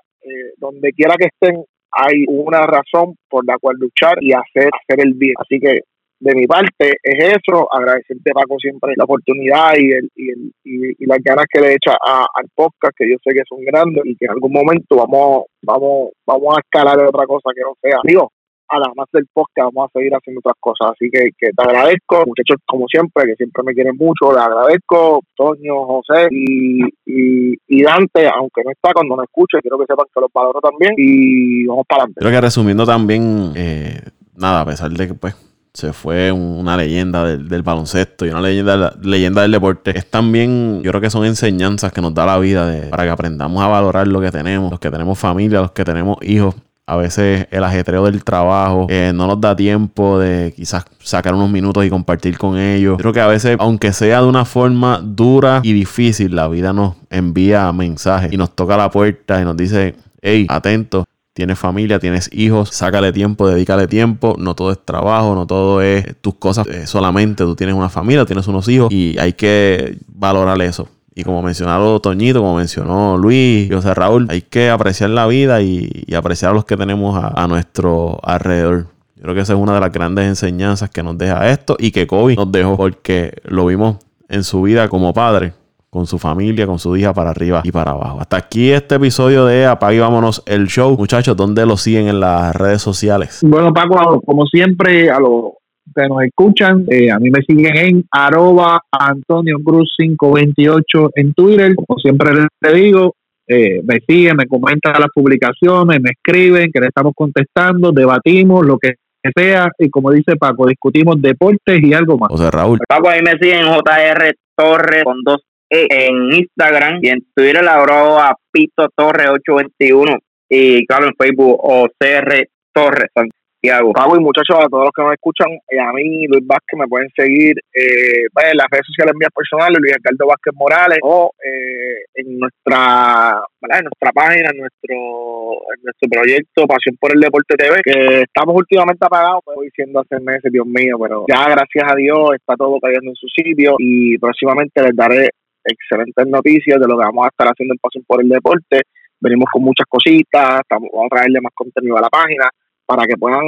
donde 0.57 0.93
quiera 0.93 1.15
que 1.17 1.27
estén, 1.27 1.65
hay 1.91 2.23
una 2.29 2.61
razón 2.61 3.15
por 3.29 3.45
la 3.45 3.57
cual 3.57 3.75
luchar 3.77 4.15
y 4.21 4.31
hacer, 4.31 4.69
hacer 4.71 5.05
el 5.05 5.13
bien. 5.15 5.33
Así 5.37 5.59
que 5.59 5.81
de 6.23 6.35
mi 6.35 6.47
parte 6.47 6.93
es 7.03 7.35
eso, 7.35 7.67
agradecerte 7.69 8.31
Paco 8.31 8.55
siempre 8.57 8.93
la 8.95 9.03
oportunidad 9.03 9.73
y, 9.77 9.91
el, 9.91 10.09
y, 10.15 10.29
el, 10.29 10.51
y, 10.63 11.05
las 11.05 11.19
ganas 11.21 11.45
que 11.51 11.59
le 11.59 11.73
echa 11.73 11.91
al 11.99 12.47
podcast, 12.55 12.95
que 12.97 13.11
yo 13.11 13.17
sé 13.21 13.33
que 13.33 13.43
son 13.47 13.59
grandes 13.65 14.03
y 14.05 14.15
que 14.15 14.25
en 14.25 14.31
algún 14.31 14.53
momento 14.53 14.95
vamos, 14.95 15.47
vamos, 15.61 16.11
vamos 16.25 16.55
a 16.55 16.61
escalar 16.61 16.97
otra 17.05 17.27
cosa 17.27 17.49
que 17.53 17.61
no 17.61 17.75
sea. 17.81 17.99
Digo, 18.05 18.31
además 18.69 19.07
del 19.11 19.27
podcast 19.33 19.73
vamos 19.73 19.89
a 19.89 19.99
seguir 19.99 20.15
haciendo 20.15 20.39
otras 20.39 20.55
cosas. 20.61 20.95
Así 20.95 21.11
que, 21.11 21.27
que 21.37 21.51
te 21.51 21.63
agradezco, 21.63 22.23
muchachos, 22.25 22.63
como 22.65 22.87
siempre, 22.87 23.25
que 23.25 23.35
siempre 23.35 23.61
me 23.65 23.73
quieren 23.73 23.97
mucho, 23.97 24.31
le 24.31 24.39
agradezco, 24.39 25.19
Toño, 25.35 25.85
José 25.85 26.29
y, 26.31 26.87
y, 27.05 27.83
Dante, 27.83 28.29
aunque 28.31 28.63
no 28.63 28.71
está 28.71 28.93
cuando 28.93 29.17
no 29.17 29.23
escuche, 29.23 29.59
quiero 29.59 29.77
que 29.77 29.91
sepan 29.91 30.07
que 30.07 30.21
los 30.21 30.31
valoro 30.33 30.61
también 30.61 30.93
y 30.95 31.65
vamos 31.65 31.83
para 31.85 32.03
adelante. 32.03 32.21
Creo 32.21 32.31
que 32.31 32.41
resumiendo 32.41 32.85
también, 32.85 33.51
eh, 33.57 33.99
nada, 34.37 34.61
a 34.61 34.65
pesar 34.65 34.89
de 34.89 35.07
que 35.07 35.13
pues 35.15 35.35
se 35.73 35.91
fue 35.91 36.31
una 36.31 36.77
leyenda 36.77 37.25
del, 37.25 37.63
baloncesto 37.63 38.27
y 38.27 38.29
una 38.29 38.41
leyenda, 38.41 38.93
leyenda 39.01 39.41
del 39.41 39.51
deporte. 39.51 39.97
Es 39.97 40.05
también, 40.05 40.81
yo 40.83 40.91
creo 40.91 41.01
que 41.01 41.09
son 41.09 41.25
enseñanzas 41.25 41.91
que 41.91 42.01
nos 42.01 42.13
da 42.13 42.27
la 42.27 42.37
vida 42.37 42.67
de, 42.67 42.89
para 42.89 43.03
que 43.03 43.09
aprendamos 43.09 43.61
a 43.63 43.67
valorar 43.67 44.07
lo 44.07 44.21
que 44.21 44.31
tenemos, 44.31 44.69
los 44.69 44.79
que 44.79 44.91
tenemos 44.91 45.17
familia, 45.17 45.61
los 45.61 45.71
que 45.71 45.83
tenemos 45.83 46.17
hijos. 46.21 46.55
A 46.85 46.97
veces 46.97 47.47
el 47.49 47.63
ajetreo 47.63 48.03
del 48.05 48.23
trabajo 48.25 48.87
eh, 48.89 49.13
no 49.15 49.25
nos 49.25 49.39
da 49.39 49.55
tiempo 49.55 50.19
de 50.19 50.53
quizás 50.53 50.85
sacar 50.99 51.33
unos 51.33 51.49
minutos 51.49 51.85
y 51.85 51.89
compartir 51.89 52.37
con 52.37 52.57
ellos. 52.57 52.97
Creo 52.97 53.13
que 53.13 53.21
a 53.21 53.27
veces, 53.27 53.55
aunque 53.57 53.93
sea 53.93 54.21
de 54.21 54.27
una 54.27 54.43
forma 54.43 54.99
dura 55.01 55.61
y 55.63 55.71
difícil, 55.71 56.35
la 56.35 56.49
vida 56.49 56.73
nos 56.73 56.95
envía 57.09 57.71
mensajes 57.71 58.33
y 58.33 58.37
nos 58.37 58.53
toca 58.53 58.75
la 58.75 58.91
puerta 58.91 59.41
y 59.41 59.45
nos 59.45 59.55
dice, 59.55 59.95
hey, 60.21 60.45
atento, 60.49 61.05
tienes 61.33 61.59
familia, 61.59 61.99
tienes 61.99 62.29
hijos, 62.31 62.69
sácale 62.69 63.11
tiempo, 63.11 63.47
dedícale 63.47 63.87
tiempo. 63.87 64.35
No 64.37 64.55
todo 64.55 64.71
es 64.71 64.83
trabajo, 64.83 65.35
no 65.35 65.45
todo 65.47 65.81
es 65.81 66.15
tus 66.21 66.35
cosas 66.35 66.67
eh, 66.67 66.87
solamente. 66.87 67.43
Tú 67.43 67.55
tienes 67.55 67.75
una 67.75 67.89
familia, 67.89 68.25
tienes 68.25 68.47
unos 68.47 68.67
hijos 68.67 68.91
y 68.91 69.17
hay 69.19 69.33
que 69.33 69.97
valorar 70.07 70.61
eso. 70.61 70.87
Y 71.15 71.23
como 71.23 71.43
mencionó 71.43 71.99
Toñito, 71.99 72.39
como 72.39 72.55
mencionó 72.55 73.17
Luis, 73.17 73.71
José 73.71 73.93
Raúl, 73.93 74.27
hay 74.29 74.41
que 74.41 74.69
apreciar 74.69 75.11
la 75.11 75.27
vida 75.27 75.61
y, 75.61 76.05
apreciar 76.15 76.51
a 76.51 76.53
los 76.55 76.65
que 76.65 76.75
tenemos 76.75 77.19
a, 77.23 77.47
nuestro 77.47 78.19
alrededor. 78.23 78.87
Yo 79.15 79.23
creo 79.23 79.35
que 79.35 79.41
esa 79.41 79.53
es 79.53 79.59
una 79.59 79.75
de 79.75 79.79
las 79.79 79.91
grandes 79.91 80.25
enseñanzas 80.25 80.89
que 80.89 81.03
nos 81.03 81.17
deja 81.17 81.49
esto 81.49 81.75
y 81.79 81.91
que 81.91 82.07
Kobe 82.07 82.35
nos 82.35 82.51
dejó 82.51 82.77
porque 82.77 83.41
lo 83.43 83.67
vimos 83.67 83.97
en 84.27 84.43
su 84.43 84.63
vida 84.63 84.89
como 84.89 85.13
padre, 85.13 85.53
con 85.93 86.07
su 86.07 86.17
familia, 86.17 86.65
con 86.65 86.79
su 86.79 86.97
hija 86.97 87.13
para 87.13 87.29
arriba 87.29 87.61
y 87.63 87.71
para 87.71 87.91
abajo. 87.91 88.19
Hasta 88.19 88.35
aquí 88.37 88.71
este 88.71 88.95
episodio 88.95 89.45
de 89.45 89.67
Apague 89.67 89.99
Vámonos 89.99 90.41
el 90.47 90.65
Show. 90.65 90.97
Muchachos, 90.97 91.37
¿dónde 91.37 91.67
lo 91.67 91.77
siguen 91.77 92.07
en 92.07 92.19
las 92.19 92.55
redes 92.55 92.81
sociales? 92.81 93.41
Bueno, 93.43 93.71
Paco, 93.71 94.19
como 94.21 94.47
siempre, 94.47 95.11
a 95.11 95.19
los 95.19 95.51
que 95.95 96.07
nos 96.07 96.23
escuchan, 96.23 96.85
eh, 96.89 97.11
a 97.11 97.19
mí 97.19 97.29
me 97.29 97.41
siguen 97.47 97.77
en 97.77 98.03
arroba 98.09 98.81
Antonio 98.91 99.57
Cruz 99.63 99.93
528 99.99 101.11
en 101.15 101.33
Twitter. 101.33 101.75
Como 101.75 101.99
siempre 101.99 102.31
les 102.33 102.73
digo, 102.73 103.13
eh, 103.47 103.83
me 103.83 103.99
siguen, 104.07 104.35
me 104.35 104.47
comentan 104.47 104.93
las 104.93 105.09
publicaciones, 105.13 106.01
me 106.01 106.09
escriben, 106.09 106.71
que 106.73 106.79
le 106.79 106.87
estamos 106.87 107.13
contestando, 107.15 107.91
debatimos 107.91 108.65
lo 108.65 108.79
que 108.79 108.95
sea. 109.35 109.69
Y 109.77 109.91
como 109.91 110.09
dice 110.09 110.37
Paco, 110.37 110.65
discutimos 110.65 111.21
deportes 111.21 111.83
y 111.83 111.93
algo 111.93 112.17
más. 112.17 112.29
José 112.31 112.49
Raúl. 112.49 112.79
Paco, 112.87 113.09
ahí 113.09 113.21
me 113.21 113.37
siguen 113.39 113.67
JR 113.67 114.33
Torres 114.55 115.03
con 115.03 115.21
dos 115.23 115.43
en 115.69 116.33
Instagram 116.33 116.99
y 117.01 117.09
en 117.09 117.25
Twitter 117.35 117.63
la 117.63 117.75
arroba 117.75 118.35
Pito 118.51 118.89
Torres 118.95 119.27
821 119.29 120.17
y 120.49 120.85
claro 120.85 121.07
en 121.07 121.15
Facebook 121.17 121.59
o 121.61 121.87
CR 121.97 122.47
Torres 122.73 123.09
Santiago. 123.15 123.93
Pago 123.93 124.17
y 124.17 124.19
muchachos, 124.19 124.57
a 124.59 124.67
todos 124.67 124.85
los 124.85 124.91
que 124.93 125.01
nos 125.01 125.13
escuchan, 125.13 125.47
eh, 125.71 125.79
a 125.79 125.93
mí, 125.93 126.27
Luis 126.27 126.45
Vázquez, 126.45 126.77
me 126.77 126.87
pueden 126.87 127.09
seguir 127.15 127.55
eh, 127.73 128.27
pues, 128.33 128.45
en 128.51 128.57
las 128.57 128.67
redes 128.69 128.85
sociales 128.87 129.13
mías 129.17 129.31
personales, 129.33 129.79
Luis 129.79 129.95
Ricardo 129.95 130.27
Vázquez 130.27 130.53
Morales, 130.53 130.99
o 131.01 131.31
eh, 131.39 132.03
en 132.15 132.39
nuestra 132.39 133.39
nuestra 133.61 134.11
página, 134.11 134.49
en 134.51 134.59
nuestro, 134.59 134.95
en 134.95 135.79
nuestro 135.81 136.09
proyecto 136.11 136.67
Pasión 136.67 136.97
por 136.99 137.15
el 137.15 137.21
Deporte 137.21 137.55
TV, 137.55 137.79
que 137.81 138.21
estamos 138.23 138.53
últimamente 138.55 139.05
apagados, 139.05 139.41
pues 139.45 139.57
diciendo 139.61 140.01
hace 140.01 140.21
meses, 140.21 140.51
Dios 140.51 140.67
mío, 140.67 140.97
pero 141.01 141.25
ya 141.27 141.47
gracias 141.49 141.89
a 141.89 141.95
Dios 141.95 142.35
está 142.35 142.55
todo 142.55 142.77
cayendo 142.81 143.11
en 143.11 143.15
su 143.15 143.27
sitio 143.29 143.75
y 143.79 144.17
próximamente 144.17 144.83
les 144.83 144.95
daré 144.95 145.29
excelentes 145.63 146.27
noticias 146.27 146.79
de 146.79 146.87
lo 146.87 146.97
que 146.97 147.05
vamos 147.05 147.25
a 147.25 147.29
estar 147.29 147.47
haciendo 147.47 147.73
en 147.73 147.79
Pasión 147.79 148.03
por 148.07 148.21
el 148.21 148.29
Deporte. 148.29 148.81
Venimos 149.19 149.47
con 149.51 149.63
muchas 149.63 149.85
cositas, 149.87 150.61
estamos, 150.61 150.89
vamos 150.91 151.07
a 151.11 151.15
traerle 151.15 151.39
más 151.41 151.53
contenido 151.55 151.97
a 151.97 152.01
la 152.01 152.09
página 152.09 152.49
para 152.85 153.05
que 153.05 153.15
puedan 153.15 153.41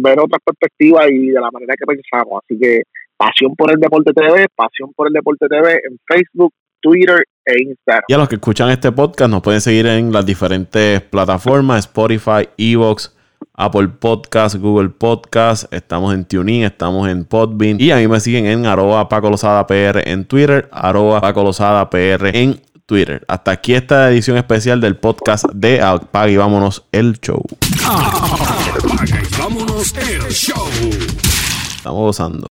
ver 0.00 0.18
otras 0.18 0.40
perspectivas 0.44 1.06
y 1.10 1.28
de 1.28 1.40
la 1.40 1.50
manera 1.50 1.74
que 1.78 1.86
pensamos. 1.86 2.42
Así 2.42 2.58
que 2.58 2.82
Pasión 3.16 3.54
por 3.56 3.70
el 3.70 3.80
Deporte 3.80 4.12
TV, 4.12 4.46
Pasión 4.54 4.92
por 4.94 5.06
el 5.08 5.12
Deporte 5.14 5.46
TV 5.48 5.72
en 5.72 5.98
Facebook, 6.06 6.52
Twitter 6.80 7.24
e 7.44 7.62
Instagram. 7.62 8.04
Y 8.08 8.12
a 8.12 8.18
los 8.18 8.28
que 8.28 8.34
escuchan 8.34 8.70
este 8.70 8.92
podcast 8.92 9.30
nos 9.30 9.42
pueden 9.42 9.60
seguir 9.60 9.86
en 9.86 10.12
las 10.12 10.26
diferentes 10.26 11.00
plataformas, 11.02 11.86
Spotify, 11.86 12.48
Evox, 12.58 13.15
Apple 13.56 13.88
Podcast, 13.88 14.56
Google 14.56 14.90
Podcast, 14.90 15.72
estamos 15.72 16.12
en 16.12 16.26
TuneIn, 16.26 16.64
estamos 16.64 17.08
en 17.08 17.24
Podbean 17.24 17.80
y 17.80 17.90
a 17.90 17.96
mí 17.96 18.06
me 18.06 18.20
siguen 18.20 18.46
en 18.46 18.66
arroba 18.66 19.08
Paco 19.08 19.30
PR 19.66 20.08
en 20.08 20.26
Twitter, 20.26 20.68
arroba 20.72 21.20
Paco 21.22 21.50
PR 21.90 22.36
en 22.36 22.60
Twitter. 22.84 23.24
Hasta 23.28 23.52
aquí 23.52 23.74
esta 23.74 24.10
edición 24.10 24.36
especial 24.36 24.80
del 24.80 24.96
podcast 24.96 25.46
de 25.54 25.80
Apaga 25.80 26.28
y 26.28 26.36
Vámonos 26.36 26.84
el 26.92 27.18
Show. 27.18 27.42
Apaga 27.84 29.22
y 29.22 29.38
Vámonos 29.38 29.94
el 29.96 30.28
Show. 30.28 30.68
Estamos 31.78 32.00
gozando. 32.00 32.44